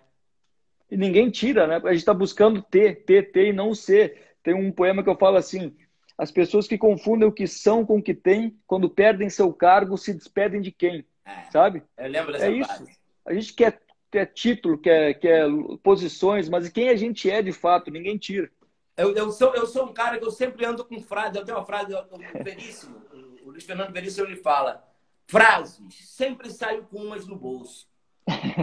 E 0.90 0.96
ninguém 0.96 1.30
tira, 1.30 1.66
né? 1.66 1.76
A 1.76 1.90
gente 1.90 1.98
está 1.98 2.14
buscando 2.14 2.62
ter, 2.62 3.04
ter, 3.04 3.30
ter 3.30 3.48
e 3.48 3.52
não 3.52 3.74
ser. 3.74 4.34
Tem 4.42 4.54
um 4.54 4.72
poema 4.72 5.02
que 5.02 5.08
eu 5.08 5.16
falo 5.16 5.36
assim: 5.36 5.76
as 6.16 6.30
pessoas 6.30 6.66
que 6.66 6.78
confundem 6.78 7.28
o 7.28 7.32
que 7.32 7.46
são 7.46 7.84
com 7.84 7.98
o 7.98 8.02
que 8.02 8.14
têm, 8.14 8.58
quando 8.66 8.88
perdem 8.88 9.28
seu 9.28 9.52
cargo, 9.52 9.98
se 9.98 10.14
despedem 10.14 10.60
de 10.60 10.72
quem? 10.72 11.04
É, 11.24 11.50
sabe? 11.50 11.82
Eu 11.96 12.08
lembro 12.08 12.32
dessa 12.32 12.46
É 12.46 12.50
isso. 12.50 12.84
A 13.26 13.34
gente 13.34 13.52
quer, 13.52 13.80
quer 14.10 14.26
título, 14.26 14.78
quer, 14.78 15.14
quer 15.14 15.46
posições, 15.82 16.48
mas 16.48 16.68
quem 16.70 16.88
a 16.88 16.96
gente 16.96 17.30
é 17.30 17.42
de 17.42 17.52
fato, 17.52 17.90
ninguém 17.90 18.16
tira. 18.16 18.50
Eu, 18.96 19.14
eu, 19.14 19.30
sou, 19.30 19.54
eu 19.54 19.66
sou 19.66 19.84
um 19.84 19.92
cara 19.92 20.18
que 20.18 20.24
eu 20.24 20.30
sempre 20.30 20.64
ando 20.64 20.84
com 20.84 21.00
frases. 21.00 21.36
Eu 21.36 21.44
tenho 21.44 21.58
uma 21.58 21.64
frase 21.64 21.88
do 21.88 22.42
Veríssimo, 22.42 22.96
o 23.44 23.50
Luiz 23.50 23.64
Fernando 23.64 23.92
Veríssimo, 23.92 24.26
ele 24.26 24.36
fala: 24.36 24.82
frases, 25.26 25.80
sempre 25.90 26.50
saio 26.50 26.84
com 26.84 26.96
umas 26.96 27.26
no 27.26 27.36
bolso. 27.36 27.86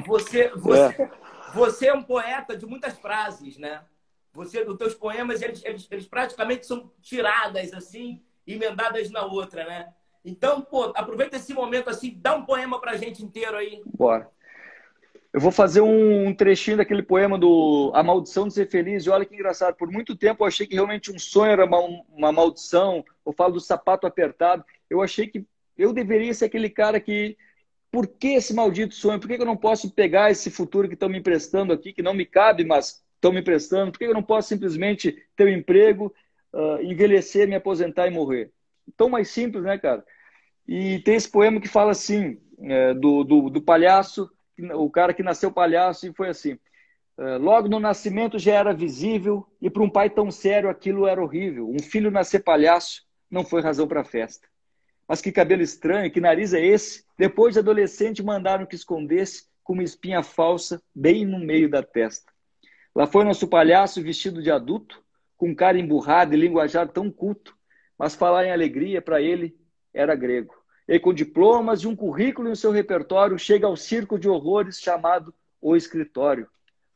Você, 0.06 0.49
você, 0.49 1.01
é. 1.01 1.12
você 1.54 1.88
é 1.88 1.93
um 1.93 2.04
poeta 2.04 2.56
de 2.56 2.65
muitas 2.65 2.97
frases, 2.99 3.58
né? 3.58 3.82
Você, 4.34 4.62
os 4.62 4.78
teus 4.78 4.93
poemas, 4.93 5.41
eles, 5.41 5.63
eles, 5.63 5.88
eles 5.89 6.06
praticamente 6.06 6.65
são 6.65 6.91
tiradas 7.01 7.73
assim, 7.73 8.21
emendadas 8.45 9.10
na 9.10 9.25
outra, 9.25 9.65
né? 9.65 9.93
Então, 10.23 10.62
pô, 10.62 10.91
aproveita 10.95 11.38
esse 11.38 11.54
momento 11.54 11.89
assim, 11.89 12.17
dá 12.19 12.36
um 12.36 12.45
poema 12.45 12.80
pra 12.82 12.97
gente 12.97 13.23
inteiro 13.23 13.56
aí. 13.56 13.82
Bora. 13.86 14.30
Eu 15.32 15.41
vou 15.41 15.51
fazer 15.51 15.82
um 15.82 16.34
trechinho 16.34 16.78
daquele 16.78 17.04
poema 17.04 17.38
do 17.38 17.91
A 17.93 18.01
Maldição 18.01 18.47
de 18.47 18.54
Ser 18.54 18.69
Feliz. 18.69 19.06
E 19.06 19.10
olha 19.10 19.25
que 19.25 19.36
engraçado, 19.36 19.75
por 19.75 19.91
muito 19.91 20.15
tempo 20.15 20.43
eu 20.43 20.47
achei 20.47 20.65
que 20.65 20.75
realmente 20.75 21.12
um 21.12 21.19
sonho 21.19 21.51
era 21.51 21.65
uma, 21.65 21.80
uma 22.10 22.32
maldição. 22.32 23.04
Eu 23.25 23.34
falo 23.34 23.54
do 23.54 23.60
sapato 23.60 24.08
apertado. 24.08 24.63
Eu 24.89 25.01
achei 25.01 25.28
que 25.28 25.45
eu 25.78 25.91
deveria 25.91 26.34
ser 26.34 26.45
aquele 26.45 26.69
cara 26.69 27.01
que 27.01 27.38
por 27.95 28.08
que 28.08 28.34
esse 28.34 28.53
maldito 28.53 28.93
sonho? 28.93 29.21
Por 29.21 29.29
que 29.29 29.41
eu 29.41 29.45
não 29.45 29.55
posso 29.55 29.89
pegar 29.89 30.29
esse 30.29 30.51
futuro 30.51 30.86
que 30.86 30.95
estão 30.95 31.08
me 31.08 31.17
emprestando 31.17 31.71
aqui, 31.71 31.93
que 31.93 32.01
não 32.01 32.13
me 32.13 32.25
cabe, 32.25 32.65
mas 32.65 33.01
estão 33.15 33.31
me 33.31 33.39
emprestando? 33.39 33.89
Por 33.89 33.99
que 33.99 34.03
eu 34.03 34.13
não 34.13 34.21
posso 34.21 34.49
simplesmente 34.49 35.15
ter 35.34 35.45
um 35.45 35.58
emprego, 35.58 36.13
uh, 36.51 36.81
envelhecer, 36.81 37.47
me 37.47 37.55
aposentar 37.55 38.05
e 38.05 38.12
morrer? 38.12 38.51
Tão 38.97 39.08
mais 39.08 39.29
simples, 39.29 39.63
né, 39.63 39.77
cara? 39.77 40.03
E 40.67 40.99
tem 41.05 41.15
esse 41.15 41.31
poema 41.31 41.62
que 41.62 41.69
fala 41.69 41.91
assim, 41.91 42.38
é, 42.63 42.93
do, 42.93 43.23
do, 43.23 43.49
do, 43.49 43.62
palhaço, 43.62 44.29
o 44.73 44.89
cara 44.89 45.13
que 45.13 45.23
nasceu 45.23 45.49
palhaço, 45.49 46.05
e 46.05 46.13
foi 46.13 46.27
assim. 46.27 46.60
É, 47.17 47.38
logo 47.38 47.69
no 47.69 47.79
nascimento 47.79 48.38
já 48.38 48.55
era 48.55 48.73
visível, 48.73 49.47
e 49.62 49.69
para 49.69 49.84
um 49.84 49.89
pai 49.89 50.10
tão 50.10 50.29
sério 50.29 50.69
aquilo 50.69 51.08
era 51.08 51.23
horrível. 51.23 51.69
Um 51.69 51.79
filho 51.81 52.12
nascer 52.12 52.43
palhaço 52.43 53.05
não 53.31 53.45
foi 53.45 53.62
razão 53.62 53.88
para 53.88 54.03
festa. 54.03 54.49
Mas 55.08 55.22
que 55.22 55.32
cabelo 55.32 55.62
estranho, 55.62 56.12
que 56.12 56.20
nariz 56.20 56.54
é 56.54 56.65
esse? 56.65 57.06
Depois 57.18 57.54
de 57.54 57.60
adolescente, 57.60 58.24
mandaram 58.24 58.65
que 58.65 58.76
escondesse 58.76 59.46
com 59.63 59.74
uma 59.74 59.84
espinha 59.84 60.24
falsa 60.24 60.82
bem 60.94 61.26
no 61.26 61.39
meio 61.39 61.70
da 61.70 61.84
testa. 61.84 62.32
Lá 62.96 63.06
foi 63.06 63.24
nosso 63.24 63.48
palhaço 63.48 64.02
vestido 64.02 64.41
de 64.41 64.50
adulto, 64.50 65.04
com 65.38 65.56
cara 65.56 65.78
emburrado 65.78 66.34
e 66.34 66.38
linguajar 66.38 66.88
tão 66.88 67.12
culto, 67.12 67.56
mas 67.98 68.15
falar 68.15 68.46
em 68.46 68.52
alegria 68.52 69.02
para 69.02 69.22
ele 69.22 69.56
era 69.94 70.15
grego. 70.15 70.56
E 70.88 71.00
com 71.00 71.13
diplomas 71.13 71.82
e 71.82 71.88
um 71.88 71.96
currículo 71.96 72.50
em 72.50 72.56
seu 72.56 72.72
repertório, 72.72 73.38
chega 73.38 73.68
ao 73.68 73.76
circo 73.76 74.18
de 74.18 74.30
horrores 74.30 74.80
chamado 74.80 75.34
O 75.62 75.76
Escritório. 75.76 76.48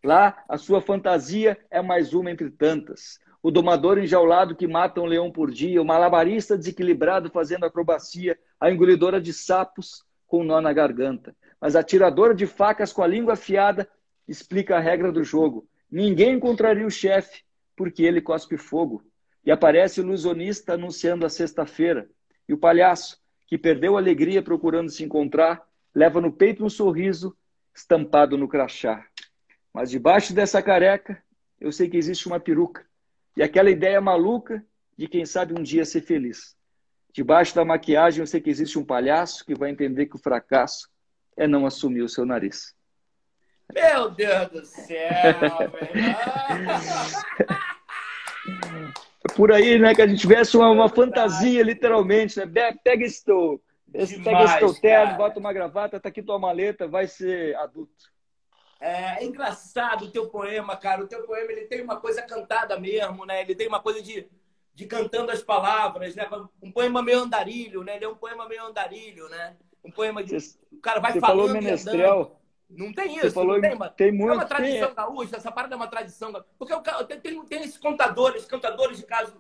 Lá, 0.04 0.44
a 0.48 0.58
sua 0.58 0.82
fantasia 0.82 1.58
é 1.70 1.82
mais 1.82 2.14
uma 2.14 2.32
entre 2.32 2.50
tantas 2.50 3.20
o 3.42 3.52
domador 3.52 3.98
enjaulado 3.98 4.56
que 4.56 4.68
mata 4.68 5.00
um 5.00 5.06
leão 5.06 5.32
por 5.32 5.50
dia, 5.50 5.82
o 5.82 5.86
malabarista 5.86 6.58
desequilibrado 6.58 7.30
fazendo 7.30 7.66
acrobacia, 7.66 8.38
a 8.60 8.70
engolidora 8.70 9.22
de 9.22 9.32
sapos 9.32 10.04
com 10.28 10.42
um 10.42 10.44
nó 10.44 10.60
na 10.60 10.74
garganta. 10.74 11.36
Mas 11.60 11.76
a 11.76 11.84
tiradora 11.84 12.36
de 12.36 12.46
facas 12.46 12.92
com 12.92 13.02
a 13.02 13.08
língua 13.08 13.34
afiada 13.34 13.88
explica 14.28 14.76
a 14.76 14.80
regra 14.80 15.12
do 15.12 15.24
jogo. 15.24 15.68
Ninguém 15.90 16.34
encontraria 16.34 16.86
o 16.86 16.92
chefe, 16.92 17.44
porque 17.76 18.04
ele 18.04 18.22
cospe 18.22 18.58
fogo. 18.58 19.04
E 19.46 19.52
aparece 19.52 20.02
o 20.02 20.04
ilusionista 20.04 20.74
anunciando 20.74 21.26
a 21.26 21.30
sexta-feira. 21.30 22.10
E 22.48 22.54
o 22.54 22.58
palhaço, 22.58 23.18
que 23.48 23.58
perdeu 23.58 23.96
a 23.96 24.00
alegria 24.00 24.42
procurando 24.42 24.90
se 24.90 25.04
encontrar, 25.04 25.64
leva 25.96 26.20
no 26.20 26.32
peito 26.32 26.64
um 26.64 26.70
sorriso 26.70 27.36
estampado 27.74 28.38
no 28.38 28.48
crachá. 28.48 29.06
Mas 29.74 29.90
debaixo 29.90 30.34
dessa 30.34 30.62
careca, 30.62 31.24
eu 31.60 31.72
sei 31.72 31.90
que 31.90 31.98
existe 31.98 32.28
uma 32.28 32.40
peruca 32.40 32.89
e 33.40 33.42
aquela 33.42 33.72
ideia 33.72 34.00
maluca 34.02 34.62
de 34.98 35.08
quem 35.08 35.26
sabe 35.26 35.58
um 35.58 35.64
dia 35.64 35.86
ser 35.86 36.02
feliz. 36.02 36.58
Debaixo 37.14 37.56
da 37.56 37.64
maquiagem, 37.64 38.20
eu 38.20 38.28
sei 38.28 38.42
que 38.42 38.50
existe 38.50 38.78
um 38.78 38.84
palhaço 38.84 39.46
que 39.46 39.56
vai 39.56 39.70
entender 39.70 40.08
que 40.08 40.18
o 40.18 40.20
fracasso 40.20 40.90
é 41.38 41.48
não 41.48 41.66
assumir 41.66 42.02
o 42.02 42.10
seu 42.10 42.26
nariz. 42.26 42.76
Meu 43.74 44.12
Deus 44.12 44.50
do 44.50 44.66
céu, 44.66 45.08
por 49.38 49.54
aí, 49.54 49.80
né? 49.80 49.96
Que 49.96 50.02
a 50.02 50.08
gente 50.08 50.20
tivesse 50.20 50.58
uma, 50.58 50.70
uma 50.70 50.90
fantasia, 50.90 51.64
literalmente. 51.64 52.38
Né? 52.38 52.46
Pega 52.84 53.06
esse 53.06 53.24
teu, 53.24 53.64
Demais, 53.88 54.22
pega 54.22 54.44
esse 54.44 54.60
teu 54.60 54.74
terno, 54.74 55.16
bota 55.16 55.40
uma 55.40 55.54
gravata, 55.54 55.98
tá 55.98 56.10
aqui 56.10 56.22
tua 56.22 56.38
maleta, 56.38 56.90
vai 56.90 57.08
ser 57.08 57.56
adulto. 57.56 58.12
É, 58.80 59.22
é, 59.22 59.26
engraçado 59.26 60.06
o 60.06 60.12
teu 60.12 60.30
poema, 60.30 60.76
cara. 60.78 61.04
O 61.04 61.08
teu 61.08 61.24
poema 61.24 61.52
ele 61.52 61.66
tem 61.66 61.82
uma 61.82 61.98
coisa 61.98 62.22
cantada 62.22 62.80
mesmo, 62.80 63.26
né? 63.26 63.42
Ele 63.42 63.54
tem 63.54 63.68
uma 63.68 63.82
coisa 63.82 64.02
de, 64.02 64.28
de 64.74 64.86
cantando 64.86 65.32
as 65.32 65.42
palavras, 65.42 66.16
né? 66.16 66.28
Um 66.62 66.72
poema 66.72 67.02
meio 67.02 67.20
andarilho, 67.20 67.84
né? 67.84 67.98
Ele 67.98 68.06
é 68.06 68.10
um 68.10 68.16
poema 68.16 68.48
meio 68.48 68.66
andarilho, 68.66 69.28
né? 69.28 69.58
Um 69.84 69.92
poema 69.92 70.24
de. 70.24 70.38
o 70.72 70.80
cara 70.82 71.00
vai 71.00 71.20
falando. 71.20 71.48
Falou 71.48 71.50
menestrel. 71.50 72.40
Não 72.70 72.94
tem 72.94 73.18
isso, 73.18 73.32
falou, 73.32 73.60
não 73.60 73.62
tem, 73.62 73.90
tem 73.98 74.12
muito, 74.12 74.34
é 74.34 74.36
uma 74.36 74.46
tradição 74.46 74.88
tem... 74.88 74.96
gaúcha, 74.96 75.38
essa 75.38 75.52
parada 75.52 75.74
é 75.74 75.76
uma 75.76 75.88
tradição. 75.88 76.32
Porque 76.58 76.72
tem, 77.08 77.20
tem, 77.20 77.46
tem 77.46 77.62
esses 77.64 77.80
contadores, 77.80 78.46
cantadores 78.46 78.98
de 78.98 79.06
caso 79.08 79.34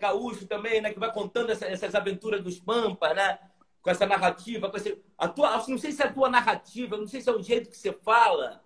gaúcho 0.00 0.46
também, 0.46 0.80
né? 0.80 0.92
Que 0.92 0.98
vai 0.98 1.12
contando 1.12 1.50
essa, 1.50 1.66
essas 1.66 1.94
aventuras 1.94 2.42
dos 2.42 2.58
Pampas, 2.58 3.14
né? 3.14 3.38
Com 3.80 3.90
essa 3.90 4.04
narrativa, 4.04 4.68
com 4.68 4.76
a 5.16 5.28
tua, 5.28 5.64
não 5.68 5.78
sei 5.78 5.92
se 5.92 6.02
é 6.02 6.06
a 6.06 6.12
tua 6.12 6.28
narrativa, 6.28 6.96
não 6.96 7.06
sei 7.06 7.20
se 7.20 7.28
é 7.28 7.32
o 7.32 7.40
jeito 7.40 7.70
que 7.70 7.76
você 7.76 7.92
fala, 7.92 8.64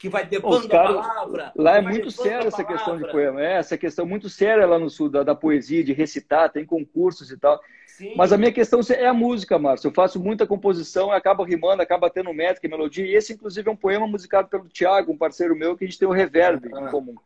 que 0.00 0.08
vai 0.08 0.24
depondo 0.24 0.66
cara, 0.66 0.88
a 0.88 1.02
palavra. 1.02 1.52
Lá 1.54 1.76
é 1.76 1.82
muito 1.82 2.10
séria 2.10 2.48
essa 2.48 2.64
questão 2.64 2.96
de 2.96 3.06
poema. 3.10 3.44
É, 3.44 3.58
essa 3.58 3.76
questão 3.76 4.06
muito 4.06 4.30
séria 4.30 4.66
lá 4.66 4.78
no 4.78 4.88
sul 4.88 5.10
da, 5.10 5.22
da 5.22 5.34
poesia, 5.34 5.84
de 5.84 5.92
recitar, 5.92 6.50
tem 6.50 6.64
concursos 6.64 7.30
e 7.30 7.36
tal. 7.36 7.60
Sim. 7.86 8.14
Mas 8.16 8.32
a 8.32 8.38
minha 8.38 8.50
questão 8.50 8.80
é 8.96 9.06
a 9.06 9.12
música, 9.12 9.58
Márcio. 9.58 9.88
Eu 9.88 9.92
faço 9.92 10.18
muita 10.18 10.46
composição, 10.46 11.12
acaba 11.12 11.44
rimando, 11.44 11.82
acaba 11.82 12.08
tendo 12.08 12.32
métrica 12.32 12.66
e 12.66 12.70
melodia. 12.70 13.04
E 13.04 13.14
esse, 13.14 13.34
inclusive, 13.34 13.68
é 13.68 13.72
um 13.72 13.76
poema 13.76 14.06
musicado 14.06 14.48
pelo 14.48 14.70
Tiago, 14.70 15.12
um 15.12 15.18
parceiro 15.18 15.54
meu, 15.54 15.76
que 15.76 15.84
a 15.84 15.86
gente 15.86 15.98
tem 15.98 16.08
o 16.08 16.12
reverb 16.12 16.70
ah. 16.72 16.80
em 16.80 16.90
comum. 16.90 17.16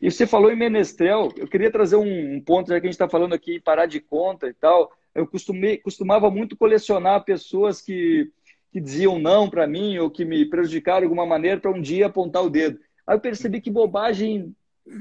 E 0.00 0.08
você 0.08 0.24
falou 0.24 0.52
em 0.52 0.56
Menestrel, 0.56 1.32
eu 1.36 1.48
queria 1.48 1.72
trazer 1.72 1.96
um, 1.96 2.36
um 2.36 2.40
ponto, 2.40 2.68
já 2.68 2.80
que 2.80 2.86
a 2.86 2.88
gente 2.88 2.94
está 2.94 3.08
falando 3.08 3.34
aqui, 3.34 3.58
parar 3.58 3.86
de 3.86 3.98
conta 3.98 4.46
e 4.46 4.54
tal. 4.54 4.92
Eu 5.12 5.26
costumei, 5.26 5.76
costumava 5.76 6.30
muito 6.30 6.56
colecionar 6.56 7.24
pessoas 7.24 7.82
que, 7.82 8.30
que 8.72 8.80
diziam 8.80 9.18
não 9.18 9.48
para 9.48 9.66
mim 9.66 9.98
ou 9.98 10.10
que 10.10 10.24
me 10.24 10.44
prejudicaram 10.46 11.00
de 11.00 11.04
alguma 11.04 11.26
maneira 11.26 11.60
para 11.60 11.70
um 11.70 11.80
dia 11.80 12.06
apontar 12.06 12.42
o 12.42 12.50
dedo. 12.50 12.80
Aí 13.06 13.14
eu 13.14 13.20
percebi 13.20 13.60
que 13.60 13.70
bobagem, 13.70 14.56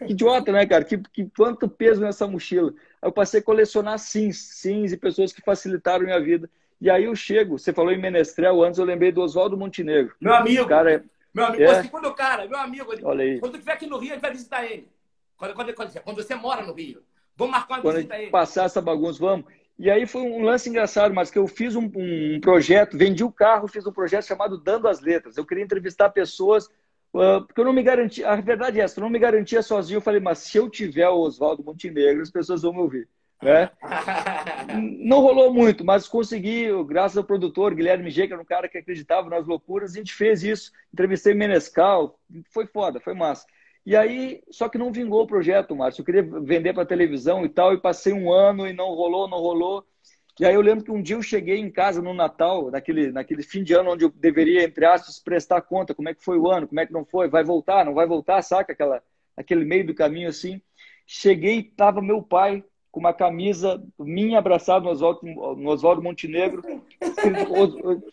que 0.05 0.11
idiota, 0.11 0.51
né, 0.51 0.65
cara? 0.65 0.83
Que, 0.83 0.97
que 0.97 1.29
quanto 1.35 1.69
peso 1.69 2.01
nessa 2.01 2.27
mochila. 2.27 2.73
Aí 3.01 3.07
eu 3.07 3.11
passei 3.11 3.39
a 3.39 3.43
colecionar 3.43 3.97
sims, 3.97 4.37
sims 4.37 4.91
e 4.91 4.97
pessoas 4.97 5.31
que 5.31 5.41
facilitaram 5.41 6.03
minha 6.03 6.19
vida. 6.19 6.49
E 6.81 6.89
aí 6.89 7.05
eu 7.05 7.15
chego, 7.15 7.57
você 7.57 7.71
falou 7.71 7.91
em 7.91 7.97
Menestrel, 7.97 8.61
antes 8.63 8.79
eu 8.79 8.85
lembrei 8.85 9.11
do 9.11 9.21
Oswaldo 9.21 9.57
Montenegro. 9.57 10.15
Meu 10.19 10.33
amigo. 10.33 10.63
O 10.63 10.67
cara 10.67 10.93
é 10.93 11.03
meu 11.33 11.45
amigo, 11.45 11.63
é. 11.63 11.81
segundo 11.81 12.13
cara, 12.13 12.45
meu 12.45 12.59
amigo, 12.59 12.91
Olha 13.03 13.23
aí. 13.23 13.39
quando 13.39 13.53
estiver 13.53 13.71
aqui 13.71 13.87
no 13.87 13.97
Rio, 13.97 14.11
a 14.11 14.13
gente 14.15 14.21
vai 14.21 14.31
visitar 14.31 14.65
ele. 14.65 14.89
Quando, 15.37 15.53
quando, 15.53 15.73
quando, 15.73 16.01
quando 16.01 16.23
você 16.23 16.35
mora 16.35 16.65
no 16.65 16.73
Rio. 16.73 17.01
Vamos 17.37 17.53
marcar 17.53 17.75
uma 17.75 17.81
quando 17.81 17.95
visita 17.95 18.15
a 18.15 18.21
ele. 18.21 18.31
passar 18.31 18.65
essa 18.65 18.81
bagunça, 18.81 19.19
vamos. 19.19 19.45
E 19.81 19.89
aí 19.89 20.05
foi 20.05 20.21
um 20.21 20.43
lance 20.43 20.69
engraçado, 20.69 21.11
mas 21.11 21.31
que 21.31 21.39
eu 21.39 21.47
fiz 21.47 21.75
um, 21.75 21.89
um, 21.95 22.39
projeto, 22.39 22.95
vendi 22.95 23.23
o 23.23 23.31
carro, 23.31 23.67
fiz 23.67 23.83
um 23.87 23.91
projeto 23.91 24.27
chamado 24.27 24.59
Dando 24.59 24.87
as 24.87 25.01
Letras. 25.01 25.37
Eu 25.37 25.43
queria 25.43 25.63
entrevistar 25.63 26.11
pessoas, 26.11 26.67
uh, 27.15 27.41
porque 27.47 27.59
eu 27.59 27.65
não 27.65 27.73
me 27.73 27.81
garantia, 27.81 28.29
a 28.29 28.35
verdade 28.35 28.79
é 28.79 28.83
essa, 28.83 28.99
eu 28.99 29.01
não 29.01 29.09
me 29.09 29.17
garantia 29.17 29.63
sozinho. 29.63 29.97
Eu 29.97 30.01
falei, 30.01 30.19
mas 30.19 30.37
se 30.37 30.55
eu 30.55 30.69
tiver 30.69 31.09
o 31.09 31.21
Oswaldo 31.21 31.63
Montenegro, 31.63 32.21
as 32.21 32.29
pessoas 32.29 32.61
vão 32.61 32.73
me 32.73 32.79
ouvir. 32.79 33.09
Né? 33.41 33.71
Não 35.03 35.19
rolou 35.19 35.51
muito, 35.51 35.83
mas 35.83 36.07
consegui, 36.07 36.67
graças 36.85 37.17
ao 37.17 37.23
produtor 37.23 37.73
Guilherme 37.73 38.11
G, 38.11 38.27
que 38.27 38.33
era 38.33 38.41
um 38.41 38.45
cara 38.45 38.69
que 38.69 38.77
acreditava 38.77 39.31
nas 39.31 39.47
loucuras, 39.47 39.95
a 39.95 39.97
gente 39.97 40.13
fez 40.13 40.43
isso. 40.43 40.71
Entrevistei 40.93 41.33
Menescal, 41.33 42.19
foi 42.51 42.67
foda, 42.67 42.99
foi 42.99 43.15
massa. 43.15 43.47
E 43.85 43.95
aí, 43.95 44.43
só 44.51 44.69
que 44.69 44.77
não 44.77 44.91
vingou 44.91 45.23
o 45.23 45.27
projeto, 45.27 45.75
Márcio. 45.75 46.01
Eu 46.01 46.05
queria 46.05 46.23
vender 46.23 46.73
para 46.73 46.85
televisão 46.85 47.43
e 47.45 47.49
tal, 47.49 47.73
e 47.73 47.81
passei 47.81 48.13
um 48.13 48.31
ano 48.31 48.67
e 48.67 48.73
não 48.73 48.93
rolou, 48.93 49.27
não 49.27 49.39
rolou. 49.39 49.85
E 50.39 50.45
aí 50.45 50.53
eu 50.53 50.61
lembro 50.61 50.83
que 50.83 50.91
um 50.91 51.01
dia 51.01 51.15
eu 51.15 51.21
cheguei 51.21 51.57
em 51.57 51.69
casa 51.69 52.01
no 52.01 52.13
Natal, 52.13 52.71
naquele, 52.71 53.11
naquele 53.11 53.43
fim 53.43 53.63
de 53.63 53.73
ano 53.73 53.91
onde 53.91 54.05
eu 54.05 54.09
deveria, 54.09 54.63
entre 54.63 54.85
aspas, 54.85 55.19
prestar 55.19 55.61
conta 55.61 55.93
como 55.93 56.09
é 56.09 56.13
que 56.15 56.23
foi 56.23 56.37
o 56.37 56.49
ano, 56.49 56.67
como 56.67 56.79
é 56.79 56.85
que 56.85 56.93
não 56.93 57.05
foi, 57.05 57.27
vai 57.27 57.43
voltar, 57.43 57.85
não 57.85 57.93
vai 57.93 58.07
voltar, 58.07 58.41
saca? 58.41 58.73
Aquela, 58.73 59.03
aquele 59.35 59.65
meio 59.65 59.85
do 59.85 59.93
caminho 59.93 60.29
assim. 60.29 60.61
Cheguei, 61.05 61.63
tava 61.63 62.01
meu 62.01 62.21
pai 62.23 62.63
com 62.91 62.99
uma 62.99 63.13
camisa 63.13 63.81
minha 63.97 64.37
abraçado 64.37 64.83
no 64.83 64.91
Oswaldo, 64.91 65.21
no 65.23 65.69
Oswaldo 65.69 66.03
Montenegro, 66.03 66.61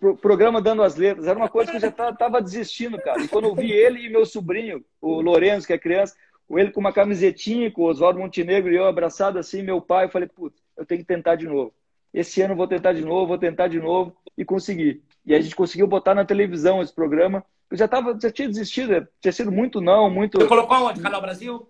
o, 0.01 0.17
programa 0.17 0.63
dando 0.63 0.83
as 0.83 0.95
letras. 0.95 1.27
Era 1.27 1.39
uma 1.39 1.49
coisa 1.49 1.71
que 1.71 1.77
eu 1.79 1.81
já 1.81 1.89
estava 1.89 2.41
desistindo, 2.41 2.97
cara. 2.99 3.21
E 3.21 3.29
quando 3.29 3.47
eu 3.47 3.55
vi 3.57 3.73
ele 3.73 4.07
e 4.07 4.09
meu 4.09 4.25
sobrinho, 4.25 4.85
o 5.01 5.21
Lourenço, 5.21 5.67
que 5.67 5.73
é 5.73 5.79
criança, 5.79 6.15
ele 6.51 6.71
com 6.71 6.79
uma 6.79 6.93
camisetinha, 6.93 7.71
com 7.73 7.83
o 7.83 7.87
Oswaldo 7.87 8.21
Montenegro 8.21 8.73
e 8.73 8.77
eu 8.77 8.87
abraçado 8.87 9.39
assim, 9.39 9.63
meu 9.63 9.81
pai, 9.81 10.05
eu 10.05 10.11
falei, 10.11 10.29
putz, 10.29 10.63
eu 10.77 10.87
tenho 10.87 11.01
que 11.01 11.07
tentar 11.07 11.35
de 11.35 11.47
novo. 11.47 11.75
Esse 12.15 12.41
ano 12.41 12.53
eu 12.53 12.57
vou 12.57 12.69
tentar 12.69 12.93
de 12.93 13.05
novo, 13.05 13.27
vou 13.27 13.39
tentar 13.39 13.67
de 13.67 13.81
novo 13.81 14.17
e 14.37 14.45
consegui. 14.45 15.03
E 15.27 15.35
a 15.35 15.41
gente 15.41 15.57
conseguiu 15.57 15.89
botar 15.89 16.15
na 16.15 16.25
televisão 16.25 16.81
esse 16.81 16.95
programa. 16.95 17.45
Eu 17.71 17.77
já 17.77 17.89
tava, 17.89 18.17
já 18.19 18.31
tinha 18.31 18.49
desistido, 18.49 19.07
tinha 19.21 19.33
sido 19.33 19.51
muito 19.51 19.81
não, 19.81 20.09
muito. 20.09 20.39
Você 20.39 20.47
colocou 20.47 20.87
onde? 20.87 21.03
Canal 21.03 21.21
Brasil? 21.21 21.69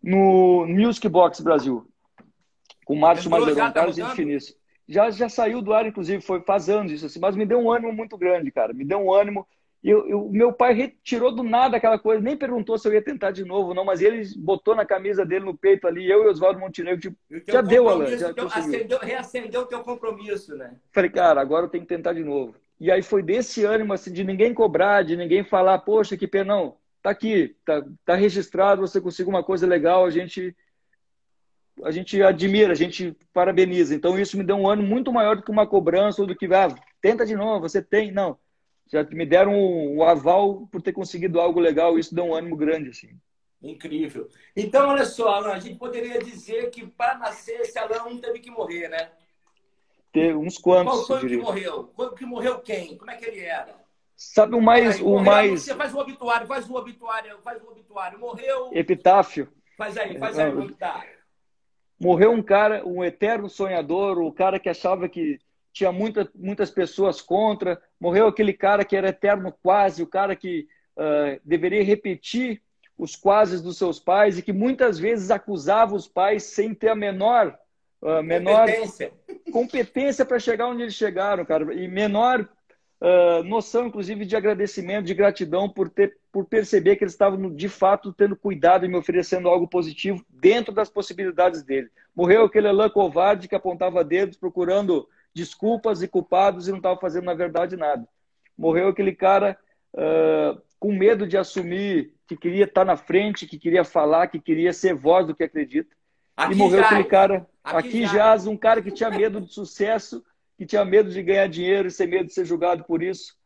No 0.00 0.66
Music 0.68 1.08
Box 1.08 1.40
Brasil 1.40 1.86
o 2.92 2.96
Márcio 2.96 3.30
Madeirão, 3.30 3.72
Carlos 3.72 3.96
tá 3.96 4.12
Infinício. 4.12 4.54
Já, 4.88 5.10
já 5.10 5.28
saiu 5.28 5.62
do 5.62 5.72
ar, 5.72 5.86
inclusive, 5.86 6.22
foi 6.22 6.42
faz 6.42 6.68
anos 6.68 6.92
isso, 6.92 7.06
assim, 7.06 7.20
mas 7.20 7.36
me 7.36 7.46
deu 7.46 7.58
um 7.58 7.70
ânimo 7.70 7.92
muito 7.92 8.16
grande, 8.18 8.50
cara. 8.50 8.72
Me 8.72 8.84
deu 8.84 8.98
um 8.98 9.12
ânimo. 9.12 9.46
E 9.82 9.90
eu, 9.90 10.08
eu, 10.08 10.28
meu 10.28 10.52
pai 10.52 10.74
retirou 10.74 11.34
do 11.34 11.42
nada 11.42 11.76
aquela 11.76 11.98
coisa, 11.98 12.22
nem 12.22 12.36
perguntou 12.36 12.78
se 12.78 12.86
eu 12.86 12.92
ia 12.92 13.02
tentar 13.02 13.32
de 13.32 13.44
novo, 13.44 13.74
não, 13.74 13.84
mas 13.84 14.00
ele 14.00 14.22
botou 14.36 14.76
na 14.76 14.86
camisa 14.86 15.26
dele 15.26 15.44
no 15.44 15.56
peito 15.56 15.88
ali, 15.88 16.08
eu 16.08 16.22
e 16.22 16.28
Oswaldo 16.28 16.60
Montenegro, 16.60 17.00
tipo, 17.00 17.16
já 17.48 17.60
deu, 17.60 17.88
Alan. 17.88 18.06
Já 18.16 18.32
teu, 18.32 18.46
acendeu, 18.46 18.98
reacendeu 18.98 19.62
o 19.62 19.66
teu 19.66 19.80
compromisso, 19.80 20.56
né? 20.56 20.76
Falei, 20.92 21.10
cara, 21.10 21.40
agora 21.40 21.66
eu 21.66 21.68
tenho 21.68 21.82
que 21.82 21.88
tentar 21.88 22.12
de 22.12 22.22
novo. 22.22 22.54
E 22.78 22.92
aí 22.92 23.02
foi 23.02 23.22
desse 23.22 23.64
ânimo, 23.64 23.92
assim, 23.92 24.12
de 24.12 24.22
ninguém 24.22 24.54
cobrar, 24.54 25.02
de 25.02 25.16
ninguém 25.16 25.42
falar, 25.42 25.78
poxa, 25.78 26.16
que 26.16 26.28
pena, 26.28 26.54
não, 26.54 26.76
tá 27.02 27.10
aqui, 27.10 27.56
tá, 27.64 27.84
tá 28.04 28.14
registrado, 28.14 28.82
você 28.82 29.00
conseguiu 29.00 29.30
uma 29.30 29.42
coisa 29.42 29.66
legal, 29.66 30.04
a 30.04 30.10
gente 30.10 30.54
a 31.84 31.90
gente 31.90 32.22
admira, 32.22 32.72
a 32.72 32.76
gente 32.76 33.16
parabeniza. 33.32 33.94
Então 33.94 34.18
isso 34.18 34.36
me 34.36 34.44
deu 34.44 34.56
um 34.56 34.68
ano 34.68 34.82
muito 34.82 35.12
maior 35.12 35.36
do 35.36 35.42
que 35.42 35.50
uma 35.50 35.66
cobrança 35.66 36.20
ou 36.20 36.26
do 36.26 36.36
que 36.36 36.46
ah, 36.46 36.74
tenta 37.00 37.26
de 37.26 37.34
novo, 37.34 37.68
você 37.68 37.82
tem, 37.82 38.12
não. 38.12 38.38
Já 38.90 39.02
me 39.04 39.24
deram 39.24 39.54
o 39.54 39.94
um, 39.94 39.96
um 39.98 40.02
aval 40.02 40.66
por 40.70 40.82
ter 40.82 40.92
conseguido 40.92 41.40
algo 41.40 41.58
legal, 41.58 41.98
isso 41.98 42.14
deu 42.14 42.24
um 42.24 42.34
ânimo 42.34 42.56
grande 42.56 42.90
assim. 42.90 43.18
Incrível. 43.62 44.28
Então, 44.56 44.88
olha 44.88 45.04
só, 45.04 45.28
Alan, 45.28 45.52
a 45.52 45.60
gente 45.60 45.78
poderia 45.78 46.18
dizer 46.18 46.70
que 46.70 46.84
para 46.86 47.16
nascer 47.16 47.60
esse 47.60 47.78
Alan 47.78 48.04
um 48.04 48.18
teve 48.18 48.40
que 48.40 48.50
morrer, 48.50 48.88
né? 48.88 49.10
Ter 50.12 50.36
uns 50.36 50.58
quantos. 50.58 51.06
Qual 51.06 51.20
foi 51.20 51.24
o 51.24 51.28
que 51.28 51.36
morreu? 51.36 51.92
O 51.96 52.08
que 52.10 52.26
morreu 52.26 52.58
quem? 52.58 52.98
Como 52.98 53.10
é 53.10 53.16
que 53.16 53.24
ele 53.24 53.40
era? 53.40 53.74
Sabe 54.16 54.54
o 54.56 54.60
mais. 54.60 54.96
Aí, 54.96 55.02
o 55.02 55.18
mais... 55.18 55.62
Você 55.62 55.74
faz 55.74 55.94
o 55.94 55.98
obituário, 55.98 56.46
faz 56.46 56.68
o 56.68 56.74
obituário, 56.74 57.38
faz 57.42 57.62
o 57.62 57.70
obituário. 57.70 58.18
Morreu. 58.18 58.70
Epitáfio. 58.72 59.48
Faz 59.76 59.96
aí, 59.96 60.18
faz 60.18 60.38
aí 60.38 60.52
o 60.52 60.60
obituário. 60.60 61.21
Morreu 62.02 62.32
um 62.32 62.42
cara, 62.42 62.82
um 62.84 63.04
eterno 63.04 63.48
sonhador, 63.48 64.18
o 64.18 64.32
cara 64.32 64.58
que 64.58 64.68
achava 64.68 65.08
que 65.08 65.38
tinha 65.72 65.92
muita, 65.92 66.28
muitas 66.34 66.68
pessoas 66.68 67.20
contra. 67.20 67.80
Morreu 68.00 68.26
aquele 68.26 68.52
cara 68.52 68.84
que 68.84 68.96
era 68.96 69.10
eterno 69.10 69.54
quase, 69.62 70.02
o 70.02 70.06
cara 70.06 70.34
que 70.34 70.66
uh, 70.96 71.40
deveria 71.44 71.84
repetir 71.84 72.60
os 72.98 73.14
quases 73.14 73.62
dos 73.62 73.78
seus 73.78 74.00
pais 74.00 74.36
e 74.36 74.42
que 74.42 74.52
muitas 74.52 74.98
vezes 74.98 75.30
acusava 75.30 75.94
os 75.94 76.08
pais 76.08 76.42
sem 76.42 76.74
ter 76.74 76.88
a 76.88 76.96
menor, 76.96 77.56
uh, 78.02 78.20
menor 78.20 78.68
competência, 78.68 79.12
competência 79.52 80.24
para 80.24 80.40
chegar 80.40 80.66
onde 80.66 80.82
eles 80.82 80.94
chegaram, 80.94 81.44
cara, 81.44 81.72
e 81.72 81.86
menor 81.86 82.48
uh, 83.00 83.44
noção, 83.44 83.86
inclusive, 83.86 84.24
de 84.24 84.34
agradecimento, 84.34 85.06
de 85.06 85.14
gratidão 85.14 85.68
por, 85.68 85.88
ter, 85.88 86.16
por 86.32 86.46
perceber 86.46 86.96
que 86.96 87.04
eles 87.04 87.12
estavam, 87.12 87.54
de 87.54 87.68
fato, 87.68 88.12
tendo 88.12 88.34
cuidado 88.34 88.86
e 88.86 88.88
me 88.88 88.96
oferecendo 88.96 89.48
algo 89.48 89.68
positivo 89.68 90.24
dentro 90.30 90.72
das 90.72 90.88
possibilidades 90.88 91.62
dele. 91.62 91.90
Morreu 92.16 92.44
aquele 92.44 92.68
Alain 92.68 92.88
covarde 92.88 93.46
que 93.46 93.54
apontava 93.54 94.02
dedos 94.02 94.38
procurando 94.38 95.06
desculpas 95.34 96.02
e 96.02 96.08
culpados 96.08 96.66
e 96.66 96.70
não 96.70 96.78
estava 96.78 96.98
fazendo, 96.98 97.24
na 97.24 97.34
verdade, 97.34 97.76
nada. 97.76 98.08
Morreu 98.56 98.88
aquele 98.88 99.14
cara 99.14 99.58
uh, 99.94 100.60
com 100.80 100.92
medo 100.92 101.26
de 101.26 101.36
assumir 101.36 102.14
que 102.26 102.36
queria 102.36 102.64
estar 102.64 102.84
na 102.84 102.96
frente, 102.96 103.46
que 103.46 103.58
queria 103.58 103.84
falar, 103.84 104.28
que 104.28 104.40
queria 104.40 104.72
ser 104.72 104.94
voz 104.94 105.26
do 105.26 105.34
que 105.34 105.44
acredita. 105.44 105.94
Aqui 106.34 106.54
e 106.54 106.56
morreu 106.56 106.82
aquele 106.82 107.04
cara, 107.04 107.46
aqui, 107.62 107.88
aqui 107.88 108.06
jaz, 108.06 108.46
um 108.46 108.56
cara 108.56 108.80
que 108.80 108.90
tinha 108.90 109.10
medo 109.10 109.40
de 109.40 109.52
sucesso 109.52 110.24
que 110.56 110.66
tinha 110.66 110.84
medo 110.84 111.10
de 111.10 111.22
ganhar 111.22 111.48
dinheiro 111.48 111.88
e 111.88 111.90
sem 111.90 112.06
medo 112.06 112.26
de 112.26 112.32
ser 112.32 112.44
julgado 112.44 112.84
por 112.84 113.02
isso. 113.02 113.36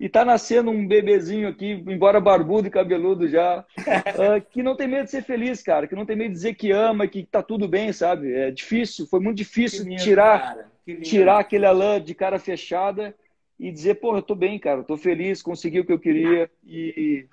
E 0.00 0.06
está 0.06 0.24
nascendo 0.24 0.70
um 0.70 0.88
bebezinho 0.88 1.46
aqui, 1.46 1.72
embora 1.86 2.18
barbudo 2.18 2.66
e 2.66 2.70
cabeludo 2.70 3.28
já, 3.28 3.60
uh, 3.60 4.40
que 4.50 4.62
não 4.62 4.74
tem 4.74 4.88
medo 4.88 5.04
de 5.04 5.10
ser 5.10 5.22
feliz, 5.22 5.62
cara, 5.62 5.86
que 5.86 5.94
não 5.94 6.06
tem 6.06 6.16
medo 6.16 6.28
de 6.28 6.36
dizer 6.36 6.54
que 6.54 6.72
ama, 6.72 7.06
que 7.06 7.18
está 7.18 7.42
tudo 7.42 7.68
bem, 7.68 7.92
sabe? 7.92 8.32
É 8.32 8.50
difícil, 8.50 9.06
foi 9.06 9.20
muito 9.20 9.36
difícil 9.36 9.84
lindo, 9.84 10.02
tirar, 10.02 10.56
tirar 11.02 11.40
aquele 11.40 11.66
Alain 11.66 12.02
de 12.02 12.14
cara 12.14 12.38
fechada 12.38 13.14
e 13.58 13.70
dizer, 13.70 13.96
pô, 13.96 14.16
eu 14.16 14.22
tô 14.22 14.34
bem, 14.34 14.58
cara, 14.58 14.80
eu 14.80 14.84
tô 14.84 14.96
feliz, 14.96 15.42
consegui 15.42 15.80
o 15.80 15.84
que 15.84 15.92
eu 15.92 16.00
queria 16.00 16.50
e, 16.64 17.26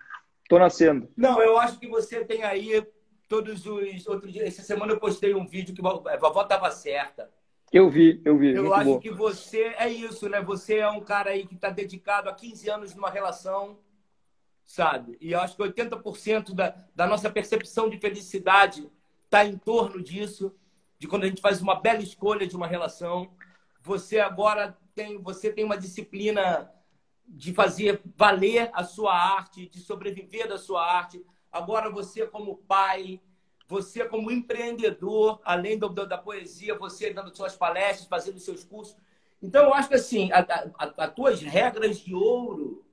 tô 0.50 0.60
nascendo. 0.60 1.08
Não, 1.16 1.42
eu 1.42 1.58
acho 1.58 1.80
que 1.80 1.88
você 1.88 2.26
tem 2.26 2.44
aí 2.44 2.86
todos 3.30 3.66
os 3.66 4.08
outros 4.08 4.34
dias. 4.34 4.46
Essa 4.46 4.64
semana 4.64 4.92
eu 4.92 5.00
postei 5.00 5.34
um 5.34 5.48
vídeo 5.48 5.74
que 5.74 5.82
a 5.82 6.18
vovó 6.18 6.42
estava 6.42 6.70
certa. 6.72 7.30
Eu 7.72 7.90
vi, 7.90 8.22
eu 8.24 8.38
vi. 8.38 8.54
Eu 8.54 8.74
acho 8.74 8.86
bom. 8.86 9.00
que 9.00 9.12
você 9.12 9.76
é 9.78 9.90
isso, 9.90 10.30
né? 10.30 10.42
Você 10.42 10.78
é 10.78 10.90
um 10.90 11.02
cara 11.02 11.32
aí 11.32 11.46
que 11.46 11.56
está 11.56 11.70
dedicado 11.70 12.30
a 12.30 12.34
15 12.34 12.70
anos 12.70 12.96
numa 12.96 13.10
relação, 13.10 13.78
sabe? 14.66 15.18
E 15.20 15.34
eu 15.34 15.42
acho 15.42 15.56
que 15.56 15.64
80% 15.64 16.54
da, 16.54 16.76
da 16.96 17.06
nossa 17.06 17.30
percepção 17.30 17.90
de 17.90 18.00
felicidade 18.00 18.90
está 19.26 19.44
em 19.44 19.58
torno 19.58 20.02
disso, 20.02 20.56
de 20.98 21.08
quando 21.08 21.24
a 21.24 21.28
gente 21.28 21.42
faz 21.42 21.62
uma 21.62 21.76
bela 21.76 22.02
escolha 22.02 22.48
de 22.48 22.56
uma 22.56 22.68
relação. 22.68 23.30
Você 23.82 24.20
agora 24.20 24.78
tem, 24.96 25.22
você 25.22 25.52
tem 25.52 25.66
uma 25.66 25.78
disciplina 25.78 26.72
de 27.28 27.54
fazer 27.54 28.02
valer 28.16 28.70
a 28.74 28.86
sua 28.86 29.14
arte, 29.14 29.68
de 29.68 29.80
sobreviver 29.82 30.48
da 30.48 30.58
sua 30.58 30.90
arte. 30.90 31.24
Agora 31.52 31.90
você 31.90 32.26
como 32.26 32.58
pai, 32.58 33.22
você 33.68 34.06
como 34.06 34.32
empreendedor, 34.32 35.42
além 35.44 35.78
do, 35.78 35.90
da 35.90 36.18
poesia, 36.18 36.78
você 36.78 37.14
dando 37.14 37.36
suas 37.36 37.56
palestras, 37.56 38.08
fazendo 38.08 38.40
seus 38.40 38.64
cursos. 38.64 38.96
Então, 39.42 39.66
eu 39.66 39.74
acho 39.74 39.90
que 39.90 39.96
assim, 39.96 40.30
as 40.98 41.14
tuas 41.14 41.42
regras 41.42 42.00
de 42.00 42.16
ouro 42.16 42.84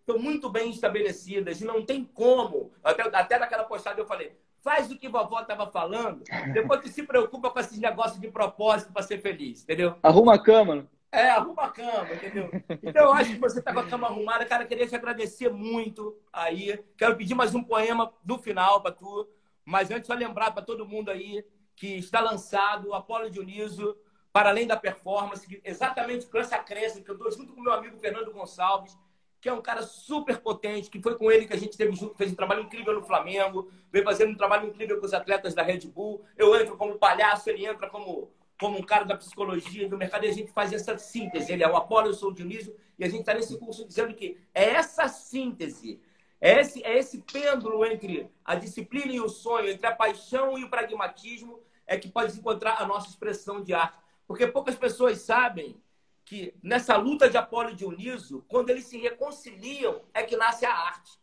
estão 0.00 0.18
muito 0.18 0.50
bem 0.50 0.70
estabelecidas 0.70 1.60
e 1.60 1.64
não 1.64 1.84
tem 1.84 2.04
como. 2.04 2.72
Até, 2.82 3.02
até 3.02 3.38
naquela 3.38 3.64
postagem 3.64 4.00
eu 4.00 4.06
falei, 4.06 4.36
faz 4.60 4.90
o 4.90 4.98
que 4.98 5.08
vovó 5.08 5.40
estava 5.40 5.70
falando, 5.70 6.22
depois 6.52 6.80
tu 6.80 6.88
se 6.88 7.02
preocupa 7.02 7.50
com 7.50 7.60
esses 7.60 7.78
negócios 7.78 8.20
de 8.20 8.28
propósito 8.28 8.92
para 8.92 9.02
ser 9.02 9.18
feliz, 9.20 9.62
entendeu? 9.62 9.96
Arruma 10.02 10.34
a 10.34 10.38
cama. 10.38 10.86
É, 11.12 11.30
arruma 11.30 11.62
a 11.62 11.70
cama, 11.70 12.12
entendeu? 12.12 12.50
Então 12.82 13.04
eu 13.04 13.12
acho 13.12 13.34
que 13.34 13.38
você 13.38 13.60
está 13.60 13.72
com 13.72 13.80
a 13.80 13.86
cama 13.86 14.08
arrumada. 14.08 14.44
Cara, 14.44 14.66
queria 14.66 14.86
te 14.86 14.96
agradecer 14.96 15.48
muito 15.48 16.18
aí. 16.32 16.82
Quero 16.96 17.16
pedir 17.16 17.36
mais 17.36 17.54
um 17.54 17.62
poema 17.62 18.12
do 18.24 18.36
final 18.36 18.82
para 18.82 18.90
tu. 18.90 19.28
Mas 19.64 19.90
antes, 19.90 20.06
só 20.06 20.14
lembrar 20.14 20.50
para 20.50 20.62
todo 20.62 20.86
mundo 20.86 21.10
aí 21.10 21.44
que 21.76 21.96
está 21.96 22.20
lançado 22.20 22.88
o 22.88 22.94
Apolo 22.94 23.30
Dioniso 23.30 23.96
para 24.32 24.48
além 24.48 24.66
da 24.66 24.76
performance, 24.76 25.60
exatamente 25.64 26.26
com 26.26 26.38
essa 26.38 26.58
crença 26.58 27.00
que 27.00 27.08
eu 27.08 27.14
estou 27.14 27.30
junto 27.30 27.52
com 27.52 27.60
meu 27.60 27.72
amigo 27.72 27.96
Fernando 27.98 28.32
Gonçalves, 28.32 28.98
que 29.40 29.48
é 29.48 29.52
um 29.52 29.60
cara 29.60 29.82
super 29.82 30.38
potente, 30.40 30.88
que 30.88 31.00
foi 31.00 31.16
com 31.16 31.30
ele 31.30 31.46
que 31.46 31.52
a 31.52 31.58
gente 31.58 31.76
teve 31.76 31.94
junto, 31.94 32.16
fez 32.16 32.32
um 32.32 32.34
trabalho 32.34 32.62
incrível 32.62 32.94
no 32.94 33.04
Flamengo, 33.04 33.70
veio 33.92 34.04
fazendo 34.04 34.30
um 34.32 34.36
trabalho 34.36 34.66
incrível 34.66 34.98
com 34.98 35.06
os 35.06 35.12
atletas 35.12 35.54
da 35.54 35.62
Red 35.62 35.80
Bull. 35.80 36.24
Eu 36.36 36.58
entro 36.58 36.76
como 36.76 36.98
palhaço, 36.98 37.50
ele 37.50 37.66
entra 37.66 37.88
como, 37.90 38.32
como 38.58 38.78
um 38.78 38.82
cara 38.82 39.04
da 39.04 39.16
psicologia, 39.16 39.86
do 39.88 39.98
mercado, 39.98 40.24
e 40.24 40.28
a 40.28 40.32
gente 40.32 40.50
faz 40.50 40.72
essa 40.72 40.96
síntese. 40.96 41.52
Ele 41.52 41.62
é 41.62 41.70
o 41.70 41.76
Apolo, 41.76 42.08
eu 42.08 42.14
sou 42.14 42.30
o 42.30 42.34
Dionísio, 42.34 42.74
e 42.98 43.04
a 43.04 43.08
gente 43.08 43.20
está 43.20 43.34
nesse 43.34 43.58
curso 43.58 43.86
dizendo 43.86 44.14
que 44.14 44.36
é 44.54 44.70
essa 44.70 45.08
síntese, 45.08 46.00
é 46.40 46.60
esse, 46.60 46.84
é 46.84 46.98
esse 46.98 47.18
pêndulo 47.22 47.84
entre 47.84 48.30
a 48.44 48.54
disciplina 48.54 49.12
e 49.12 49.20
o 49.20 49.28
sonho, 49.28 49.70
entre 49.70 49.86
a 49.86 49.94
paixão 49.94 50.58
e 50.58 50.64
o 50.64 50.70
pragmatismo, 50.70 51.60
é 51.86 51.96
que 51.98 52.08
pode 52.08 52.38
encontrar 52.38 52.80
a 52.80 52.86
nossa 52.86 53.08
expressão 53.08 53.62
de 53.62 53.72
arte. 53.72 53.98
Porque 54.26 54.46
poucas 54.46 54.74
pessoas 54.74 55.18
sabem 55.20 55.80
que 56.24 56.54
nessa 56.62 56.96
luta 56.96 57.28
de 57.28 57.36
Apolo 57.36 57.70
e 57.70 57.74
Dioniso, 57.74 58.44
quando 58.48 58.70
eles 58.70 58.86
se 58.86 58.98
reconciliam, 58.98 60.00
é 60.12 60.22
que 60.22 60.36
nasce 60.36 60.64
a 60.64 60.74
arte. 60.74 61.18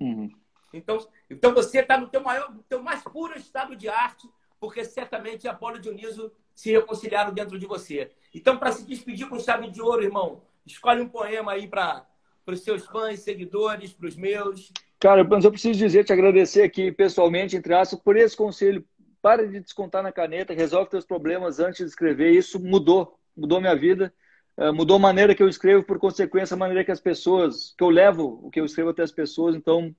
Uhum. 0.00 0.30
Então, 0.72 0.98
então 1.28 1.54
você 1.54 1.80
está 1.80 1.98
no 1.98 2.08
teu 2.08 2.20
maior, 2.20 2.52
no 2.52 2.62
teu 2.62 2.82
mais 2.82 3.02
puro 3.02 3.36
estado 3.36 3.76
de 3.76 3.88
arte, 3.88 4.28
porque 4.60 4.84
certamente 4.84 5.48
Apolo 5.48 5.76
e 5.76 5.80
Dioniso 5.80 6.32
se 6.54 6.70
reconciliaram 6.70 7.32
dentro 7.32 7.58
de 7.58 7.66
você. 7.66 8.12
Então, 8.32 8.58
para 8.58 8.72
se 8.72 8.84
despedir 8.84 9.28
com 9.28 9.38
chave 9.38 9.68
de 9.68 9.82
ouro, 9.82 10.02
irmão, 10.02 10.42
escolhe 10.64 11.00
um 11.00 11.08
poema 11.08 11.52
aí 11.52 11.68
para 11.68 12.06
os 12.52 12.60
seus 12.60 12.84
fãs, 12.84 13.20
seguidores, 13.20 13.92
para 13.92 14.08
os 14.08 14.16
meus. 14.16 14.70
Cara, 15.00 15.24
mas 15.24 15.44
eu 15.44 15.50
preciso 15.50 15.78
dizer, 15.78 16.04
te 16.04 16.12
agradecer 16.12 16.62
aqui 16.62 16.92
pessoalmente, 16.92 17.56
entre 17.56 17.74
aspas, 17.74 17.98
por 17.98 18.16
esse 18.16 18.36
conselho. 18.36 18.84
Para 19.22 19.48
de 19.48 19.58
descontar 19.58 20.02
na 20.02 20.12
caneta, 20.12 20.52
resolve 20.52 20.90
teus 20.90 21.06
problemas 21.06 21.58
antes 21.58 21.78
de 21.78 21.86
escrever. 21.86 22.32
Isso 22.32 22.60
mudou, 22.60 23.18
mudou 23.34 23.58
minha 23.58 23.74
vida. 23.74 24.12
Eh, 24.56 24.70
mudou 24.70 24.96
a 24.96 25.00
maneira 25.00 25.34
que 25.34 25.42
eu 25.42 25.48
escrevo, 25.48 25.82
por 25.82 25.98
consequência, 25.98 26.54
a 26.54 26.58
maneira 26.58 26.84
que 26.84 26.92
as 26.92 27.00
pessoas, 27.00 27.74
que 27.76 27.82
eu 27.82 27.88
levo 27.88 28.40
o 28.42 28.50
que 28.50 28.60
eu 28.60 28.66
escrevo 28.66 28.90
até 28.90 29.02
as 29.02 29.10
pessoas. 29.10 29.56
Então, 29.56 29.94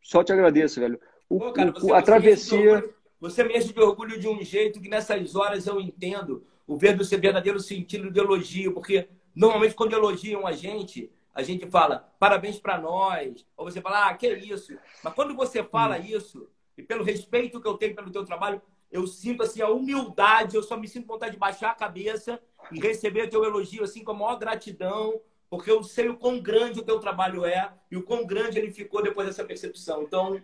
só 0.00 0.22
te 0.22 0.32
agradeço, 0.32 0.78
velho. 0.78 1.00
O, 1.28 1.38
Pô, 1.38 1.52
cara, 1.52 1.72
você, 1.72 1.92
a 1.92 2.02
travessia. 2.02 2.84
Você 3.20 3.44
me 3.44 3.56
enche 3.56 3.72
de 3.72 3.80
orgulho 3.80 4.18
de 4.18 4.26
um 4.26 4.42
jeito 4.42 4.80
que 4.80 4.88
nessas 4.88 5.36
horas 5.36 5.66
eu 5.66 5.80
entendo 5.80 6.44
o 6.66 6.76
verdadeiro 6.76 7.60
sentido 7.60 8.10
de 8.10 8.18
elogio, 8.18 8.72
porque 8.72 9.08
normalmente 9.34 9.74
quando 9.74 9.92
elogiam 9.92 10.46
a 10.46 10.52
gente, 10.52 11.10
a 11.34 11.42
gente 11.42 11.68
fala 11.70 12.12
parabéns 12.18 12.58
para 12.58 12.78
nós, 12.78 13.46
ou 13.56 13.70
você 13.70 13.80
fala, 13.80 14.08
ah, 14.08 14.14
que 14.14 14.26
é 14.26 14.38
isso. 14.38 14.76
Mas 15.02 15.14
quando 15.14 15.34
você 15.34 15.62
fala 15.62 15.98
hum. 15.98 16.04
isso, 16.04 16.48
e 16.76 16.82
pelo 16.82 17.04
respeito 17.04 17.60
que 17.60 17.68
eu 17.68 17.74
tenho 17.74 17.94
pelo 17.94 18.10
teu 18.10 18.24
trabalho, 18.24 18.60
eu 18.90 19.06
sinto 19.06 19.42
assim 19.42 19.62
a 19.62 19.68
humildade, 19.68 20.56
eu 20.56 20.62
só 20.62 20.76
me 20.76 20.88
sinto 20.88 21.06
vontade 21.06 21.32
de 21.32 21.38
baixar 21.38 21.70
a 21.70 21.74
cabeça 21.74 22.40
e 22.72 22.80
receber 22.80 23.28
teu 23.28 23.44
elogio 23.44 23.84
assim 23.84 24.02
com 24.02 24.12
a 24.12 24.14
maior 24.14 24.36
gratidão, 24.36 25.20
porque 25.48 25.70
eu 25.70 25.82
sei 25.82 26.08
o 26.08 26.16
quão 26.16 26.40
grande 26.40 26.80
o 26.80 26.84
teu 26.84 26.98
trabalho 26.98 27.44
é 27.44 27.72
e 27.90 27.96
o 27.96 28.02
quão 28.02 28.26
grande 28.26 28.58
ele 28.58 28.72
ficou 28.72 29.02
depois 29.02 29.26
dessa 29.26 29.44
percepção. 29.44 30.02
Então, 30.02 30.40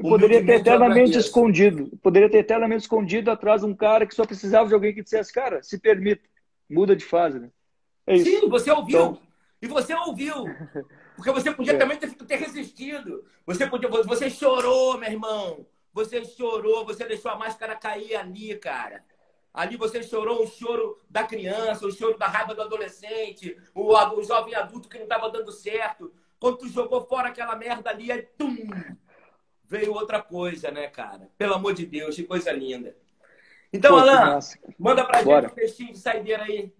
poderia 0.00 0.44
ter 0.44 0.60
eternamente 0.60 1.16
escondido, 1.16 1.96
poderia 2.02 2.28
ter 2.28 2.38
eternamente 2.38 2.82
escondido 2.82 3.30
atrás 3.30 3.60
de 3.60 3.68
um 3.68 3.74
cara 3.74 4.06
que 4.06 4.14
só 4.14 4.24
precisava 4.24 4.68
de 4.68 4.74
alguém 4.74 4.94
que 4.94 5.02
dissesse, 5.02 5.32
cara, 5.32 5.62
se 5.62 5.78
permita, 5.78 6.22
muda 6.68 6.96
de 6.96 7.04
fase, 7.04 7.38
né? 7.38 7.50
É 8.06 8.18
Sim, 8.18 8.48
você 8.48 8.70
ouviu. 8.70 8.98
Então... 8.98 9.25
E 9.60 9.66
você 9.66 9.94
ouviu. 9.94 10.44
Porque 11.16 11.30
você 11.30 11.52
podia 11.52 11.74
é. 11.74 11.78
também 11.78 11.98
ter, 11.98 12.12
ter 12.14 12.36
resistido. 12.36 13.24
Você 13.46 13.66
podia, 13.66 13.88
você 13.88 14.28
chorou, 14.28 14.98
meu 14.98 15.10
irmão. 15.10 15.66
Você 15.92 16.24
chorou, 16.24 16.84
você 16.84 17.06
deixou 17.06 17.30
a 17.30 17.36
máscara 17.36 17.74
cair 17.74 18.16
ali, 18.16 18.54
cara. 18.56 19.02
Ali 19.52 19.78
você 19.78 20.02
chorou 20.02 20.42
o 20.42 20.46
choro 20.46 21.00
da 21.08 21.24
criança, 21.24 21.86
o 21.86 21.90
choro 21.90 22.18
da 22.18 22.26
raiva 22.26 22.54
do 22.54 22.60
adolescente, 22.60 23.56
o, 23.74 23.94
o 23.94 24.22
jovem 24.22 24.54
adulto 24.54 24.86
que 24.86 24.98
não 24.98 25.04
estava 25.04 25.30
dando 25.30 25.50
certo. 25.50 26.12
Quando 26.38 26.58
tu 26.58 26.68
jogou 26.68 27.06
fora 27.06 27.28
aquela 27.28 27.56
merda 27.56 27.88
ali, 27.88 28.12
aí 28.12 28.20
tum, 28.36 28.54
veio 29.64 29.94
outra 29.94 30.20
coisa, 30.20 30.70
né, 30.70 30.88
cara? 30.88 31.30
Pelo 31.38 31.54
amor 31.54 31.72
de 31.72 31.86
Deus, 31.86 32.14
que 32.14 32.24
coisa 32.24 32.52
linda. 32.52 32.94
Então, 33.72 33.92
Pô, 33.92 33.98
Alan, 33.98 34.38
manda 34.78 35.04
pra 35.04 35.22
Bora. 35.22 35.48
gente 35.48 35.52
um 35.52 35.54
textinho 35.54 35.92
de 35.92 35.98
saideira 35.98 36.42
aí. 36.42 36.72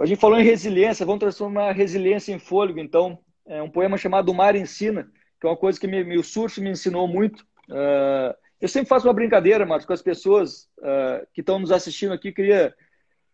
A 0.00 0.06
gente 0.06 0.20
falou 0.20 0.38
em 0.38 0.44
resiliência, 0.44 1.04
vamos 1.06 1.20
transformar 1.20 1.68
a 1.68 1.72
resiliência 1.72 2.32
em 2.32 2.38
fôlego, 2.38 2.78
então. 2.78 3.18
É 3.50 3.62
um 3.62 3.70
poema 3.70 3.96
chamado 3.96 4.28
O 4.28 4.34
Mar 4.34 4.54
Ensina, 4.54 5.10
que 5.40 5.46
é 5.46 5.50
uma 5.50 5.56
coisa 5.56 5.80
que 5.80 5.86
me, 5.86 6.04
me, 6.04 6.18
o 6.18 6.22
surf 6.22 6.60
me 6.60 6.68
ensinou 6.68 7.08
muito. 7.08 7.40
Uh, 7.70 8.36
eu 8.60 8.68
sempre 8.68 8.88
faço 8.88 9.06
uma 9.06 9.14
brincadeira, 9.14 9.64
Marcos, 9.64 9.86
com 9.86 9.92
as 9.94 10.02
pessoas 10.02 10.68
uh, 10.80 11.26
que 11.32 11.40
estão 11.40 11.58
nos 11.58 11.72
assistindo 11.72 12.12
aqui. 12.12 12.30
Queria 12.30 12.74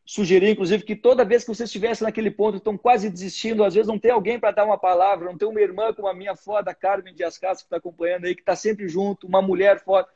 sugerir, 0.06 0.50
inclusive, 0.50 0.84
que 0.84 0.94
toda 0.94 1.24
vez 1.24 1.42
que 1.42 1.48
você 1.48 1.64
estivesse 1.64 2.02
naquele 2.02 2.30
ponto, 2.30 2.58
estão 2.58 2.78
quase 2.78 3.10
desistindo, 3.10 3.64
às 3.64 3.74
vezes 3.74 3.88
não 3.88 3.98
tem 3.98 4.12
alguém 4.12 4.38
para 4.38 4.52
dar 4.52 4.64
uma 4.64 4.78
palavra, 4.78 5.24
não 5.26 5.36
tem 5.36 5.48
uma 5.48 5.60
irmã 5.60 5.92
como 5.92 6.06
a 6.06 6.14
minha 6.14 6.36
foda, 6.36 6.74
Carmen 6.74 7.14
Dias 7.14 7.36
Castro, 7.36 7.64
que 7.64 7.74
está 7.74 7.78
acompanhando 7.78 8.26
aí, 8.26 8.34
que 8.34 8.42
está 8.42 8.54
sempre 8.54 8.86
junto, 8.86 9.26
uma 9.26 9.42
mulher 9.42 9.80
foda. 9.80 10.06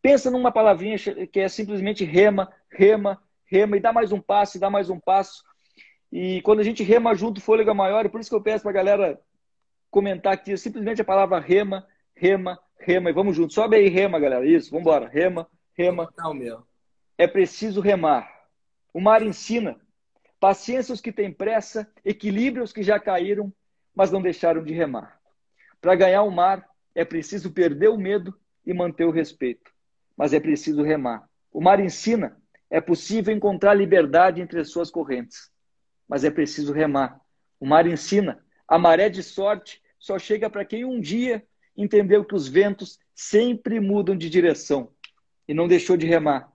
Pensa 0.00 0.30
numa 0.30 0.52
palavrinha 0.52 0.96
que 1.30 1.40
é 1.40 1.48
simplesmente 1.48 2.04
rema, 2.04 2.50
rema, 2.70 3.20
rema, 3.44 3.76
e 3.76 3.80
dá 3.80 3.92
mais 3.92 4.12
um 4.12 4.20
passo, 4.20 4.56
e 4.56 4.60
dá 4.60 4.70
mais 4.70 4.88
um 4.88 4.98
passo. 4.98 5.42
E 6.16 6.40
quando 6.42 6.60
a 6.60 6.62
gente 6.62 6.84
rema 6.84 7.12
junto, 7.12 7.40
fôlego 7.40 7.70
é 7.70 7.74
maior, 7.74 8.06
e 8.06 8.08
por 8.08 8.20
isso 8.20 8.30
que 8.30 8.36
eu 8.36 8.40
peço 8.40 8.62
para 8.62 8.70
a 8.70 8.74
galera 8.74 9.20
comentar 9.90 10.32
aqui 10.32 10.56
simplesmente 10.56 11.02
a 11.02 11.04
palavra 11.04 11.40
rema, 11.40 11.84
rema, 12.14 12.56
rema, 12.78 13.10
e 13.10 13.12
vamos 13.12 13.34
juntos. 13.34 13.56
Sobe 13.56 13.74
aí, 13.74 13.88
rema, 13.88 14.20
galera. 14.20 14.46
Isso, 14.46 14.70
vamos 14.70 14.82
embora. 14.82 15.08
Rema, 15.08 15.48
rema. 15.76 16.08
Não, 16.16 16.32
meu. 16.32 16.62
É 17.18 17.26
preciso 17.26 17.80
remar. 17.80 18.30
O 18.92 19.00
mar 19.00 19.24
ensina. 19.24 19.76
Paciência 20.38 20.94
os 20.94 21.00
que 21.00 21.10
têm 21.10 21.32
pressa, 21.32 21.90
equilíbrio 22.04 22.62
os 22.62 22.72
que 22.72 22.84
já 22.84 23.00
caíram, 23.00 23.52
mas 23.92 24.12
não 24.12 24.22
deixaram 24.22 24.62
de 24.62 24.72
remar. 24.72 25.18
Para 25.80 25.96
ganhar 25.96 26.22
o 26.22 26.30
mar, 26.30 26.64
é 26.94 27.04
preciso 27.04 27.50
perder 27.50 27.88
o 27.88 27.98
medo 27.98 28.32
e 28.64 28.72
manter 28.72 29.04
o 29.04 29.10
respeito. 29.10 29.68
Mas 30.16 30.32
é 30.32 30.38
preciso 30.38 30.84
remar. 30.84 31.28
O 31.52 31.60
mar 31.60 31.80
ensina. 31.80 32.40
É 32.70 32.80
possível 32.80 33.34
encontrar 33.34 33.74
liberdade 33.74 34.40
entre 34.40 34.60
as 34.60 34.70
suas 34.70 34.92
correntes. 34.92 35.52
Mas 36.08 36.24
é 36.24 36.30
preciso 36.30 36.72
remar. 36.72 37.20
O 37.58 37.66
mar 37.66 37.86
ensina. 37.86 38.44
A 38.66 38.78
maré 38.78 39.08
de 39.08 39.22
sorte 39.22 39.82
só 39.98 40.18
chega 40.18 40.50
para 40.50 40.64
quem 40.64 40.84
um 40.84 41.00
dia 41.00 41.42
entendeu 41.76 42.24
que 42.24 42.34
os 42.34 42.46
ventos 42.46 42.98
sempre 43.14 43.80
mudam 43.80 44.16
de 44.16 44.28
direção 44.28 44.90
e 45.46 45.54
não 45.54 45.68
deixou 45.68 45.96
de 45.96 46.06
remar, 46.06 46.52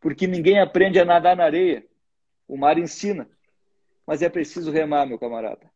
porque 0.00 0.26
ninguém 0.26 0.60
aprende 0.60 0.98
a 0.98 1.04
nadar 1.04 1.36
na 1.36 1.44
areia. 1.44 1.84
O 2.48 2.56
mar 2.56 2.78
ensina, 2.78 3.28
mas 4.06 4.22
é 4.22 4.28
preciso 4.28 4.70
remar, 4.70 5.06
meu 5.06 5.18
camarada. 5.18 5.70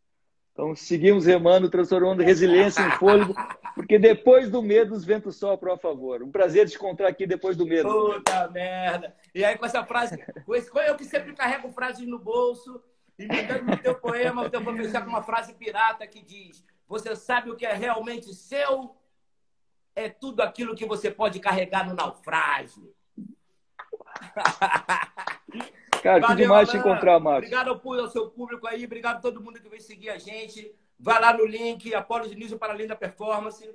Então, 0.52 0.74
seguimos 0.74 1.26
remando, 1.26 1.68
transformando 1.68 2.22
resiliência 2.22 2.80
em 2.80 2.90
fôlego, 2.92 3.34
porque 3.74 3.98
depois 3.98 4.48
do 4.48 4.62
medo, 4.62 4.94
os 4.94 5.04
ventos 5.04 5.36
sopram 5.36 5.74
a 5.74 5.78
favor. 5.78 6.22
Um 6.22 6.30
prazer 6.30 6.68
te 6.68 6.76
encontrar 6.76 7.08
aqui 7.08 7.26
depois 7.26 7.56
do 7.56 7.66
medo. 7.66 7.88
Puta 7.88 8.48
merda! 8.50 9.14
E 9.34 9.44
aí, 9.44 9.58
com 9.58 9.66
essa 9.66 9.84
frase, 9.84 10.16
com 10.44 10.54
esse, 10.54 10.70
eu 10.86 10.94
que 10.94 11.04
sempre 11.04 11.32
carrego 11.32 11.72
frases 11.72 12.06
no 12.06 12.20
bolso, 12.20 12.80
e 13.18 13.26
me 13.26 13.42
dando 13.42 13.64
no 13.64 13.76
teu 13.76 13.94
poema, 13.94 14.50
eu 14.52 14.60
vou 14.60 14.76
fechar 14.76 15.02
com 15.02 15.10
uma 15.10 15.22
frase 15.22 15.54
pirata 15.54 16.06
que 16.06 16.22
diz: 16.22 16.64
você 16.88 17.14
sabe 17.14 17.50
o 17.50 17.56
que 17.56 17.64
é 17.64 17.72
realmente 17.72 18.34
seu? 18.34 18.96
É 19.94 20.08
tudo 20.08 20.40
aquilo 20.40 20.74
que 20.74 20.84
você 20.84 21.10
pode 21.10 21.38
carregar 21.38 21.86
no 21.86 21.94
naufrágio. 21.94 22.92
Cara, 26.02 26.20
Valeu, 26.20 26.36
que 26.36 26.42
demais 26.42 26.68
te 26.68 26.76
encontrar, 26.76 27.18
Márcio. 27.18 27.48
Obrigado 27.48 27.70
ao, 27.70 28.08
seu 28.10 28.28
público 28.28 28.66
aí, 28.66 28.84
obrigado 28.84 29.16
a 29.16 29.20
todo 29.20 29.40
mundo 29.40 29.58
que 29.60 29.68
veio 29.68 29.80
seguir 29.80 30.10
a 30.10 30.18
gente. 30.18 30.74
Vai 30.98 31.20
lá 31.20 31.32
no 31.32 31.46
link, 31.46 31.94
Apolo 31.94 32.28
Dinizo 32.28 32.58
para 32.58 32.74
além 32.74 32.86
da 32.86 32.94
performance. 32.94 33.74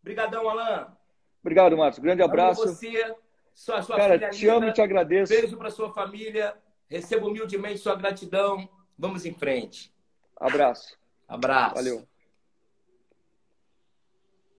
Obrigadão, 0.00 0.48
Alan. 0.48 0.96
Obrigado, 1.40 1.76
Márcio. 1.76 2.02
Grande 2.02 2.22
abraço. 2.22 2.62
Amo 2.62 2.72
você, 2.72 3.14
sua, 3.52 3.82
sua 3.82 3.96
Cara, 3.96 4.18
te 4.30 4.42
linda. 4.42 4.54
amo 4.56 4.66
e 4.66 4.72
te 4.72 4.80
agradeço. 4.80 5.32
Beijo 5.32 5.56
para 5.56 5.70
sua 5.70 5.90
família. 5.90 6.56
Receba 6.88 7.26
humildemente 7.26 7.78
sua 7.78 7.94
gratidão. 7.94 8.68
Vamos 8.98 9.24
em 9.24 9.34
frente. 9.34 9.92
Abraço. 10.36 10.96
Abraço. 11.28 11.74
Valeu. 11.74 12.06